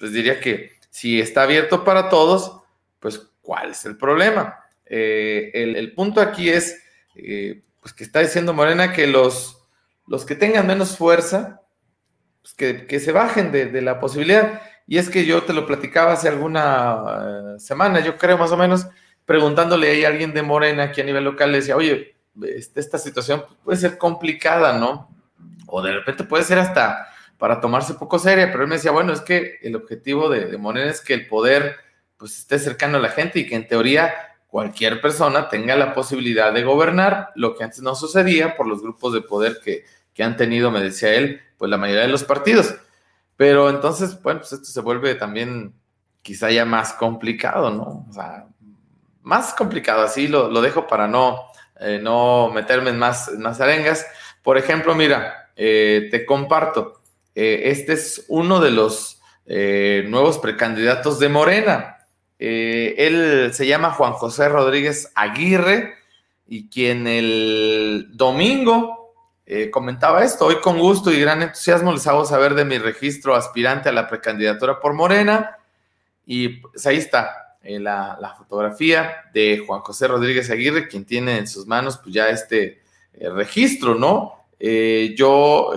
les 0.00 0.12
diría 0.12 0.40
que 0.40 0.72
si 0.90 1.20
está 1.20 1.42
abierto 1.42 1.84
para 1.84 2.08
todos, 2.08 2.62
pues 2.98 3.18
¿cuál 3.42 3.70
es 3.70 3.84
el 3.84 3.96
problema? 3.96 4.56
El, 4.84 5.76
el, 5.76 5.92
punto 5.92 6.20
aquí 6.20 6.48
es, 6.48 6.82
pues 7.80 7.94
que 7.94 8.02
está 8.02 8.18
diciendo 8.18 8.52
Morena 8.52 8.92
que 8.92 9.06
los, 9.06 9.59
los 10.10 10.24
que 10.24 10.34
tengan 10.34 10.66
menos 10.66 10.96
fuerza, 10.96 11.62
pues, 12.42 12.54
que, 12.84 12.98
se 12.98 13.12
bajen 13.12 13.52
de, 13.52 13.80
la 13.80 14.00
posibilidad. 14.00 14.60
Y 14.88 14.98
es 14.98 15.08
que 15.08 15.24
yo 15.24 15.44
te 15.44 15.52
lo 15.52 15.68
platicaba 15.68 16.14
hace 16.14 16.28
alguna 16.28 17.54
eh, 17.54 17.60
semana, 17.60 18.00
yo 18.00 18.18
creo 18.18 18.36
más 18.36 18.50
o 18.50 18.56
menos, 18.56 18.88
preguntándole 19.24 20.04
a 20.04 20.08
alguien 20.08 20.34
de 20.34 20.42
Morena 20.42 20.82
aquí 20.82 21.00
a 21.00 21.04
nivel 21.04 21.22
local, 21.22 21.52
le 21.52 21.58
decía, 21.58 21.76
oye, 21.76 22.16
este, 22.42 22.80
esta 22.80 22.98
situación 22.98 23.44
puede 23.62 23.78
ser 23.78 23.98
complicada, 23.98 24.76
¿no? 24.80 25.16
O 25.68 25.80
de 25.80 25.92
repente 25.92 26.24
puede 26.24 26.42
ser 26.42 26.58
hasta 26.58 27.06
para 27.38 27.60
tomarse 27.60 27.94
poco 27.94 28.18
seria, 28.18 28.50
pero 28.50 28.64
él 28.64 28.68
me 28.68 28.74
decía, 28.76 28.90
bueno, 28.90 29.12
es 29.12 29.20
que 29.20 29.60
el 29.62 29.76
objetivo 29.76 30.28
de, 30.28 30.46
de 30.46 30.58
Morena 30.58 30.90
es 30.90 31.00
que 31.00 31.14
el 31.14 31.28
poder 31.28 31.76
pues 32.16 32.36
esté 32.36 32.58
cercano 32.58 32.98
a 32.98 33.00
la 33.00 33.10
gente 33.10 33.38
y 33.38 33.46
que 33.46 33.54
en 33.54 33.68
teoría 33.68 34.12
cualquier 34.48 35.00
persona 35.00 35.48
tenga 35.48 35.76
la 35.76 35.94
posibilidad 35.94 36.52
de 36.52 36.64
gobernar, 36.64 37.30
lo 37.36 37.54
que 37.54 37.62
antes 37.62 37.80
no 37.80 37.94
sucedía 37.94 38.56
por 38.56 38.66
los 38.66 38.82
grupos 38.82 39.12
de 39.14 39.22
poder 39.22 39.60
que, 39.64 39.84
que 40.20 40.24
han 40.24 40.36
tenido, 40.36 40.70
me 40.70 40.82
decía 40.82 41.14
él, 41.14 41.40
pues 41.56 41.70
la 41.70 41.78
mayoría 41.78 42.02
de 42.02 42.08
los 42.08 42.24
partidos. 42.24 42.74
Pero 43.38 43.70
entonces, 43.70 44.20
bueno, 44.20 44.40
pues 44.40 44.52
esto 44.52 44.66
se 44.66 44.82
vuelve 44.82 45.14
también 45.14 45.72
quizá 46.20 46.50
ya 46.50 46.66
más 46.66 46.92
complicado, 46.92 47.70
¿no? 47.70 48.04
O 48.06 48.12
sea, 48.12 48.46
más 49.22 49.54
complicado, 49.54 50.02
así 50.02 50.28
lo, 50.28 50.60
dejo 50.60 50.86
para 50.86 51.08
no, 51.08 51.46
eh, 51.80 52.00
no 52.02 52.50
meterme 52.52 52.90
en 52.90 52.98
más, 52.98 53.30
más 53.38 53.62
arengas. 53.62 54.06
Por 54.42 54.58
ejemplo, 54.58 54.94
mira, 54.94 55.50
eh, 55.56 56.08
te 56.10 56.26
comparto, 56.26 57.00
eh, 57.34 57.62
este 57.70 57.94
es 57.94 58.26
uno 58.28 58.60
de 58.60 58.72
los 58.72 59.22
nuevos 59.46 60.36
precandidatos 60.36 61.18
de 61.18 61.30
Morena. 61.30 61.96
él 62.38 63.50
se 63.54 63.66
llama 63.66 63.92
Juan 63.92 64.12
José 64.12 64.50
Rodríguez 64.50 65.10
Aguirre 65.14 65.94
y 66.46 66.68
quien 66.68 67.06
el 67.06 68.10
domingo 68.12 68.99
eh, 69.52 69.68
comentaba 69.68 70.22
esto. 70.22 70.46
Hoy 70.46 70.60
con 70.60 70.78
gusto 70.78 71.10
y 71.10 71.20
gran 71.20 71.42
entusiasmo 71.42 71.92
les 71.92 72.06
hago 72.06 72.24
saber 72.24 72.54
de 72.54 72.64
mi 72.64 72.78
registro 72.78 73.34
aspirante 73.34 73.88
a 73.88 73.92
la 73.92 74.06
precandidatura 74.06 74.78
por 74.78 74.92
Morena. 74.92 75.58
Y 76.24 76.60
pues 76.60 76.86
ahí 76.86 76.98
está 76.98 77.56
eh, 77.60 77.80
la, 77.80 78.36
fotografía 78.38 79.24
de 79.34 79.64
Juan 79.66 79.80
José 79.80 80.06
Rodríguez 80.06 80.48
Aguirre, 80.50 80.86
quien 80.86 81.04
tiene 81.04 81.36
en 81.36 81.48
sus 81.48 81.66
manos 81.66 81.98
pues 81.98 82.14
ya 82.14 82.28
este 82.28 82.80
eh, 83.14 83.28
registro, 83.28 83.96
¿no? 83.96 84.36
yo 85.16 85.72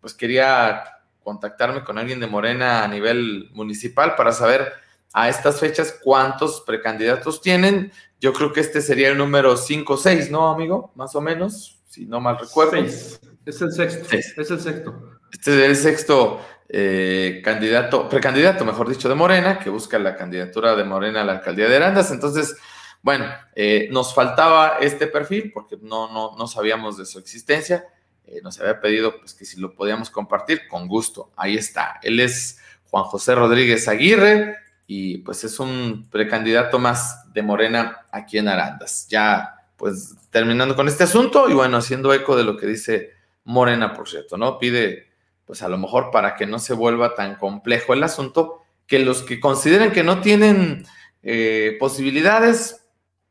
pues 0.00 0.14
quería 0.14 0.82
contactarme 1.22 1.84
con 1.84 1.98
alguien 1.98 2.18
de 2.18 2.26
Morena 2.26 2.82
a 2.82 2.88
nivel 2.88 3.50
municipal 3.52 4.16
para 4.16 4.32
saber 4.32 4.72
a 5.12 5.28
estas 5.28 5.60
fechas 5.60 6.00
cuántos 6.02 6.62
precandidatos 6.62 7.40
tienen. 7.40 7.92
Yo 8.18 8.32
creo 8.32 8.52
que 8.52 8.60
este 8.60 8.80
sería 8.80 9.10
el 9.10 9.18
número 9.18 9.56
5 9.56 9.92
o 9.92 9.96
6, 9.98 10.30
¿no, 10.32 10.50
amigo? 10.50 10.90
Más 10.96 11.14
o 11.14 11.20
menos 11.20 11.73
si 11.94 12.06
no 12.06 12.20
mal 12.20 12.36
recuerdo. 12.38 12.76
Es 12.76 13.20
el 13.46 13.72
sexto. 13.72 14.16
Es 14.16 14.50
el 14.50 14.60
sexto. 14.60 15.20
Este 15.30 15.50
es 15.52 15.68
el 15.68 15.76
sexto 15.76 16.40
eh, 16.68 17.40
candidato, 17.44 18.08
precandidato, 18.08 18.64
mejor 18.64 18.88
dicho, 18.88 19.08
de 19.08 19.14
Morena, 19.14 19.60
que 19.60 19.70
busca 19.70 19.96
la 20.00 20.16
candidatura 20.16 20.74
de 20.74 20.82
Morena 20.82 21.20
a 21.20 21.24
la 21.24 21.34
alcaldía 21.34 21.68
de 21.68 21.76
Arandas. 21.76 22.10
Entonces, 22.10 22.56
bueno, 23.00 23.26
eh, 23.54 23.88
nos 23.92 24.12
faltaba 24.12 24.78
este 24.80 25.06
perfil 25.06 25.52
porque 25.52 25.76
no, 25.80 26.12
no, 26.12 26.36
no 26.36 26.48
sabíamos 26.48 26.96
de 26.96 27.06
su 27.06 27.20
existencia. 27.20 27.84
Eh, 28.26 28.40
nos 28.42 28.58
había 28.58 28.80
pedido 28.80 29.16
pues, 29.20 29.32
que 29.32 29.44
si 29.44 29.60
lo 29.60 29.76
podíamos 29.76 30.10
compartir, 30.10 30.66
con 30.66 30.88
gusto. 30.88 31.30
Ahí 31.36 31.56
está. 31.56 32.00
Él 32.02 32.18
es 32.18 32.58
Juan 32.90 33.04
José 33.04 33.36
Rodríguez 33.36 33.86
Aguirre 33.86 34.56
y 34.88 35.18
pues 35.18 35.44
es 35.44 35.60
un 35.60 36.08
precandidato 36.10 36.80
más 36.80 37.32
de 37.32 37.42
Morena 37.42 38.00
aquí 38.10 38.38
en 38.38 38.48
Arandas. 38.48 39.06
Ya 39.08 39.63
pues 39.76 40.14
terminando 40.30 40.76
con 40.76 40.88
este 40.88 41.04
asunto 41.04 41.48
y 41.48 41.54
bueno, 41.54 41.78
haciendo 41.78 42.12
eco 42.12 42.36
de 42.36 42.44
lo 42.44 42.56
que 42.56 42.66
dice 42.66 43.12
Morena, 43.44 43.92
por 43.94 44.08
cierto, 44.08 44.36
¿no? 44.36 44.58
Pide, 44.58 45.08
pues 45.44 45.62
a 45.62 45.68
lo 45.68 45.78
mejor 45.78 46.10
para 46.10 46.36
que 46.36 46.46
no 46.46 46.58
se 46.58 46.74
vuelva 46.74 47.14
tan 47.14 47.36
complejo 47.36 47.92
el 47.92 48.02
asunto, 48.02 48.62
que 48.86 48.98
los 48.98 49.22
que 49.22 49.40
consideren 49.40 49.92
que 49.92 50.04
no 50.04 50.20
tienen 50.20 50.86
eh, 51.22 51.76
posibilidades, 51.80 52.86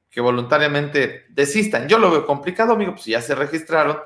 que 0.09 0.21
voluntariamente 0.21 1.25
desistan. 1.29 1.87
Yo 1.87 1.97
lo 1.97 2.11
veo 2.11 2.25
complicado, 2.25 2.73
amigo, 2.73 2.91
pues 2.91 3.03
si 3.03 3.11
ya 3.11 3.21
se 3.21 3.35
registraron, 3.35 3.97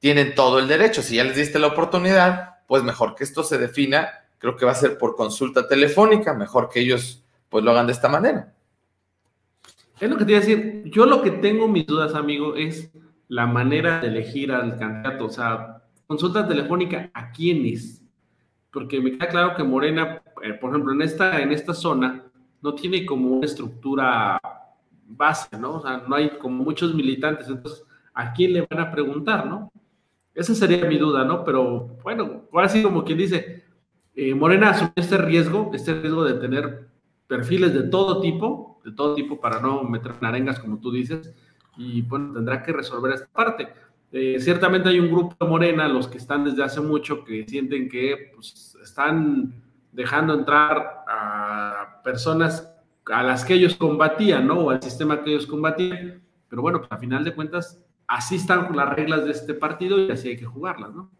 tienen 0.00 0.34
todo 0.34 0.58
el 0.58 0.68
derecho. 0.68 1.02
Si 1.02 1.16
ya 1.16 1.24
les 1.24 1.36
diste 1.36 1.58
la 1.58 1.68
oportunidad, 1.68 2.56
pues 2.66 2.82
mejor 2.82 3.14
que 3.14 3.24
esto 3.24 3.44
se 3.44 3.58
defina, 3.58 4.08
creo 4.38 4.56
que 4.56 4.66
va 4.66 4.72
a 4.72 4.76
ser 4.76 4.98
por 4.98 5.14
consulta 5.14 5.68
telefónica, 5.68 6.34
mejor 6.34 6.68
que 6.68 6.80
ellos 6.80 7.22
pues 7.48 7.64
lo 7.64 7.70
hagan 7.70 7.86
de 7.86 7.92
esta 7.92 8.08
manera. 8.08 8.52
Es 9.98 10.10
lo 10.10 10.16
que 10.16 10.24
te 10.24 10.32
iba 10.32 10.38
a 10.38 10.44
decir. 10.44 10.82
Yo 10.86 11.06
lo 11.06 11.22
que 11.22 11.30
tengo 11.30 11.68
mis 11.68 11.86
dudas, 11.86 12.14
amigo, 12.14 12.54
es 12.54 12.92
la 13.28 13.46
manera 13.46 14.00
de 14.00 14.08
elegir 14.08 14.52
al 14.52 14.76
candidato. 14.76 15.26
O 15.26 15.30
sea, 15.30 15.82
consulta 16.06 16.46
telefónica 16.46 17.10
a 17.14 17.30
quiénes. 17.30 18.04
Porque 18.70 19.00
me 19.00 19.12
queda 19.12 19.28
claro 19.28 19.56
que 19.56 19.64
Morena, 19.64 20.22
eh, 20.42 20.52
por 20.52 20.70
ejemplo, 20.70 20.92
en 20.92 21.02
esta, 21.02 21.40
en 21.40 21.50
esta 21.50 21.72
zona, 21.72 22.24
no 22.60 22.74
tiene 22.74 23.06
como 23.06 23.36
una 23.36 23.46
estructura 23.46 24.38
base, 25.08 25.56
¿no? 25.58 25.76
O 25.76 25.80
sea, 25.80 26.04
no 26.06 26.14
hay 26.14 26.30
como 26.38 26.62
muchos 26.62 26.94
militantes. 26.94 27.48
Entonces, 27.48 27.82
¿a 28.12 28.32
quién 28.34 28.52
le 28.52 28.66
van 28.68 28.80
a 28.80 28.90
preguntar, 28.90 29.46
no? 29.46 29.72
Esa 30.34 30.54
sería 30.54 30.84
mi 30.84 30.98
duda, 30.98 31.24
¿no? 31.24 31.42
Pero 31.42 31.96
bueno, 32.02 32.42
ahora 32.52 32.68
sí, 32.68 32.82
como 32.82 33.02
quien 33.02 33.16
dice, 33.16 33.64
eh, 34.14 34.34
Morena 34.34 34.70
asumió 34.70 34.92
este 34.96 35.16
riesgo, 35.16 35.70
este 35.72 35.98
riesgo 35.98 36.24
de 36.24 36.34
tener 36.34 36.88
perfiles 37.26 37.74
de 37.74 37.84
todo 37.84 38.20
tipo, 38.20 38.80
de 38.84 38.92
todo 38.92 39.14
tipo 39.14 39.40
para 39.40 39.60
no 39.60 39.82
meter 39.84 40.14
en 40.20 40.26
arengas, 40.26 40.58
como 40.58 40.78
tú 40.78 40.92
dices, 40.92 41.34
y 41.76 42.02
bueno, 42.02 42.32
tendrá 42.32 42.62
que 42.62 42.72
resolver 42.72 43.12
esta 43.12 43.26
parte. 43.26 43.68
Eh, 44.12 44.38
ciertamente 44.40 44.88
hay 44.88 44.98
un 44.98 45.10
grupo 45.10 45.36
de 45.38 45.50
Morena, 45.50 45.88
los 45.88 46.08
que 46.08 46.18
están 46.18 46.44
desde 46.44 46.62
hace 46.62 46.80
mucho, 46.80 47.24
que 47.24 47.44
sienten 47.46 47.88
que 47.88 48.32
pues, 48.34 48.76
están 48.82 49.62
dejando 49.92 50.34
entrar 50.34 51.04
a 51.08 52.00
personas 52.04 52.72
a 53.06 53.22
las 53.22 53.44
que 53.44 53.54
ellos 53.54 53.76
combatían, 53.76 54.46
¿no? 54.46 54.60
O 54.60 54.70
al 54.70 54.82
sistema 54.82 55.22
que 55.22 55.30
ellos 55.30 55.46
combatían. 55.46 56.22
Pero 56.48 56.62
bueno, 56.62 56.78
pues, 56.78 56.90
a 56.92 56.98
final 56.98 57.24
de 57.24 57.34
cuentas, 57.34 57.84
así 58.06 58.36
están 58.36 58.74
las 58.74 58.94
reglas 58.94 59.24
de 59.24 59.32
este 59.32 59.54
partido 59.54 59.98
y 59.98 60.10
así 60.10 60.28
hay 60.28 60.36
que 60.36 60.44
jugarlas, 60.44 60.94
¿no? 60.94 61.10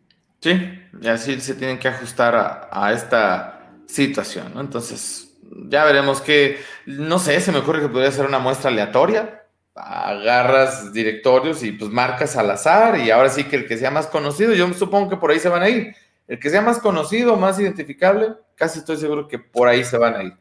Sí, 0.40 0.52
y 1.00 1.06
así 1.08 1.40
se 1.40 1.54
tienen 1.54 1.78
que 1.78 1.88
ajustar 1.88 2.34
a, 2.34 2.68
a 2.70 2.92
esta 2.92 3.72
situación, 3.86 4.52
¿no? 4.54 4.60
Entonces, 4.60 5.25
ya 5.68 5.84
veremos 5.84 6.20
que, 6.20 6.58
no 6.86 7.18
sé, 7.18 7.40
se 7.40 7.52
me 7.52 7.58
ocurre 7.58 7.80
que 7.80 7.88
podría 7.88 8.10
ser 8.10 8.26
una 8.26 8.38
muestra 8.38 8.70
aleatoria. 8.70 9.42
Agarras 9.74 10.92
directorios 10.92 11.62
y 11.62 11.72
pues 11.72 11.90
marcas 11.90 12.36
al 12.36 12.50
azar 12.50 12.98
y 12.98 13.10
ahora 13.10 13.28
sí 13.28 13.44
que 13.44 13.56
el 13.56 13.66
que 13.66 13.76
sea 13.76 13.90
más 13.90 14.06
conocido, 14.06 14.54
yo 14.54 14.72
supongo 14.72 15.10
que 15.10 15.16
por 15.16 15.30
ahí 15.30 15.38
se 15.38 15.50
van 15.50 15.62
a 15.62 15.68
ir. 15.68 15.94
El 16.26 16.38
que 16.38 16.50
sea 16.50 16.62
más 16.62 16.78
conocido, 16.78 17.36
más 17.36 17.60
identificable, 17.60 18.32
casi 18.54 18.78
estoy 18.78 18.96
seguro 18.96 19.28
que 19.28 19.38
por 19.38 19.68
ahí 19.68 19.84
se 19.84 19.98
van 19.98 20.14
a 20.14 20.22
ir. 20.22 20.32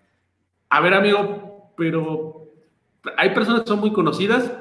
A 0.69 0.79
ver, 0.79 0.93
amigo, 0.93 1.73
pero 1.77 2.47
hay 3.17 3.33
personas 3.33 3.61
que 3.61 3.67
son 3.67 3.79
muy 3.79 3.93
conocidas, 3.93 4.51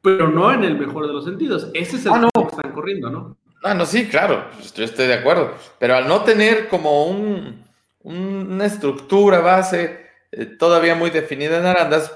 pero 0.00 0.28
no 0.28 0.52
en 0.52 0.64
el 0.64 0.78
mejor 0.78 1.06
de 1.06 1.12
los 1.12 1.24
sentidos. 1.24 1.68
Ese 1.74 1.96
es 1.96 2.06
el 2.06 2.12
ah, 2.12 2.28
que 2.34 2.56
están 2.56 2.72
corriendo, 2.72 3.10
¿no? 3.10 3.36
Ah, 3.64 3.74
no, 3.74 3.86
sí, 3.86 4.08
claro, 4.08 4.44
yo 4.74 4.84
estoy 4.84 5.06
de 5.06 5.14
acuerdo. 5.14 5.54
Pero 5.78 5.96
al 5.96 6.08
no 6.08 6.22
tener 6.22 6.68
como 6.68 7.06
un, 7.06 7.61
una 8.02 8.66
estructura 8.66 9.40
base 9.40 10.06
eh, 10.30 10.46
todavía 10.46 10.94
muy 10.94 11.10
definida 11.10 11.58
en 11.58 11.66
Arandas, 11.66 12.12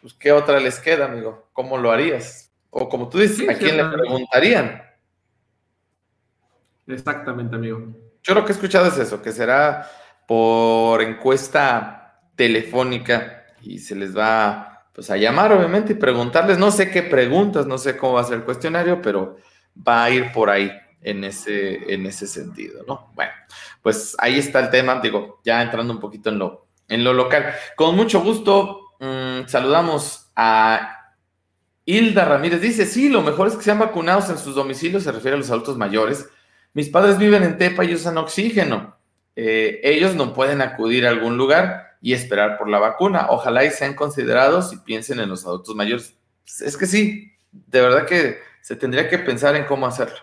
pues 0.00 0.14
¿qué 0.14 0.32
otra 0.32 0.60
les 0.60 0.78
queda, 0.78 1.06
amigo? 1.06 1.48
¿Cómo 1.52 1.78
lo 1.78 1.90
harías? 1.90 2.52
O 2.70 2.88
como 2.88 3.08
tú 3.08 3.18
dices, 3.18 3.48
¿a 3.48 3.54
quién 3.54 3.76
le 3.76 3.84
preguntarían? 3.84 4.82
Exactamente, 6.86 7.56
amigo. 7.56 7.94
Yo 8.22 8.34
lo 8.34 8.44
que 8.44 8.52
he 8.52 8.54
escuchado 8.54 8.86
es 8.86 8.98
eso, 8.98 9.22
que 9.22 9.32
será 9.32 9.88
por 10.26 11.02
encuesta 11.02 12.20
telefónica 12.34 13.46
y 13.62 13.78
se 13.78 13.94
les 13.94 14.16
va 14.16 14.88
pues 14.92 15.10
a 15.10 15.16
llamar 15.16 15.52
obviamente 15.52 15.92
y 15.92 15.96
preguntarles, 15.96 16.58
no 16.58 16.70
sé 16.70 16.90
qué 16.90 17.02
preguntas, 17.02 17.66
no 17.66 17.76
sé 17.76 17.96
cómo 17.96 18.14
va 18.14 18.22
a 18.22 18.24
ser 18.24 18.38
el 18.38 18.44
cuestionario, 18.44 19.02
pero 19.02 19.36
va 19.76 20.04
a 20.04 20.10
ir 20.10 20.32
por 20.32 20.48
ahí 20.48 20.72
en 21.02 21.24
ese, 21.24 21.92
en 21.92 22.06
ese 22.06 22.26
sentido, 22.26 22.84
¿no? 22.86 23.12
Bueno, 23.14 23.32
pues 23.82 24.16
ahí 24.18 24.38
está 24.38 24.60
el 24.60 24.70
tema, 24.70 25.00
digo, 25.00 25.40
ya 25.44 25.62
entrando 25.62 25.92
un 25.92 26.00
poquito 26.00 26.30
en 26.30 26.38
lo, 26.38 26.66
en 26.88 27.04
lo 27.04 27.12
local. 27.12 27.54
Con 27.76 27.94
mucho 27.94 28.20
gusto 28.22 28.94
mmm, 29.00 29.46
saludamos 29.46 30.30
a 30.34 31.14
Hilda 31.84 32.24
Ramírez. 32.24 32.60
Dice, 32.60 32.84
sí, 32.84 33.08
lo 33.08 33.22
mejor 33.22 33.48
es 33.48 33.54
que 33.54 33.62
sean 33.62 33.78
vacunados 33.78 34.28
en 34.30 34.38
sus 34.38 34.54
domicilios, 34.54 35.04
se 35.04 35.12
refiere 35.12 35.36
a 35.36 35.38
los 35.38 35.50
adultos 35.50 35.76
mayores. 35.76 36.28
Mis 36.74 36.88
padres 36.88 37.18
viven 37.18 37.42
en 37.42 37.56
Tepa 37.56 37.84
y 37.84 37.94
usan 37.94 38.18
oxígeno. 38.18 38.96
Eh, 39.36 39.80
ellos 39.82 40.14
no 40.14 40.34
pueden 40.34 40.60
acudir 40.60 41.06
a 41.06 41.10
algún 41.10 41.36
lugar 41.36 41.96
y 42.02 42.12
esperar 42.12 42.58
por 42.58 42.68
la 42.68 42.78
vacuna. 42.78 43.28
Ojalá 43.30 43.64
y 43.64 43.70
sean 43.70 43.94
considerados 43.94 44.72
y 44.72 44.78
piensen 44.78 45.20
en 45.20 45.28
los 45.28 45.46
adultos 45.46 45.74
mayores. 45.74 46.16
Es 46.60 46.76
que 46.76 46.86
sí, 46.86 47.32
de 47.50 47.80
verdad 47.80 48.06
que 48.06 48.38
se 48.62 48.76
tendría 48.76 49.08
que 49.08 49.18
pensar 49.18 49.56
en 49.56 49.64
cómo 49.64 49.86
hacerlo. 49.86 50.18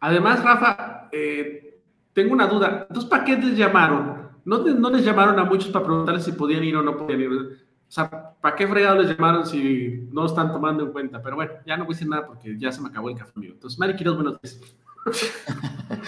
Además, 0.00 0.42
Rafa, 0.42 1.08
eh, 1.12 1.80
tengo 2.12 2.32
una 2.32 2.46
duda. 2.46 2.86
Entonces, 2.88 3.10
¿para 3.10 3.24
qué 3.24 3.36
les 3.36 3.56
llamaron? 3.56 4.28
¿No, 4.44 4.58
¿No, 4.58 4.90
les 4.90 5.04
llamaron 5.04 5.38
a 5.38 5.44
muchos 5.44 5.70
para 5.70 5.84
preguntarles 5.84 6.24
si 6.24 6.32
podían 6.32 6.64
ir 6.64 6.76
o 6.76 6.82
no 6.82 6.96
podían 6.96 7.20
ir? 7.20 7.30
O 7.30 7.90
sea, 7.90 8.34
¿para 8.40 8.56
qué 8.56 8.66
fregado 8.66 9.02
les 9.02 9.10
llamaron 9.10 9.46
si 9.46 10.08
no 10.12 10.26
están 10.26 10.52
tomando 10.52 10.84
en 10.84 10.92
cuenta? 10.92 11.22
Pero 11.22 11.36
bueno, 11.36 11.52
ya 11.66 11.76
no 11.76 11.84
voy 11.84 11.94
a 11.94 11.96
decir 11.96 12.08
nada 12.08 12.26
porque 12.26 12.56
ya 12.58 12.70
se 12.72 12.80
me 12.80 12.88
acabó 12.88 13.10
el 13.10 13.16
café, 13.16 13.32
amigo. 13.36 13.54
Entonces, 13.54 13.78
Mari 13.78 13.96
Quiroz, 13.96 14.16
buenos 14.16 14.40
días. 14.40 14.60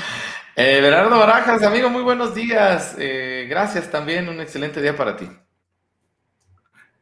eh, 0.57 0.81
Bernardo 0.81 1.19
Barajas, 1.19 1.63
amigo, 1.63 1.91
muy 1.91 2.03
buenos 2.03 2.35
días. 2.35 2.97
Eh, 2.99 3.47
gracias 3.49 3.91
también, 3.91 4.29
un 4.29 4.41
excelente 4.41 4.81
día 4.81 4.97
para 4.97 5.17
ti. 5.17 5.27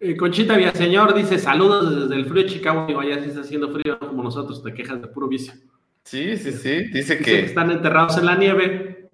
Eh, 0.00 0.16
Conchita 0.16 0.56
Villaseñor 0.56 1.12
dice: 1.14 1.38
Saludos 1.38 2.02
desde 2.02 2.14
el 2.14 2.26
frío 2.26 2.44
de 2.44 2.48
Chicago. 2.48 2.86
Digo, 2.86 3.00
allá 3.00 3.20
sí 3.20 3.28
está 3.30 3.40
haciendo 3.40 3.70
frío 3.70 3.98
como 3.98 4.22
nosotros, 4.22 4.62
te 4.62 4.72
quejas 4.72 5.00
de 5.00 5.08
puro 5.08 5.28
vicio. 5.28 5.54
Sí, 6.08 6.38
sí, 6.38 6.52
sí. 6.52 6.84
Dice, 6.84 7.16
Dice 7.16 7.18
que. 7.18 7.40
están 7.44 7.70
enterrados 7.70 8.16
en 8.16 8.24
la 8.24 8.34
nieve. 8.34 9.10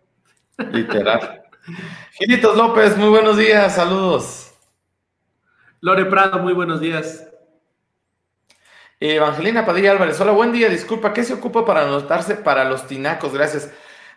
Literal. 0.70 1.42
Gilitos 2.12 2.57
López, 2.57 2.97
muy 2.97 3.09
buenos 3.09 3.36
días, 3.36 3.74
saludos. 3.74 4.53
Lore 5.80 6.05
Prado, 6.05 6.38
muy 6.38 6.53
buenos 6.53 6.80
días. 6.80 7.26
Evangelina 9.01 9.66
Padilla 9.66 9.90
Álvarez, 9.90 10.20
hola, 10.20 10.30
buen 10.30 10.53
día, 10.53 10.68
disculpa, 10.68 11.12
¿qué 11.12 11.24
se 11.24 11.34
ocupa 11.34 11.66
para 11.66 11.82
anotarse 11.82 12.36
para 12.36 12.62
los 12.64 12.86
tinacos? 12.86 13.34
Gracias. 13.34 13.72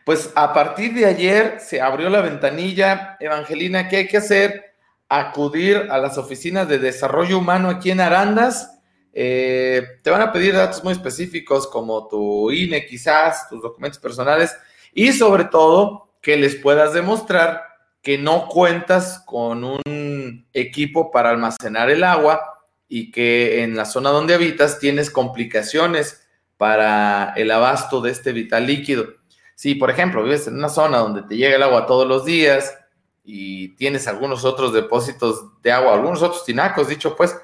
Pues 0.05 0.31
a 0.35 0.53
partir 0.53 0.93
de 0.93 1.07
ayer 1.07 1.57
se 1.59 1.81
abrió 1.81 2.11
la 2.11 2.21
ventanilla. 2.21 3.17
Evangelina, 3.19 3.89
¿qué 3.89 3.97
hay 3.97 4.07
que 4.07 4.17
hacer? 4.17 4.75
Acudir 5.09 5.87
a 5.89 5.97
las 5.97 6.19
oficinas 6.19 6.69
de 6.69 6.77
desarrollo 6.77 7.39
humano 7.39 7.69
aquí 7.69 7.89
en 7.89 8.01
Arandas. 8.01 8.76
Eh, 9.19 9.97
te 10.03 10.11
van 10.11 10.21
a 10.21 10.31
pedir 10.31 10.53
datos 10.53 10.83
muy 10.83 10.93
específicos 10.93 11.65
como 11.65 12.07
tu 12.07 12.51
INE 12.51 12.85
quizás, 12.85 13.49
tus 13.49 13.63
documentos 13.63 13.99
personales 13.99 14.55
y 14.93 15.11
sobre 15.11 15.45
todo 15.45 16.11
que 16.21 16.37
les 16.37 16.55
puedas 16.55 16.93
demostrar 16.93 17.63
que 18.03 18.19
no 18.19 18.47
cuentas 18.47 19.23
con 19.25 19.63
un 19.63 20.47
equipo 20.53 21.09
para 21.09 21.31
almacenar 21.31 21.89
el 21.89 22.03
agua 22.03 22.61
y 22.87 23.09
que 23.09 23.63
en 23.63 23.75
la 23.75 23.85
zona 23.85 24.11
donde 24.11 24.35
habitas 24.35 24.77
tienes 24.77 25.09
complicaciones 25.09 26.27
para 26.55 27.33
el 27.37 27.49
abasto 27.49 28.01
de 28.01 28.11
este 28.11 28.33
vital 28.33 28.67
líquido. 28.67 29.15
Si, 29.55 29.73
por 29.73 29.89
ejemplo, 29.89 30.21
vives 30.21 30.45
en 30.45 30.57
una 30.57 30.69
zona 30.69 30.99
donde 30.99 31.23
te 31.23 31.37
llega 31.37 31.55
el 31.55 31.63
agua 31.63 31.87
todos 31.87 32.07
los 32.07 32.23
días 32.23 32.77
y 33.23 33.69
tienes 33.69 34.07
algunos 34.07 34.45
otros 34.45 34.73
depósitos 34.73 35.59
de 35.63 35.71
agua, 35.71 35.95
algunos 35.95 36.21
otros 36.21 36.45
tinacos, 36.45 36.87
dicho 36.87 37.15
pues, 37.15 37.35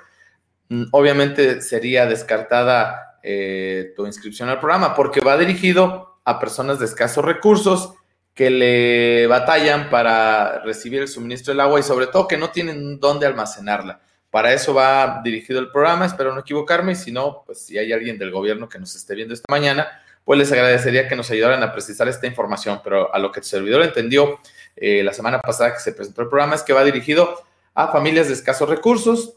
obviamente 0.91 1.61
sería 1.61 2.05
descartada 2.05 3.17
eh, 3.24 3.93
tu 3.95 4.05
inscripción 4.05 4.49
al 4.49 4.59
programa 4.59 4.95
porque 4.95 5.21
va 5.21 5.38
dirigido 5.38 6.19
a 6.26 6.39
personas 6.39 6.80
de 6.80 6.86
escasos 6.86 7.24
recursos 7.24 7.93
que 8.34 8.49
le 8.49 9.28
batallan 9.28 9.89
para 9.89 10.59
recibir 10.59 11.01
el 11.01 11.07
suministro 11.07 11.53
del 11.53 11.61
agua 11.61 11.80
y 11.80 11.84
sobre 11.84 12.07
todo 12.07 12.28
que 12.28 12.38
no 12.38 12.49
tienen 12.49 12.99
dónde 12.99 13.28
almacenarla. 13.28 14.01
Para 14.32 14.51
eso 14.51 14.74
va 14.74 15.21
dirigido 15.24 15.59
el 15.59 15.71
programa, 15.71 16.07
espero 16.07 16.34
no 16.34 16.39
equivocarme, 16.39 16.93
y 16.93 16.95
si 16.95 17.11
no, 17.11 17.43
pues 17.45 17.65
si 17.65 17.78
hay 17.78 17.93
alguien 17.93 18.17
del 18.17 18.32
gobierno 18.32 18.67
que 18.67 18.80
nos 18.80 18.95
esté 18.95 19.13
viendo 19.13 19.36
esta 19.36 19.45
mañana, 19.47 20.01
pues 20.26 20.39
les 20.39 20.51
agradecería 20.51 21.07
que 21.07 21.15
nos 21.15 21.30
ayudaran 21.30 21.61
a 21.61 21.71
precisar 21.71 22.07
esta 22.07 22.26
información, 22.26 22.82
pero 22.84 23.13
a 23.13 23.19
lo 23.19 23.32
que 23.32 23.41
el 23.41 23.45
servidor 23.45 23.84
entendió 23.84 24.39
eh, 24.76 25.03
la 25.03 25.13
semana 25.13 25.39
pasada 25.39 25.74
que 25.74 25.80
se 25.80 25.91
presentó 25.91 26.24
el 26.24 26.30
programa 26.30 26.55
es 26.55 26.63
que 26.63 26.74
va 26.74 26.84
dirigido 26.84 27.43
a 27.76 27.89
familias 27.89 28.28
de 28.28 28.34
escasos 28.34 28.67
recursos 28.67 29.36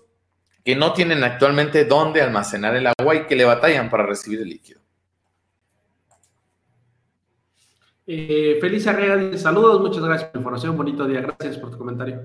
que 0.67 0.75
no 0.75 0.93
tienen 0.93 1.23
actualmente 1.23 1.85
dónde 1.85 2.21
almacenar 2.21 2.75
el 2.75 2.89
agua 2.89 3.15
y 3.15 3.27
que 3.27 3.37
le 3.37 3.45
batallan 3.45 3.89
para 3.89 4.05
recibir 4.05 4.41
el 4.41 4.49
líquido. 4.49 4.81
Eh, 8.05 8.59
Feliz 8.61 8.85
Arrega 8.89 9.39
saludos, 9.39 9.81
muchas 9.81 10.03
gracias 10.03 10.31
por 10.31 10.35
la 10.35 10.41
información, 10.41 10.77
bonito 10.77 11.07
día, 11.07 11.21
gracias 11.21 11.59
por 11.59 11.71
tu 11.71 11.79
comentario. 11.79 12.21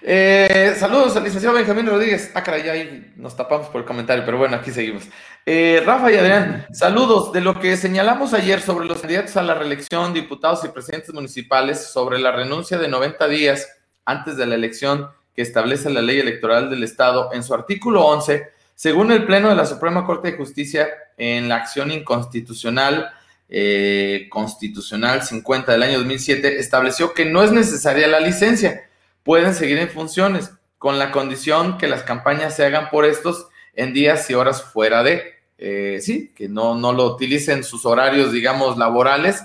Eh, 0.00 0.72
saludos 0.78 1.16
al 1.16 1.24
licenciado 1.24 1.56
Benjamín 1.56 1.86
Rodríguez. 1.86 2.30
Ah, 2.32 2.44
caray, 2.44 2.62
ya 2.62 2.72
ahí 2.74 3.12
nos 3.16 3.36
tapamos 3.36 3.66
por 3.66 3.80
el 3.80 3.86
comentario, 3.88 4.24
pero 4.24 4.38
bueno, 4.38 4.54
aquí 4.54 4.70
seguimos. 4.70 5.08
Eh, 5.44 5.82
Rafa 5.84 6.12
y 6.12 6.16
Adrián, 6.16 6.68
saludos. 6.70 7.32
De 7.32 7.40
lo 7.40 7.58
que 7.58 7.76
señalamos 7.76 8.34
ayer 8.34 8.60
sobre 8.60 8.86
los 8.86 9.00
candidatos 9.00 9.36
a 9.36 9.42
la 9.42 9.54
reelección, 9.54 10.14
diputados 10.14 10.64
y 10.64 10.68
presidentes 10.68 11.12
municipales, 11.12 11.88
sobre 11.88 12.20
la 12.20 12.30
renuncia 12.30 12.78
de 12.78 12.86
90 12.86 13.26
días 13.26 13.68
antes 14.04 14.36
de 14.36 14.46
la 14.46 14.54
elección 14.54 15.08
que 15.38 15.42
establece 15.42 15.88
la 15.88 16.02
ley 16.02 16.18
electoral 16.18 16.68
del 16.68 16.82
Estado, 16.82 17.30
en 17.32 17.44
su 17.44 17.54
artículo 17.54 18.04
11, 18.04 18.48
según 18.74 19.12
el 19.12 19.24
Pleno 19.24 19.48
de 19.48 19.54
la 19.54 19.66
Suprema 19.66 20.04
Corte 20.04 20.32
de 20.32 20.36
Justicia, 20.36 20.88
en 21.16 21.48
la 21.48 21.54
acción 21.54 21.92
inconstitucional 21.92 23.12
eh, 23.48 24.26
constitucional 24.30 25.22
50 25.22 25.70
del 25.70 25.84
año 25.84 25.98
2007, 25.98 26.58
estableció 26.58 27.14
que 27.14 27.24
no 27.24 27.44
es 27.44 27.52
necesaria 27.52 28.08
la 28.08 28.18
licencia 28.18 28.88
pueden 29.22 29.54
seguir 29.54 29.78
en 29.78 29.90
funciones, 29.90 30.50
con 30.76 30.98
la 30.98 31.12
condición 31.12 31.78
que 31.78 31.86
las 31.86 32.02
campañas 32.02 32.56
se 32.56 32.66
hagan 32.66 32.90
por 32.90 33.04
estos 33.04 33.46
en 33.74 33.92
días 33.92 34.28
y 34.30 34.34
horas 34.34 34.64
fuera 34.64 35.04
de, 35.04 35.34
eh, 35.56 36.00
sí, 36.00 36.32
que 36.34 36.48
no, 36.48 36.74
no 36.74 36.92
lo 36.92 37.14
utilicen 37.14 37.62
sus 37.62 37.86
horarios, 37.86 38.32
digamos, 38.32 38.76
laborales 38.76 39.44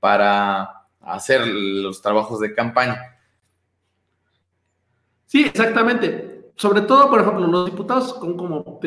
para 0.00 0.86
hacer 1.02 1.46
los 1.46 2.00
trabajos 2.00 2.40
de 2.40 2.54
campaña. 2.54 3.13
Sí, 5.34 5.46
exactamente. 5.46 6.52
Sobre 6.54 6.82
todo, 6.82 7.10
por 7.10 7.20
ejemplo, 7.20 7.44
los 7.48 7.66
diputados, 7.66 8.14
con 8.14 8.36
como 8.36 8.78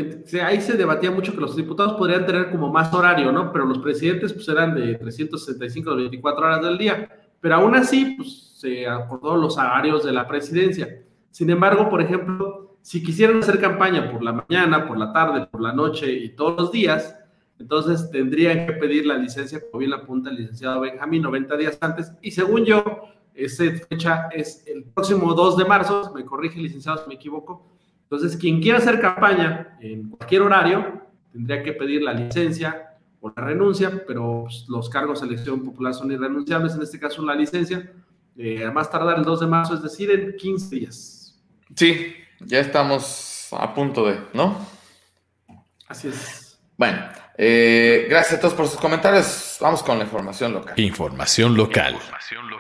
ahí 0.42 0.62
se 0.62 0.78
debatía 0.78 1.12
mucho 1.12 1.34
que 1.34 1.42
los 1.42 1.58
diputados 1.58 1.96
podrían 1.96 2.26
tener 2.26 2.50
como 2.50 2.72
más 2.72 2.94
horario, 2.94 3.34
¿no? 3.34 3.52
Pero 3.52 3.66
los 3.66 3.80
presidentes 3.80 4.32
pues 4.32 4.48
eran 4.48 4.74
de 4.74 4.96
365 4.96 5.92
a 5.92 5.96
24 5.96 6.46
horas 6.46 6.62
del 6.62 6.78
día. 6.78 7.10
Pero 7.42 7.56
aún 7.56 7.76
así, 7.76 8.14
pues 8.16 8.54
se 8.62 8.88
acordó 8.88 9.36
los 9.36 9.58
horarios 9.58 10.06
de 10.06 10.14
la 10.14 10.26
presidencia. 10.26 10.88
Sin 11.32 11.50
embargo, 11.50 11.90
por 11.90 12.02
ejemplo, 12.02 12.78
si 12.82 13.04
quisieran 13.04 13.40
hacer 13.40 13.60
campaña 13.60 14.10
por 14.10 14.24
la 14.24 14.32
mañana, 14.32 14.88
por 14.88 14.98
la 14.98 15.12
tarde, 15.12 15.48
por 15.48 15.60
la 15.60 15.74
noche 15.74 16.10
y 16.10 16.30
todos 16.30 16.56
los 16.58 16.72
días, 16.72 17.14
entonces 17.60 18.10
tendrían 18.10 18.66
que 18.66 18.72
pedir 18.72 19.06
la 19.06 19.18
licencia, 19.18 19.60
como 19.60 19.80
bien 19.80 19.92
apunta 19.92 20.30
el 20.30 20.38
licenciado 20.38 20.80
Benjamín, 20.80 21.24
90 21.24 21.58
días 21.58 21.78
antes. 21.82 22.14
Y 22.22 22.32
según 22.32 22.64
yo, 22.64 22.86
esa 23.38 23.64
fecha 23.88 24.30
es 24.32 24.64
el 24.68 24.84
próximo 24.84 25.34
2 25.34 25.58
de 25.58 25.66
marzo, 25.66 26.12
me 26.16 26.26
corrige 26.26 26.60
licenciado 26.60 26.98
si 27.04 27.08
me 27.08 27.16
equivoco. 27.16 27.68
Entonces, 28.04 28.38
quien 28.38 28.62
quiera 28.62 28.80
hacer 28.80 29.00
campaña 29.00 29.78
en 29.82 30.10
cualquier 30.10 30.42
horario, 30.42 31.02
tendría 31.32 31.62
que 31.62 31.74
pedir 31.74 32.02
la 32.02 32.14
licencia 32.14 32.98
o 33.20 33.32
la 33.36 33.44
renuncia, 33.44 34.04
pero 34.08 34.44
pues, 34.44 34.66
los 34.68 34.90
cargos 34.90 35.22
de 35.22 35.28
elección 35.28 35.64
popular 35.64 35.94
son 35.94 36.12
irrenunciables, 36.12 36.74
en 36.76 36.82
este 36.82 37.00
caso 37.00 37.24
la 37.24 37.36
licencia, 37.36 37.92
eh, 38.38 38.66
a 38.66 38.72
más 38.72 38.90
tardar 38.90 39.18
el 39.18 39.26
2 39.26 39.42
de 39.42 39.48
marzo, 39.48 39.74
es 39.74 39.84
decir, 39.84 40.10
en 40.12 40.36
15 40.36 40.76
días. 40.76 41.40
Sí, 41.76 42.16
ya 42.40 42.60
estamos 42.60 43.50
a 43.52 43.74
punto 43.74 44.06
de, 44.06 44.20
¿no? 44.34 44.58
Así 45.88 46.08
es. 46.08 46.60
Bueno, 46.78 47.00
eh, 47.38 48.08
gracias 48.10 48.38
a 48.38 48.42
todos 48.42 48.54
por 48.54 48.68
sus 48.68 48.80
comentarios. 48.80 49.58
Vamos 49.60 49.84
con 49.84 49.98
la 49.98 50.04
información 50.04 50.54
local. 50.54 50.74
Información 50.78 51.56
local. 51.56 51.94
Información 51.94 52.50
local. 52.50 52.57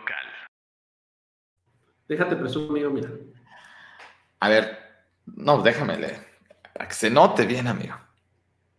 Déjate 2.08 2.36
presumo, 2.36 2.70
amigo, 2.72 2.90
mira. 2.90 3.10
A 4.40 4.50
ver, 4.50 4.78
no, 5.26 5.62
déjame 5.62 5.98
leer. 5.98 6.20
Para 6.74 6.88
que 6.88 6.96
se 6.96 7.10
note 7.10 7.46
bien, 7.46 7.68
amigo. 7.68 7.96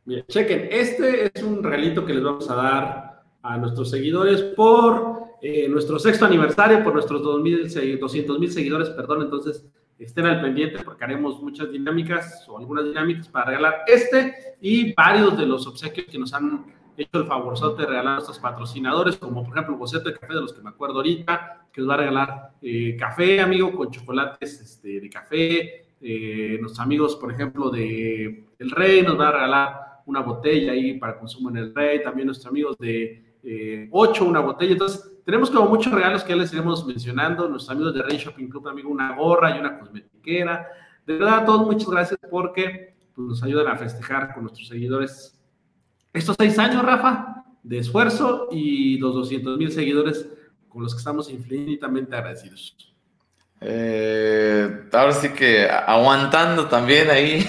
Bien, 0.05 0.24
chequen, 0.26 0.68
este 0.70 1.31
es 1.35 1.43
un 1.43 1.62
regalito 1.62 2.07
que 2.07 2.14
les 2.14 2.22
vamos 2.22 2.49
a 2.51 2.55
dar 2.55 3.22
a 3.43 3.57
nuestros 3.59 3.91
seguidores 3.91 4.43
por 4.43 5.24
eh, 5.43 5.68
nuestro 5.68 5.99
sexto 5.99 6.24
aniversario, 6.24 6.83
por 6.83 6.95
nuestros 6.95 7.22
200 7.22 8.39
mil 8.39 8.51
seguidores, 8.51 8.89
perdón. 8.91 9.22
Entonces, 9.22 9.66
estén 9.99 10.26
al 10.26 10.41
pendiente 10.41 10.83
porque 10.83 11.05
haremos 11.05 11.43
muchas 11.43 11.70
dinámicas 11.70 12.47
o 12.49 12.59
algunas 12.59 12.85
dinámicas 12.85 13.29
para 13.29 13.47
regalar 13.47 13.83
este 13.87 14.57
y 14.61 14.95
varios 14.95 15.37
de 15.37 15.47
los 15.47 15.66
obsequios 15.66 16.07
que 16.07 16.18
nos 16.18 16.33
han 16.33 16.78
hecho 16.99 17.18
el 17.18 17.26
favorzote 17.26 17.82
de 17.82 17.88
regalar 17.88 18.12
a 18.12 18.14
nuestros 18.16 18.38
patrocinadores, 18.38 19.16
como 19.16 19.44
por 19.44 19.53
ejemplo 19.53 19.76
Boceto 19.76 20.09
de 20.09 20.18
Café, 20.18 20.34
de 20.34 20.40
los 20.40 20.53
que 20.53 20.61
me 20.61 20.70
acuerdo 20.70 20.96
ahorita, 20.96 21.66
que 21.72 21.80
nos 21.80 21.90
va 21.90 21.94
a 21.94 21.99
regalar 21.99 22.51
eh, 22.61 22.96
café, 22.99 23.40
amigo, 23.40 23.72
con 23.72 23.90
chocolates 23.90 24.61
este, 24.61 25.01
de 25.01 25.09
café. 25.09 25.86
Eh, 26.01 26.59
nuestros 26.61 26.80
amigos, 26.80 27.16
por 27.16 27.32
ejemplo, 27.32 27.70
de 27.70 28.46
El 28.59 28.70
Rey 28.70 29.03
nos 29.03 29.18
va 29.18 29.28
a 29.28 29.32
regalar 29.32 29.88
una 30.07 30.20
botella 30.20 30.72
ahí 30.72 30.99
para 30.99 31.18
consumo 31.18 31.51
en 31.51 31.59
El 31.59 31.74
Rey. 31.74 32.03
También 32.03 32.26
nuestros 32.26 32.51
amigos 32.51 32.76
de 32.78 33.36
eh, 33.44 33.88
8, 33.92 34.24
una 34.24 34.40
botella. 34.40 34.72
Entonces, 34.72 35.20
tenemos 35.24 35.51
como 35.51 35.68
muchos 35.68 35.92
regalos 35.92 36.24
que 36.24 36.30
ya 36.30 36.36
les 36.36 36.53
iremos 36.53 36.84
mencionando. 36.84 37.49
Nuestros 37.49 37.70
amigos 37.70 37.94
de 37.94 38.03
Rey 38.03 38.18
Shopping 38.18 38.49
Club, 38.49 38.66
amigo, 38.68 38.90
una 38.90 39.14
gorra 39.14 39.57
y 39.57 39.61
una 39.61 39.78
cosmetiquera. 39.78 40.66
De 41.07 41.14
verdad, 41.14 41.38
a 41.38 41.44
todos 41.44 41.66
muchas 41.66 41.88
gracias 41.88 42.20
porque 42.30 42.96
pues, 43.14 43.28
nos 43.28 43.42
ayudan 43.42 43.68
a 43.68 43.76
festejar 43.76 44.34
con 44.34 44.44
nuestros 44.44 44.66
seguidores 44.68 45.38
estos 46.12 46.36
seis 46.38 46.59
años, 46.59 46.82
Rafa, 46.84 47.44
de 47.62 47.78
esfuerzo 47.78 48.48
y 48.50 48.98
los 48.98 49.14
200 49.14 49.59
mil 49.59 49.72
seguidores 49.72 50.26
con 50.68 50.82
los 50.82 50.94
que 50.94 50.98
estamos 50.98 51.30
infinitamente 51.30 52.14
agradecidos. 52.14 52.76
Eh, 53.61 54.84
ahora 54.92 55.12
sí 55.12 55.30
que 55.30 55.68
aguantando 55.68 56.66
también 56.68 57.11
ahí. 57.11 57.48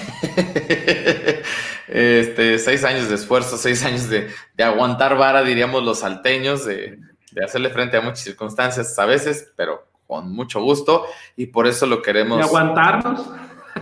este, 1.88 2.58
seis 2.58 2.84
años 2.84 3.08
de 3.08 3.14
esfuerzo, 3.14 3.56
seis 3.56 3.84
años 3.84 4.08
de, 4.08 4.28
aguantar 4.62 5.16
vara, 5.16 5.42
diríamos 5.42 5.82
los 5.84 6.00
salteños, 6.00 6.64
de, 6.64 6.98
de, 7.32 7.44
hacerle 7.44 7.70
frente 7.70 7.96
a 7.96 8.00
muchas 8.00 8.20
circunstancias 8.20 8.98
a 8.98 9.06
veces, 9.06 9.52
pero 9.56 9.86
con 10.06 10.32
mucho 10.32 10.60
gusto. 10.60 11.06
Y 11.36 11.46
por 11.46 11.66
eso 11.66 11.86
lo 11.86 12.02
queremos. 12.02 12.38
¿De 12.38 12.44
aguantarnos? 12.44 13.30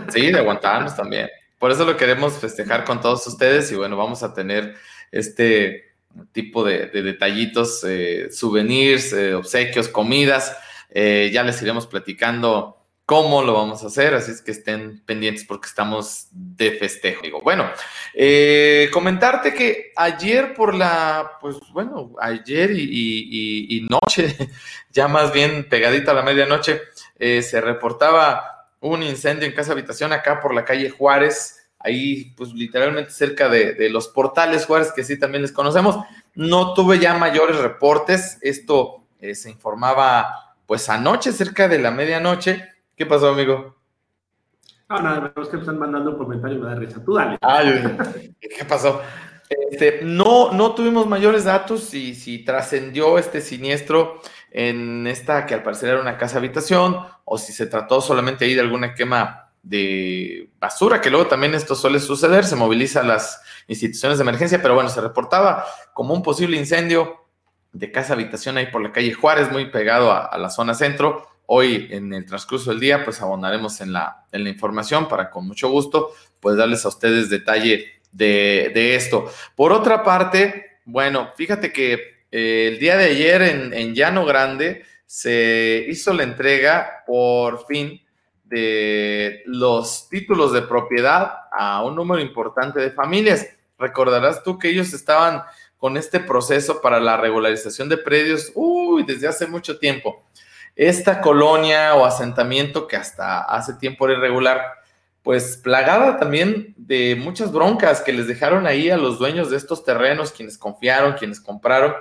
Sí, 0.09 0.31
de 0.31 0.39
aguantarnos 0.39 0.95
también. 0.95 1.29
Por 1.59 1.71
eso 1.71 1.85
lo 1.85 1.97
queremos 1.97 2.33
festejar 2.39 2.85
con 2.85 3.01
todos 3.01 3.27
ustedes 3.27 3.71
y 3.71 3.75
bueno, 3.75 3.97
vamos 3.97 4.23
a 4.23 4.33
tener 4.33 4.75
este 5.11 5.89
tipo 6.31 6.63
de, 6.63 6.87
detallitos, 6.87 7.83
eh, 7.83 8.31
souvenirs, 8.31 9.13
eh, 9.13 9.33
obsequios, 9.35 9.89
comidas. 9.89 10.57
Eh, 10.89 11.29
ya 11.33 11.43
les 11.43 11.61
iremos 11.61 11.85
platicando 11.85 12.77
cómo 13.05 13.41
lo 13.41 13.53
vamos 13.53 13.83
a 13.83 13.87
hacer, 13.87 14.13
así 14.13 14.31
es 14.31 14.41
que 14.41 14.51
estén 14.51 15.03
pendientes 15.05 15.43
porque 15.43 15.67
estamos 15.67 16.27
de 16.31 16.71
festejo. 16.71 17.23
Digo, 17.23 17.41
bueno, 17.41 17.69
comentarte 18.93 19.53
que 19.53 19.91
ayer 19.95 20.53
por 20.53 20.75
la, 20.75 21.31
pues 21.41 21.57
bueno, 21.73 22.13
ayer 22.21 22.71
y, 22.71 23.67
y 23.77 23.87
noche, 23.89 24.37
ya 24.91 25.07
más 25.07 25.33
bien 25.33 25.67
pegadita 25.67 26.11
a 26.11 26.15
la 26.15 26.21
medianoche, 26.21 26.81
se 27.17 27.61
reportaba 27.61 28.58
un 28.81 29.03
incendio 29.03 29.47
en 29.47 29.53
casa 29.53 29.73
habitación 29.73 30.13
acá 30.13 30.39
por 30.39 30.53
la 30.53 30.65
calle 30.65 30.89
Juárez, 30.89 31.69
ahí 31.79 32.33
pues 32.35 32.53
literalmente 32.53 33.11
cerca 33.11 33.49
de, 33.49 33.89
los 33.89 34.07
portales 34.07 34.65
Juárez, 34.65 34.91
que 34.93 35.03
sí 35.03 35.19
también 35.19 35.41
les 35.41 35.51
conocemos. 35.51 35.97
No 36.35 36.73
tuve 36.73 36.99
ya 36.99 37.17
mayores 37.17 37.57
reportes, 37.57 38.37
esto 38.41 39.03
eh, 39.19 39.35
se 39.35 39.49
informaba 39.49 40.55
pues 40.65 40.89
anoche, 40.89 41.31
cerca 41.31 41.67
de 41.67 41.79
la 41.79 41.91
medianoche. 41.91 42.69
¿Qué 42.95 43.05
pasó, 43.05 43.29
amigo? 43.29 43.75
No, 44.89 44.99
nada, 45.01 45.33
es 45.35 45.47
que 45.47 45.55
me 45.55 45.61
están 45.61 45.77
mandando 45.77 46.11
un 46.11 46.17
comentario, 46.17 46.59
me 46.59 46.65
da 46.67 46.75
risa. 46.75 47.03
Tú 47.03 47.13
dale. 47.15 47.37
¿qué 48.39 48.65
pasó? 48.65 49.01
Este, 49.49 50.01
no, 50.03 50.51
no 50.51 50.75
tuvimos 50.75 51.07
mayores 51.07 51.45
datos 51.45 51.93
y 51.95 52.13
si 52.13 52.39
trascendió 52.39 53.17
este 53.17 53.41
siniestro 53.41 54.21
en 54.51 55.07
esta 55.07 55.47
que 55.47 55.55
al 55.55 55.63
parecer 55.63 55.89
era 55.89 56.01
una 56.01 56.17
casa 56.17 56.37
habitación 56.37 56.97
o 57.25 57.37
si 57.39 57.51
se 57.51 57.65
trató 57.65 57.99
solamente 57.99 58.45
ahí 58.45 58.53
de 58.53 58.61
alguna 58.61 58.93
quema 58.93 59.51
de 59.63 60.51
basura, 60.59 61.01
que 61.01 61.09
luego 61.09 61.27
también 61.27 61.55
esto 61.55 61.75
suele 61.75 61.99
suceder, 61.99 62.45
se 62.45 62.55
moviliza 62.55 63.03
las 63.03 63.41
instituciones 63.67 64.17
de 64.17 64.23
emergencia, 64.23 64.61
pero 64.61 64.75
bueno, 64.75 64.89
se 64.89 65.01
reportaba 65.01 65.65
como 65.93 66.13
un 66.13 66.23
posible 66.23 66.57
incendio 66.57 67.27
de 67.71 67.91
casa 67.91 68.13
habitación 68.13 68.57
ahí 68.57 68.67
por 68.67 68.81
la 68.81 68.91
calle 68.91 69.13
Juárez, 69.13 69.51
muy 69.51 69.69
pegado 69.69 70.11
a, 70.11 70.35
la 70.37 70.49
zona 70.49 70.73
centro. 70.73 71.27
Hoy 71.45 71.87
en 71.91 72.13
el 72.13 72.25
transcurso 72.25 72.69
del 72.69 72.79
día, 72.79 73.03
pues 73.03 73.21
abonaremos 73.21 73.81
en 73.81 73.93
la, 73.93 74.25
en 74.31 74.43
la 74.43 74.49
información 74.49 75.07
para 75.07 75.29
con 75.29 75.47
mucho 75.47 75.69
gusto, 75.69 76.11
pues 76.39 76.57
darles 76.57 76.85
a 76.85 76.89
ustedes 76.89 77.29
detalle 77.29 77.98
de, 78.11 78.95
esto. 78.95 79.31
Por 79.55 79.71
otra 79.71 80.03
parte, 80.03 80.79
bueno, 80.85 81.31
fíjate 81.35 81.71
que 81.71 81.93
eh, 82.31 82.69
el 82.71 82.79
día 82.79 82.97
de 82.97 83.05
ayer 83.05 83.41
en, 83.41 83.95
Llano 83.95 84.25
Grande 84.25 84.83
se 85.05 85.85
hizo 85.87 86.13
la 86.13 86.23
entrega 86.23 87.03
por 87.05 87.65
fin 87.65 88.01
de 88.43 89.43
los 89.45 90.09
títulos 90.09 90.53
de 90.53 90.63
propiedad 90.63 91.33
a 91.51 91.83
un 91.83 91.95
número 91.95 92.21
importante 92.21 92.79
de 92.79 92.91
familias. 92.91 93.47
Recordarás 93.77 94.43
tú 94.43 94.57
que 94.57 94.69
ellos 94.69 94.93
estaban 94.93 95.43
con 95.77 95.95
este 95.95 96.19
proceso 96.19 96.81
para 96.81 96.99
la 96.99 97.17
regularización 97.17 97.87
de 97.87 97.97
predios, 97.97 98.51
uy, 98.53 99.03
desde 99.03 99.27
hace 99.27 99.47
mucho 99.47 99.79
tiempo. 99.79 100.25
Esta 100.75 101.21
colonia 101.21 101.95
o 101.95 102.05
asentamiento 102.05 102.87
que 102.87 102.95
hasta 102.95 103.41
hace 103.41 103.73
tiempo 103.75 104.05
era 104.07 104.17
irregular, 104.17 104.61
pues 105.23 105.57
plagada 105.57 106.17
también 106.17 106.73
de 106.77 107.15
muchas 107.15 107.51
broncas 107.51 108.01
que 108.01 108.13
les 108.13 108.27
dejaron 108.27 108.65
ahí 108.65 108.89
a 108.89 108.97
los 108.97 109.19
dueños 109.19 109.49
de 109.49 109.57
estos 109.57 109.83
terrenos, 109.83 110.31
quienes 110.31 110.57
confiaron, 110.57 111.13
quienes 111.13 111.39
compraron, 111.39 111.93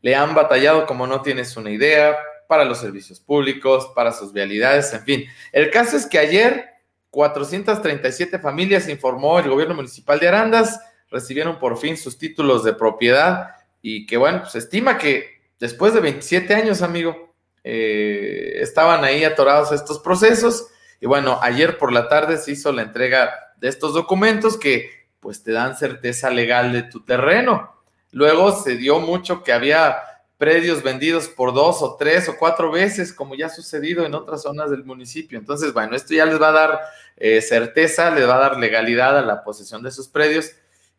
le 0.00 0.14
han 0.14 0.34
batallado 0.34 0.86
como 0.86 1.06
no 1.06 1.22
tienes 1.22 1.56
una 1.56 1.70
idea 1.70 2.16
para 2.48 2.64
los 2.64 2.78
servicios 2.78 3.20
públicos, 3.20 3.90
para 3.94 4.12
sus 4.12 4.32
vialidades, 4.32 4.92
en 4.92 5.02
fin. 5.04 5.24
El 5.52 5.70
caso 5.70 5.96
es 5.96 6.06
que 6.06 6.18
ayer 6.18 6.72
437 7.10 8.38
familias, 8.38 8.88
informó 8.88 9.38
el 9.38 9.48
gobierno 9.48 9.74
municipal 9.74 10.18
de 10.18 10.28
Arandas, 10.28 10.80
recibieron 11.10 11.58
por 11.58 11.76
fin 11.78 11.96
sus 11.96 12.16
títulos 12.16 12.64
de 12.64 12.72
propiedad 12.72 13.50
y 13.82 14.06
que 14.06 14.16
bueno, 14.16 14.46
se 14.46 14.58
estima 14.58 14.96
que 14.96 15.42
después 15.60 15.92
de 15.92 16.00
27 16.00 16.54
años, 16.54 16.80
amigo, 16.80 17.34
eh, 17.64 18.54
estaban 18.56 19.04
ahí 19.04 19.24
atorados 19.24 19.72
estos 19.72 19.98
procesos 19.98 20.68
y 21.02 21.06
bueno, 21.06 21.40
ayer 21.42 21.78
por 21.78 21.92
la 21.92 22.08
tarde 22.08 22.38
se 22.38 22.52
hizo 22.52 22.70
la 22.70 22.82
entrega 22.82 23.52
de 23.56 23.66
estos 23.66 23.92
documentos 23.92 24.56
que 24.56 25.08
pues 25.18 25.42
te 25.42 25.50
dan 25.50 25.76
certeza 25.76 26.30
legal 26.30 26.72
de 26.72 26.84
tu 26.84 27.04
terreno. 27.04 27.74
Luego 28.12 28.52
se 28.52 28.76
dio 28.76 29.00
mucho 29.00 29.42
que 29.42 29.52
había 29.52 29.96
predios 30.38 30.84
vendidos 30.84 31.26
por 31.26 31.52
dos 31.54 31.82
o 31.82 31.96
tres 31.96 32.28
o 32.28 32.36
cuatro 32.38 32.70
veces, 32.70 33.12
como 33.12 33.34
ya 33.34 33.46
ha 33.46 33.50
sucedido 33.50 34.06
en 34.06 34.14
otras 34.14 34.42
zonas 34.42 34.70
del 34.70 34.84
municipio. 34.84 35.40
Entonces, 35.40 35.72
bueno, 35.72 35.96
esto 35.96 36.14
ya 36.14 36.24
les 36.24 36.40
va 36.40 36.50
a 36.50 36.52
dar 36.52 36.80
eh, 37.16 37.40
certeza, 37.40 38.12
les 38.12 38.28
va 38.28 38.36
a 38.36 38.50
dar 38.50 38.58
legalidad 38.60 39.18
a 39.18 39.22
la 39.22 39.42
posesión 39.42 39.82
de 39.82 39.90
sus 39.90 40.06
predios. 40.06 40.52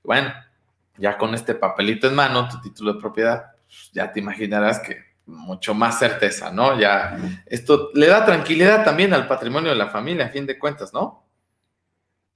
Bueno, 0.03 0.33
ya 0.97 1.17
con 1.17 1.33
este 1.33 1.55
papelito 1.55 2.07
en 2.07 2.15
mano, 2.15 2.49
tu 2.49 2.59
título 2.59 2.95
de 2.95 2.99
propiedad, 2.99 3.53
pues, 3.67 3.89
ya 3.93 4.11
te 4.11 4.19
imaginarás 4.19 4.81
que 4.81 5.12
mucho 5.25 5.73
más 5.73 5.99
certeza, 5.99 6.51
¿no? 6.51 6.79
Ya 6.79 7.17
esto 7.45 7.89
le 7.93 8.07
da 8.07 8.25
tranquilidad 8.25 8.83
también 8.83 9.13
al 9.13 9.27
patrimonio 9.27 9.71
de 9.71 9.77
la 9.77 9.89
familia, 9.89 10.25
a 10.25 10.29
fin 10.29 10.45
de 10.45 10.59
cuentas, 10.59 10.93
¿no? 10.93 11.23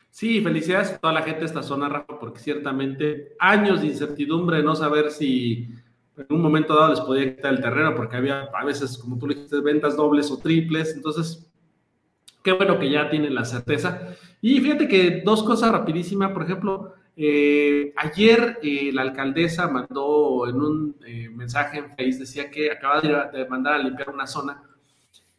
Sí, 0.09 0.41
felicidades 0.41 0.91
a 0.91 0.97
toda 0.97 1.13
la 1.13 1.21
gente 1.21 1.41
de 1.41 1.45
esta 1.45 1.61
zona, 1.61 1.89
Rafa, 1.89 2.19
porque 2.19 2.39
ciertamente 2.39 3.35
años 3.39 3.81
de 3.81 3.87
incertidumbre, 3.87 4.63
no 4.63 4.75
saber 4.75 5.11
si 5.11 5.69
en 6.17 6.25
un 6.29 6.41
momento 6.41 6.75
dado 6.75 6.89
les 6.89 7.01
podía 7.01 7.35
quitar 7.35 7.53
el 7.53 7.61
terreno, 7.61 7.93
porque 7.93 8.17
había 8.17 8.49
a 8.51 8.65
veces, 8.65 8.97
como 8.97 9.19
tú 9.19 9.27
dijiste, 9.27 9.59
ventas 9.59 9.95
dobles 9.95 10.31
o 10.31 10.39
triples. 10.39 10.95
Entonces, 10.95 11.47
qué 12.41 12.51
bueno 12.51 12.79
que 12.79 12.89
ya 12.89 13.09
tienen 13.09 13.35
la 13.35 13.45
certeza. 13.45 14.07
Y 14.41 14.59
fíjate 14.59 14.87
que 14.87 15.21
dos 15.23 15.43
cosas 15.43 15.71
rapidísimas, 15.71 16.31
por 16.31 16.43
ejemplo, 16.43 16.93
eh, 17.17 17.93
ayer 17.97 18.59
eh, 18.61 18.91
la 18.93 19.01
alcaldesa 19.01 19.67
mandó 19.67 20.47
en 20.47 20.55
un 20.55 20.95
eh, 21.05 21.29
mensaje 21.29 21.79
en 21.79 21.95
Facebook, 21.95 22.21
decía 22.21 22.49
que 22.49 22.71
acaba 22.71 23.01
de, 23.01 23.37
de 23.37 23.49
mandar 23.49 23.73
a 23.73 23.79
limpiar 23.79 24.09
una 24.09 24.27
zona 24.27 24.63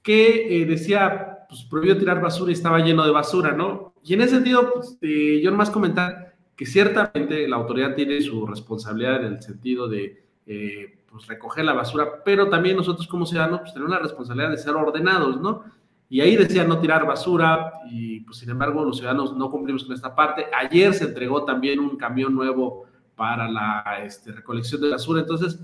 que 0.03 0.65
decía, 0.67 1.39
pues 1.49 1.65
prohibió 1.65 1.99
tirar 1.99 2.21
basura 2.21 2.51
y 2.51 2.55
estaba 2.55 2.79
lleno 2.79 3.05
de 3.05 3.11
basura, 3.11 3.53
¿no? 3.53 3.95
Y 4.03 4.15
en 4.15 4.23
ese 4.23 4.37
sentido, 4.37 4.73
pues, 4.73 4.97
eh, 5.03 5.41
yo 5.43 5.51
nomás 5.51 5.71
comentar 5.71 6.35
que 6.57 6.67
ciertamente 6.67 7.47
la 7.47 7.57
autoridad 7.57 7.95
tiene 7.95 8.21
su 8.21 8.47
responsabilidad 8.47 9.25
en 9.25 9.35
el 9.35 9.43
sentido 9.43 9.89
de 9.89 10.25
eh, 10.47 10.99
pues, 11.11 11.27
recoger 11.27 11.65
la 11.65 11.73
basura, 11.73 12.23
pero 12.25 12.49
también 12.49 12.77
nosotros 12.77 13.07
como 13.07 13.27
ciudadanos 13.27 13.61
pues, 13.61 13.73
tenemos 13.73 13.93
la 13.93 14.01
responsabilidad 14.01 14.51
de 14.51 14.59
ser 14.59 14.75
ordenados, 14.75 15.41
¿no? 15.41 15.65
Y 16.09 16.21
ahí 16.21 16.37
decía 16.37 16.65
no 16.65 16.81
tirar 16.81 17.07
basura 17.07 17.73
y 17.91 18.21
pues 18.21 18.39
sin 18.39 18.51
embargo 18.51 18.85
los 18.85 18.97
ciudadanos 18.97 19.37
no 19.37 19.51
cumplimos 19.51 19.85
con 19.85 19.95
esta 19.95 20.15
parte. 20.15 20.47
Ayer 20.59 20.95
se 20.95 21.05
entregó 21.05 21.45
también 21.45 21.81
un 21.81 21.97
camión 21.97 22.35
nuevo 22.35 22.87
para 23.15 23.49
la 23.51 23.85
este, 24.03 24.33
recolección 24.33 24.81
de 24.81 24.91
basura, 24.91 25.21
entonces 25.21 25.61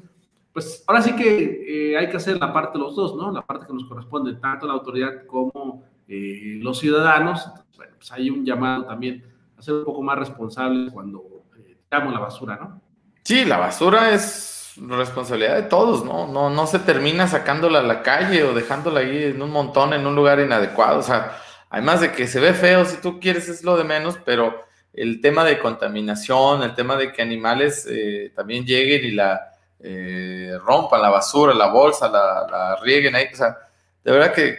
pues 0.53 0.85
ahora 0.87 1.03
sí 1.03 1.17
que 1.17 1.93
eh, 1.93 1.97
hay 1.97 2.09
que 2.09 2.17
hacer 2.17 2.39
la 2.39 2.53
parte 2.53 2.79
de 2.79 2.85
los 2.85 2.95
dos, 2.95 3.17
¿no? 3.17 3.33
La 3.33 3.43
parte 3.43 3.67
que 3.67 3.73
nos 3.73 3.87
corresponde 3.87 4.35
tanto 4.35 4.67
la 4.67 4.75
autoridad 4.75 5.27
como 5.27 5.83
los 6.07 6.79
ciudadanos 6.79 7.49
bueno, 7.77 7.95
pues 7.97 8.13
hay 8.13 8.31
un 8.31 8.45
llamado 8.45 8.85
también 8.85 9.25
a 9.57 9.63
ser 9.63 9.75
un 9.75 9.85
poco 9.85 10.03
más 10.03 10.19
responsables 10.19 10.93
cuando 10.93 11.45
eh, 11.57 11.77
tiramos 11.89 12.13
la 12.13 12.21
basura, 12.21 12.57
¿no? 12.57 12.81
Sí, 13.23 13.45
la 13.45 13.59
basura 13.59 14.13
es 14.13 14.54
responsabilidad 14.77 15.57
de 15.57 15.63
todos, 15.63 16.05
¿no? 16.05 16.27
No, 16.27 16.51
no 16.51 16.67
se 16.67 16.79
termina 16.79 17.29
sacándola 17.29 17.81
a 17.81 17.83
la 17.83 18.03
calle 18.03 18.45
o 18.45 18.55
dejándola 18.55 19.01
ahí 19.01 19.25
en 19.25 19.43
un 19.43 19.51
montón, 19.51 19.93
en 19.93 20.07
un 20.07 20.15
lugar 20.15 20.41
inadecuado. 20.41 20.99
O 20.99 21.03
sea, 21.03 21.39
además 21.71 22.01
de 22.01 22.13
que 22.13 22.27
se 22.27 22.41
ve 22.41 22.55
feo, 22.55 22.85
si 22.85 22.97
tú 22.99 23.21
quieres 23.21 23.49
es 23.49 23.63
lo 23.63 23.77
de 23.77 23.85
menos, 23.85 24.19
pero 24.25 24.65
el 24.93 25.21
tema 25.21 25.45
de 25.45 25.59
contaminación, 25.59 26.63
el 26.63 26.75
tema 26.75 26.97
de 26.97 27.13
que 27.13 27.23
animales 27.23 27.87
eh, 27.91 28.33
también 28.35 28.65
lleguen 28.65 29.05
y 29.05 29.11
la 29.11 29.55
eh, 29.81 30.57
rompan 30.65 31.03
la 31.03 31.11
basura, 31.11 31.53
la 31.53 31.67
bolsa, 31.67 32.09
la, 32.09 32.47
la, 32.51 32.77
rieguen 32.77 33.15
ahí, 33.17 33.27
o 33.33 33.37
sea, 33.37 33.59
de 34.03 34.13
verdad 34.13 34.33
que, 34.33 34.57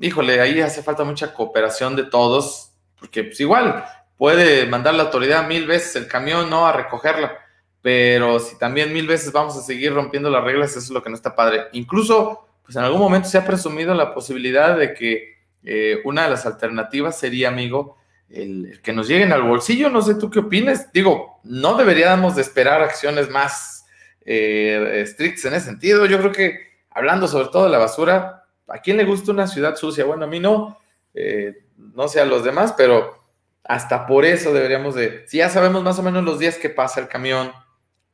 híjole, 0.00 0.40
ahí 0.40 0.60
hace 0.60 0.82
falta 0.82 1.04
mucha 1.04 1.32
cooperación 1.32 1.96
de 1.96 2.04
todos, 2.04 2.72
porque 2.98 3.24
pues 3.24 3.40
igual 3.40 3.84
puede 4.18 4.66
mandar 4.66 4.94
la 4.94 5.04
autoridad 5.04 5.46
mil 5.46 5.66
veces 5.66 5.96
el 5.96 6.08
camión, 6.08 6.50
¿no? 6.50 6.66
A 6.66 6.72
recogerla, 6.72 7.38
pero 7.86 8.40
si 8.40 8.58
también 8.58 8.92
mil 8.92 9.06
veces 9.06 9.30
vamos 9.30 9.56
a 9.56 9.62
seguir 9.62 9.94
rompiendo 9.94 10.28
las 10.28 10.42
reglas, 10.42 10.70
eso 10.70 10.80
es 10.80 10.90
lo 10.90 11.04
que 11.04 11.08
no 11.08 11.14
está 11.14 11.36
padre. 11.36 11.66
Incluso, 11.70 12.48
pues 12.64 12.74
en 12.74 12.82
algún 12.82 12.98
momento 12.98 13.28
se 13.28 13.38
ha 13.38 13.46
presumido 13.46 13.94
la 13.94 14.12
posibilidad 14.12 14.76
de 14.76 14.92
que 14.92 15.36
eh, 15.62 16.00
una 16.04 16.24
de 16.24 16.30
las 16.30 16.46
alternativas 16.46 17.16
sería, 17.16 17.46
amigo, 17.46 17.96
el, 18.28 18.80
que 18.82 18.92
nos 18.92 19.06
lleguen 19.06 19.32
al 19.32 19.44
bolsillo. 19.44 19.88
No 19.88 20.02
sé 20.02 20.16
tú 20.16 20.28
qué 20.30 20.40
opinas. 20.40 20.92
Digo, 20.92 21.38
no 21.44 21.76
deberíamos 21.76 22.34
de 22.34 22.42
esperar 22.42 22.82
acciones 22.82 23.30
más 23.30 23.86
eh, 24.24 25.02
estrictas 25.04 25.44
en 25.44 25.54
ese 25.54 25.66
sentido. 25.66 26.06
Yo 26.06 26.18
creo 26.18 26.32
que 26.32 26.58
hablando 26.90 27.28
sobre 27.28 27.50
todo 27.50 27.66
de 27.66 27.70
la 27.70 27.78
basura, 27.78 28.46
¿a 28.66 28.78
quién 28.78 28.96
le 28.96 29.04
gusta 29.04 29.30
una 29.30 29.46
ciudad 29.46 29.76
sucia? 29.76 30.04
Bueno, 30.04 30.24
a 30.24 30.28
mí 30.28 30.40
no, 30.40 30.76
eh, 31.14 31.54
no 31.76 32.08
sé 32.08 32.18
a 32.18 32.24
los 32.24 32.42
demás, 32.42 32.74
pero 32.76 33.28
hasta 33.62 34.08
por 34.08 34.24
eso 34.24 34.52
deberíamos 34.52 34.96
de, 34.96 35.22
si 35.28 35.36
ya 35.36 35.48
sabemos 35.50 35.84
más 35.84 36.00
o 36.00 36.02
menos 36.02 36.24
los 36.24 36.40
días 36.40 36.58
que 36.58 36.68
pasa 36.68 36.98
el 36.98 37.06
camión, 37.06 37.52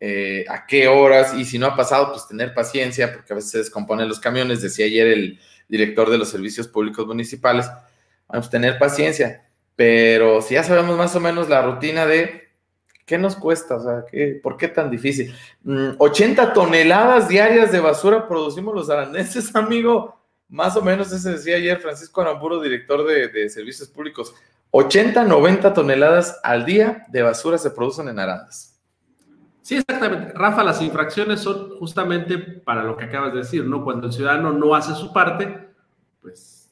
eh, 0.04 0.44
a 0.48 0.66
qué 0.66 0.88
horas, 0.88 1.32
y 1.32 1.44
si 1.44 1.60
no 1.60 1.66
ha 1.68 1.76
pasado, 1.76 2.10
pues 2.10 2.26
tener 2.26 2.52
paciencia, 2.54 3.12
porque 3.12 3.32
a 3.32 3.36
veces 3.36 3.52
se 3.52 3.58
descomponen 3.58 4.08
los 4.08 4.18
camiones, 4.18 4.60
decía 4.60 4.86
ayer 4.86 5.06
el 5.06 5.38
director 5.68 6.10
de 6.10 6.18
los 6.18 6.28
servicios 6.28 6.66
públicos 6.66 7.06
municipales, 7.06 7.70
vamos 8.26 8.48
a 8.48 8.50
tener 8.50 8.80
paciencia. 8.80 9.46
Pero 9.76 10.42
si 10.42 10.54
ya 10.54 10.64
sabemos 10.64 10.98
más 10.98 11.14
o 11.14 11.20
menos 11.20 11.48
la 11.48 11.62
rutina 11.62 12.04
de 12.04 12.48
qué 13.06 13.16
nos 13.16 13.36
cuesta, 13.36 13.76
o 13.76 13.80
sea, 13.80 14.04
¿qué, 14.10 14.40
¿por 14.42 14.56
qué 14.56 14.66
tan 14.66 14.90
difícil? 14.90 15.32
80 15.64 16.46
mm, 16.46 16.52
toneladas 16.52 17.28
diarias 17.28 17.70
de 17.70 17.78
basura 17.78 18.26
producimos 18.26 18.74
los 18.74 18.90
arandeses, 18.90 19.54
amigo. 19.54 20.20
Más 20.48 20.76
o 20.76 20.82
menos, 20.82 21.12
ese 21.12 21.30
decía 21.30 21.54
ayer 21.54 21.78
Francisco 21.78 22.20
Aramburo, 22.20 22.60
director 22.60 23.06
de, 23.06 23.28
de 23.28 23.48
servicios 23.48 23.88
públicos. 23.88 24.34
80, 24.72 25.22
90 25.22 25.72
toneladas 25.72 26.40
al 26.42 26.64
día 26.64 27.04
de 27.06 27.22
basura 27.22 27.56
se 27.56 27.70
producen 27.70 28.08
en 28.08 28.18
Arandas. 28.18 28.71
Sí, 29.62 29.76
exactamente. 29.76 30.32
Rafa, 30.34 30.64
las 30.64 30.82
infracciones 30.82 31.40
son 31.40 31.78
justamente 31.78 32.36
para 32.36 32.82
lo 32.82 32.96
que 32.96 33.04
acabas 33.04 33.32
de 33.32 33.38
decir, 33.38 33.64
¿no? 33.64 33.84
Cuando 33.84 34.08
el 34.08 34.12
ciudadano 34.12 34.52
no 34.52 34.74
hace 34.74 34.92
su 34.94 35.12
parte, 35.12 35.68
pues 36.20 36.68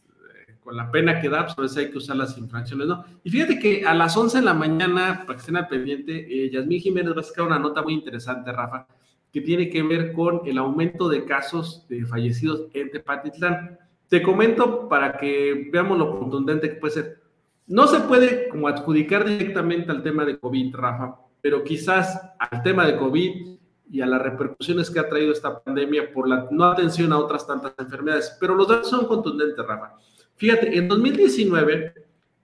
con 0.60 0.76
la 0.76 0.90
pena 0.90 1.20
que 1.20 1.28
da, 1.28 1.46
pues 1.46 1.56
a 1.56 1.62
veces 1.62 1.76
hay 1.78 1.90
que 1.90 1.98
usar 1.98 2.16
las 2.16 2.36
infracciones, 2.36 2.88
¿no? 2.88 3.04
Y 3.22 3.30
fíjate 3.30 3.60
que 3.60 3.86
a 3.86 3.94
las 3.94 4.16
11 4.16 4.38
de 4.38 4.44
la 4.44 4.54
mañana, 4.54 5.22
para 5.24 5.34
que 5.34 5.40
estén 5.40 5.56
al 5.56 5.68
pendiente, 5.68 6.26
eh, 6.28 6.50
Yasmín 6.50 6.80
Jiménez 6.80 7.16
va 7.16 7.20
a 7.20 7.24
sacar 7.24 7.46
una 7.46 7.58
nota 7.60 7.80
muy 7.80 7.94
interesante, 7.94 8.52
Rafa, 8.52 8.86
que 9.32 9.40
tiene 9.40 9.70
que 9.70 9.82
ver 9.82 10.12
con 10.12 10.42
el 10.44 10.58
aumento 10.58 11.08
de 11.08 11.24
casos 11.24 11.86
de 11.88 12.04
fallecidos 12.04 12.66
en 12.74 12.90
Tepatitlán. 12.90 13.78
Te 14.08 14.20
comento 14.20 14.88
para 14.88 15.16
que 15.16 15.70
veamos 15.72 15.96
lo 15.96 16.18
contundente 16.18 16.68
que 16.68 16.76
puede 16.76 16.94
ser. 16.94 17.20
No 17.68 17.86
se 17.86 18.00
puede 18.00 18.48
como 18.48 18.66
adjudicar 18.66 19.24
directamente 19.24 19.92
al 19.92 20.02
tema 20.02 20.24
de 20.24 20.38
COVID, 20.38 20.74
Rafa, 20.74 21.16
pero 21.40 21.64
quizás 21.64 22.20
al 22.38 22.62
tema 22.62 22.86
de 22.86 22.96
COVID 22.96 23.58
y 23.90 24.00
a 24.00 24.06
las 24.06 24.22
repercusiones 24.22 24.90
que 24.90 25.00
ha 25.00 25.08
traído 25.08 25.32
esta 25.32 25.62
pandemia 25.62 26.12
por 26.12 26.28
la 26.28 26.46
no 26.50 26.64
atención 26.66 27.12
a 27.12 27.18
otras 27.18 27.46
tantas 27.46 27.74
enfermedades. 27.78 28.36
Pero 28.38 28.54
los 28.54 28.68
datos 28.68 28.88
son 28.88 29.06
contundentes, 29.06 29.66
Rafa. 29.66 29.96
Fíjate, 30.36 30.76
en 30.78 30.86
2019, 30.86 31.94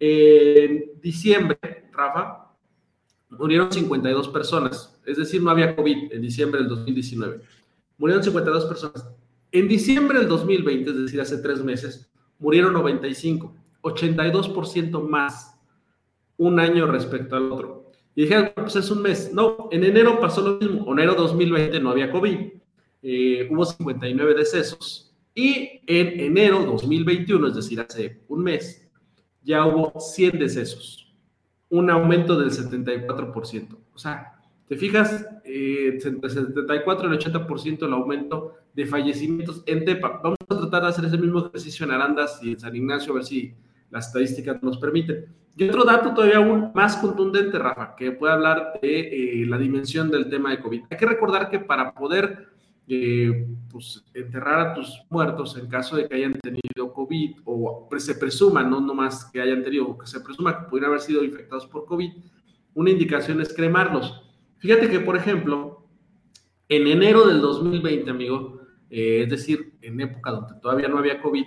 en 0.00 1.00
diciembre, 1.00 1.58
Rafa, 1.92 2.52
murieron 3.30 3.70
52 3.70 4.28
personas. 4.28 5.00
Es 5.04 5.16
decir, 5.16 5.42
no 5.42 5.50
había 5.50 5.76
COVID 5.76 6.12
en 6.12 6.20
diciembre 6.20 6.60
del 6.60 6.68
2019. 6.68 7.40
Murieron 7.98 8.24
52 8.24 8.64
personas. 8.66 9.08
En 9.52 9.68
diciembre 9.68 10.18
del 10.18 10.28
2020, 10.28 10.90
es 10.90 10.96
decir, 10.96 11.20
hace 11.20 11.38
tres 11.38 11.62
meses, 11.62 12.10
murieron 12.38 12.72
95, 12.72 13.54
82% 13.82 15.08
más 15.08 15.58
un 16.36 16.60
año 16.60 16.86
respecto 16.86 17.36
al 17.36 17.52
otro. 17.52 17.85
Y 18.16 18.22
dijeron, 18.22 18.50
pues 18.56 18.74
es 18.74 18.90
un 18.90 19.02
mes. 19.02 19.30
No, 19.32 19.68
en 19.70 19.84
enero 19.84 20.18
pasó 20.18 20.40
lo 20.40 20.58
mismo. 20.58 20.90
En 20.92 20.98
enero 20.98 21.14
2020 21.14 21.78
no 21.80 21.90
había 21.90 22.10
COVID. 22.10 22.38
Eh, 23.02 23.48
hubo 23.50 23.64
59 23.64 24.34
decesos. 24.34 25.14
Y 25.34 25.82
en 25.86 26.18
enero 26.18 26.64
2021, 26.64 27.48
es 27.48 27.54
decir, 27.54 27.78
hace 27.78 28.22
un 28.26 28.42
mes, 28.42 28.88
ya 29.42 29.66
hubo 29.66 30.00
100 30.00 30.38
decesos, 30.38 31.14
un 31.68 31.90
aumento 31.90 32.40
del 32.40 32.50
74%. 32.50 33.76
O 33.92 33.98
sea, 33.98 34.40
te 34.66 34.76
fijas, 34.76 35.26
eh, 35.44 35.98
entre 36.02 36.30
74 36.30 37.08
y 37.08 37.12
el 37.12 37.18
80% 37.18 37.86
el 37.86 37.92
aumento 37.92 38.54
de 38.72 38.86
fallecimientos 38.86 39.62
en 39.66 39.84
Tepa. 39.84 40.20
Vamos 40.24 40.38
a 40.48 40.56
tratar 40.58 40.84
de 40.84 40.88
hacer 40.88 41.04
ese 41.04 41.18
mismo 41.18 41.46
ejercicio 41.46 41.84
en 41.84 41.92
Arandas 41.92 42.40
y 42.42 42.52
en 42.52 42.60
San 42.60 42.74
Ignacio, 42.74 43.12
a 43.12 43.16
ver 43.16 43.24
si 43.24 43.52
las 43.90 44.06
estadísticas 44.06 44.62
nos 44.62 44.78
permiten. 44.78 45.26
Y 45.58 45.68
otro 45.68 45.84
dato 45.84 46.12
todavía 46.12 46.36
aún 46.36 46.70
más 46.74 46.98
contundente, 46.98 47.58
Rafa, 47.58 47.96
que 47.96 48.12
puede 48.12 48.34
hablar 48.34 48.78
de 48.82 49.40
eh, 49.42 49.46
la 49.46 49.56
dimensión 49.56 50.10
del 50.10 50.28
tema 50.28 50.50
de 50.50 50.60
COVID. 50.60 50.82
Hay 50.90 50.98
que 50.98 51.06
recordar 51.06 51.48
que 51.48 51.58
para 51.58 51.94
poder 51.94 52.48
eh, 52.86 53.48
pues, 53.70 54.04
enterrar 54.12 54.60
a 54.60 54.74
tus 54.74 55.02
muertos 55.08 55.56
en 55.56 55.66
caso 55.66 55.96
de 55.96 56.06
que 56.06 56.14
hayan 56.14 56.34
tenido 56.34 56.92
COVID 56.92 57.38
o 57.46 57.88
se 57.96 58.14
presuma, 58.16 58.62
no 58.62 58.82
nomás 58.82 59.24
que 59.32 59.40
hayan 59.40 59.64
tenido, 59.64 59.88
o 59.88 59.96
que 59.96 60.06
se 60.06 60.20
presuma 60.20 60.58
que 60.58 60.68
pudieran 60.68 60.90
haber 60.90 61.00
sido 61.00 61.24
infectados 61.24 61.66
por 61.66 61.86
COVID, 61.86 62.12
una 62.74 62.90
indicación 62.90 63.40
es 63.40 63.54
cremarlos. 63.54 64.22
Fíjate 64.58 64.90
que, 64.90 65.00
por 65.00 65.16
ejemplo, 65.16 65.88
en 66.68 66.86
enero 66.86 67.26
del 67.26 67.40
2020, 67.40 68.10
amigo, 68.10 68.60
eh, 68.90 69.22
es 69.22 69.30
decir, 69.30 69.72
en 69.80 70.00
época 70.02 70.32
donde 70.32 70.60
todavía 70.60 70.88
no 70.88 70.98
había 70.98 71.22
COVID, 71.22 71.44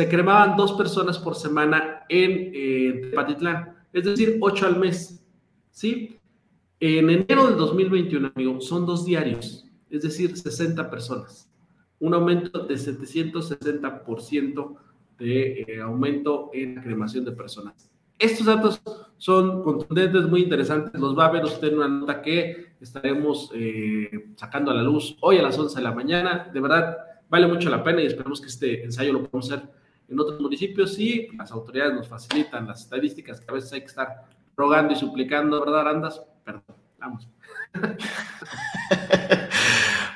se 0.00 0.08
cremaban 0.08 0.56
dos 0.56 0.72
personas 0.72 1.18
por 1.18 1.34
semana 1.34 2.06
en 2.08 2.52
eh, 2.54 3.08
Tepatitlán, 3.10 3.76
es 3.92 4.04
decir, 4.04 4.38
ocho 4.40 4.66
al 4.66 4.78
mes, 4.78 5.22
¿sí? 5.70 6.18
En 6.80 7.10
enero 7.10 7.48
del 7.48 7.58
2021, 7.58 8.32
amigo, 8.34 8.62
son 8.62 8.86
dos 8.86 9.04
diarios 9.04 9.66
es 9.90 10.02
decir, 10.02 10.36
60 10.36 10.88
personas. 10.88 11.50
Un 11.98 12.14
aumento 12.14 12.60
de 12.60 12.76
760% 12.76 14.76
de 15.18 15.66
eh, 15.68 15.80
aumento 15.82 16.50
en 16.54 16.76
la 16.76 16.82
cremación 16.82 17.26
de 17.26 17.32
personas. 17.32 17.90
Estos 18.18 18.46
datos 18.46 18.80
son 19.18 19.62
contundentes, 19.62 20.26
muy 20.28 20.40
interesantes. 20.42 20.98
Los 20.98 21.18
va 21.18 21.26
a 21.26 21.32
ver 21.32 21.44
usted 21.44 21.68
en 21.68 21.76
una 21.76 21.88
nota 21.88 22.22
que 22.22 22.72
estaremos 22.80 23.50
eh, 23.54 24.30
sacando 24.36 24.70
a 24.70 24.74
la 24.74 24.82
luz 24.82 25.18
hoy 25.20 25.36
a 25.36 25.42
las 25.42 25.58
11 25.58 25.76
de 25.76 25.82
la 25.82 25.92
mañana. 25.92 26.50
De 26.52 26.60
verdad, 26.60 26.96
vale 27.28 27.46
mucho 27.46 27.68
la 27.68 27.84
pena 27.84 28.00
y 28.00 28.06
esperamos 28.06 28.40
que 28.40 28.46
este 28.46 28.84
ensayo 28.84 29.12
lo 29.12 29.24
podamos 29.24 29.50
hacer 29.50 29.79
en 30.10 30.18
otros 30.18 30.40
municipios 30.40 30.98
y 30.98 31.28
las 31.36 31.52
autoridades 31.52 31.94
nos 31.94 32.08
facilitan 32.08 32.66
las 32.66 32.82
estadísticas 32.82 33.40
que 33.40 33.46
a 33.48 33.54
veces 33.54 33.72
hay 33.72 33.80
que 33.80 33.86
estar 33.86 34.24
rogando 34.56 34.92
y 34.92 34.96
suplicando, 34.96 35.60
¿verdad, 35.60 35.80
Arandas? 35.80 36.20
Perdón, 36.44 36.76
vamos. 36.98 37.28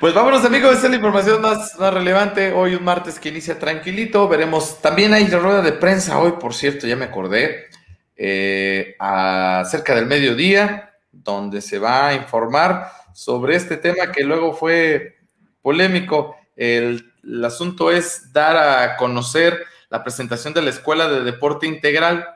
Pues 0.00 0.12
vámonos 0.12 0.44
amigos, 0.44 0.74
esta 0.74 0.88
es 0.88 0.90
la 0.90 0.96
información 0.96 1.40
más, 1.40 1.78
más, 1.78 1.94
relevante. 1.94 2.52
Hoy 2.52 2.74
un 2.74 2.84
martes 2.84 3.18
que 3.18 3.30
inicia 3.30 3.58
tranquilito. 3.58 4.28
Veremos, 4.28 4.82
también 4.82 5.14
hay 5.14 5.26
la 5.28 5.38
rueda 5.38 5.62
de 5.62 5.72
prensa 5.72 6.18
hoy, 6.18 6.32
por 6.32 6.52
cierto, 6.52 6.86
ya 6.86 6.94
me 6.94 7.06
acordé, 7.06 7.68
eh, 8.14 8.96
acerca 8.98 9.94
del 9.94 10.04
mediodía, 10.04 10.92
donde 11.10 11.62
se 11.62 11.78
va 11.78 12.08
a 12.08 12.14
informar 12.14 12.90
sobre 13.14 13.56
este 13.56 13.78
tema 13.78 14.12
que 14.12 14.24
luego 14.24 14.52
fue 14.52 15.16
polémico. 15.62 16.36
El 16.54 17.10
asunto 17.42 17.90
es 17.90 18.30
dar 18.30 18.56
a 18.58 18.96
conocer 18.96 19.64
la 19.90 20.02
presentación 20.02 20.54
de 20.54 20.62
la 20.62 20.70
Escuela 20.70 21.08
de 21.08 21.22
Deporte 21.22 21.66
Integral 21.66 22.26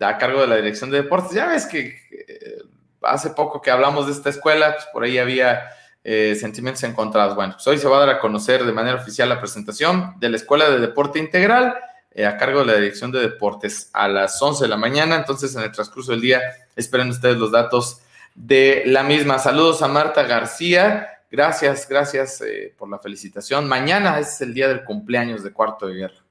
a 0.00 0.18
cargo 0.18 0.40
de 0.40 0.46
la 0.46 0.56
Dirección 0.56 0.90
de 0.90 1.02
Deportes. 1.02 1.32
Ya 1.32 1.46
ves 1.46 1.66
que 1.66 1.96
eh, 2.10 2.62
hace 3.02 3.30
poco 3.30 3.60
que 3.60 3.70
hablamos 3.70 4.06
de 4.06 4.12
esta 4.12 4.30
escuela, 4.30 4.74
pues 4.74 4.86
por 4.92 5.04
ahí 5.04 5.18
había 5.18 5.70
eh, 6.04 6.36
sentimientos 6.38 6.82
encontrados. 6.84 7.34
Bueno, 7.34 7.54
pues 7.54 7.66
hoy 7.66 7.78
se 7.78 7.88
va 7.88 7.96
a 7.96 8.00
dar 8.00 8.10
a 8.10 8.18
conocer 8.20 8.64
de 8.64 8.72
manera 8.72 8.96
oficial 8.96 9.28
la 9.28 9.40
presentación 9.40 10.14
de 10.18 10.28
la 10.30 10.36
Escuela 10.36 10.70
de 10.70 10.78
Deporte 10.78 11.18
Integral 11.18 11.76
eh, 12.10 12.26
a 12.26 12.36
cargo 12.36 12.60
de 12.60 12.66
la 12.66 12.74
Dirección 12.74 13.12
de 13.12 13.20
Deportes 13.20 13.90
a 13.92 14.08
las 14.08 14.40
11 14.40 14.64
de 14.64 14.68
la 14.68 14.76
mañana. 14.76 15.16
Entonces, 15.16 15.54
en 15.54 15.62
el 15.62 15.72
transcurso 15.72 16.12
del 16.12 16.20
día, 16.20 16.40
esperen 16.76 17.10
ustedes 17.10 17.36
los 17.36 17.50
datos 17.50 18.00
de 18.34 18.84
la 18.86 19.02
misma. 19.02 19.38
Saludos 19.38 19.82
a 19.82 19.88
Marta 19.88 20.22
García. 20.22 21.08
Gracias, 21.30 21.86
gracias 21.88 22.40
eh, 22.40 22.74
por 22.78 22.88
la 22.88 22.98
felicitación. 22.98 23.68
Mañana 23.68 24.18
es 24.18 24.40
el 24.40 24.54
día 24.54 24.68
del 24.68 24.84
cumpleaños 24.84 25.42
de 25.42 25.52
Cuarto 25.52 25.86
de 25.86 25.94
Guerra. 25.94 26.27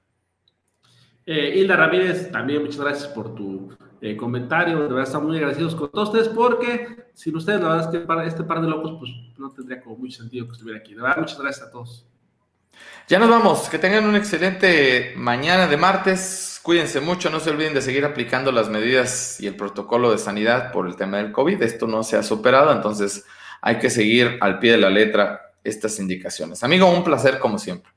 Hilda 1.34 1.76
Ramírez, 1.76 2.32
también 2.32 2.62
muchas 2.62 2.80
gracias 2.80 3.08
por 3.10 3.36
tu 3.36 3.70
eh, 4.00 4.16
comentarios. 4.16 4.80
De 4.80 4.88
verdad, 4.88 5.04
estamos 5.04 5.28
muy 5.28 5.38
agradecidos 5.38 5.76
con 5.76 5.92
todos 5.92 6.10
ustedes 6.10 6.30
porque 6.30 7.08
sin 7.14 7.36
ustedes, 7.36 7.60
la 7.60 7.70
verdad 7.70 7.86
es 7.86 8.00
que 8.00 8.06
para 8.06 8.26
este 8.26 8.44
par 8.44 8.62
de 8.62 8.70
locos, 8.70 8.96
pues 9.00 9.12
no 9.38 9.52
tendría 9.52 9.82
como 9.82 9.98
mucho 9.98 10.20
sentido 10.22 10.46
que 10.46 10.54
estuviera 10.54 10.80
aquí. 10.80 10.94
De 10.94 11.02
verdad, 11.02 11.18
muchas 11.18 11.40
gracias 11.40 11.68
a 11.68 11.72
todos. 11.72 12.06
Ya 13.08 13.20
nos 13.20 13.30
vamos. 13.30 13.70
Que 13.70 13.80
tengan 13.80 14.06
una 14.06 14.18
excelente 14.18 15.14
mañana 15.18 15.68
de 15.68 15.78
martes. 15.78 16.60
cuídense 16.64 17.02
mucho, 17.02 17.30
no 17.30 17.40
se 17.40 17.50
olviden 17.50 17.74
de 17.74 17.82
seguir 17.82 18.06
aplicando 18.06 18.52
las 18.52 18.70
medidas 18.70 19.40
y 19.42 19.48
el 19.48 19.56
protocolo 19.56 20.12
de 20.12 20.18
sanidad 20.18 20.72
por 20.72 20.88
el 20.88 20.96
tema 20.96 21.18
del 21.18 21.32
COVID. 21.32 21.62
Esto 21.64 21.88
no 21.88 22.04
se 22.04 22.18
ha 22.18 22.24
superado, 22.24 22.72
entonces 22.72 23.26
hay 23.62 23.80
que 23.80 23.90
seguir 23.90 24.38
al 24.42 24.60
pie 24.60 24.74
de 24.74 24.78
la 24.78 24.90
letra 24.90 25.54
estas 25.64 26.00
indicaciones. 26.00 26.64
Amigo, 26.64 26.90
un 26.90 27.04
placer 27.04 27.40
como 27.40 27.58
siempre. 27.58 27.97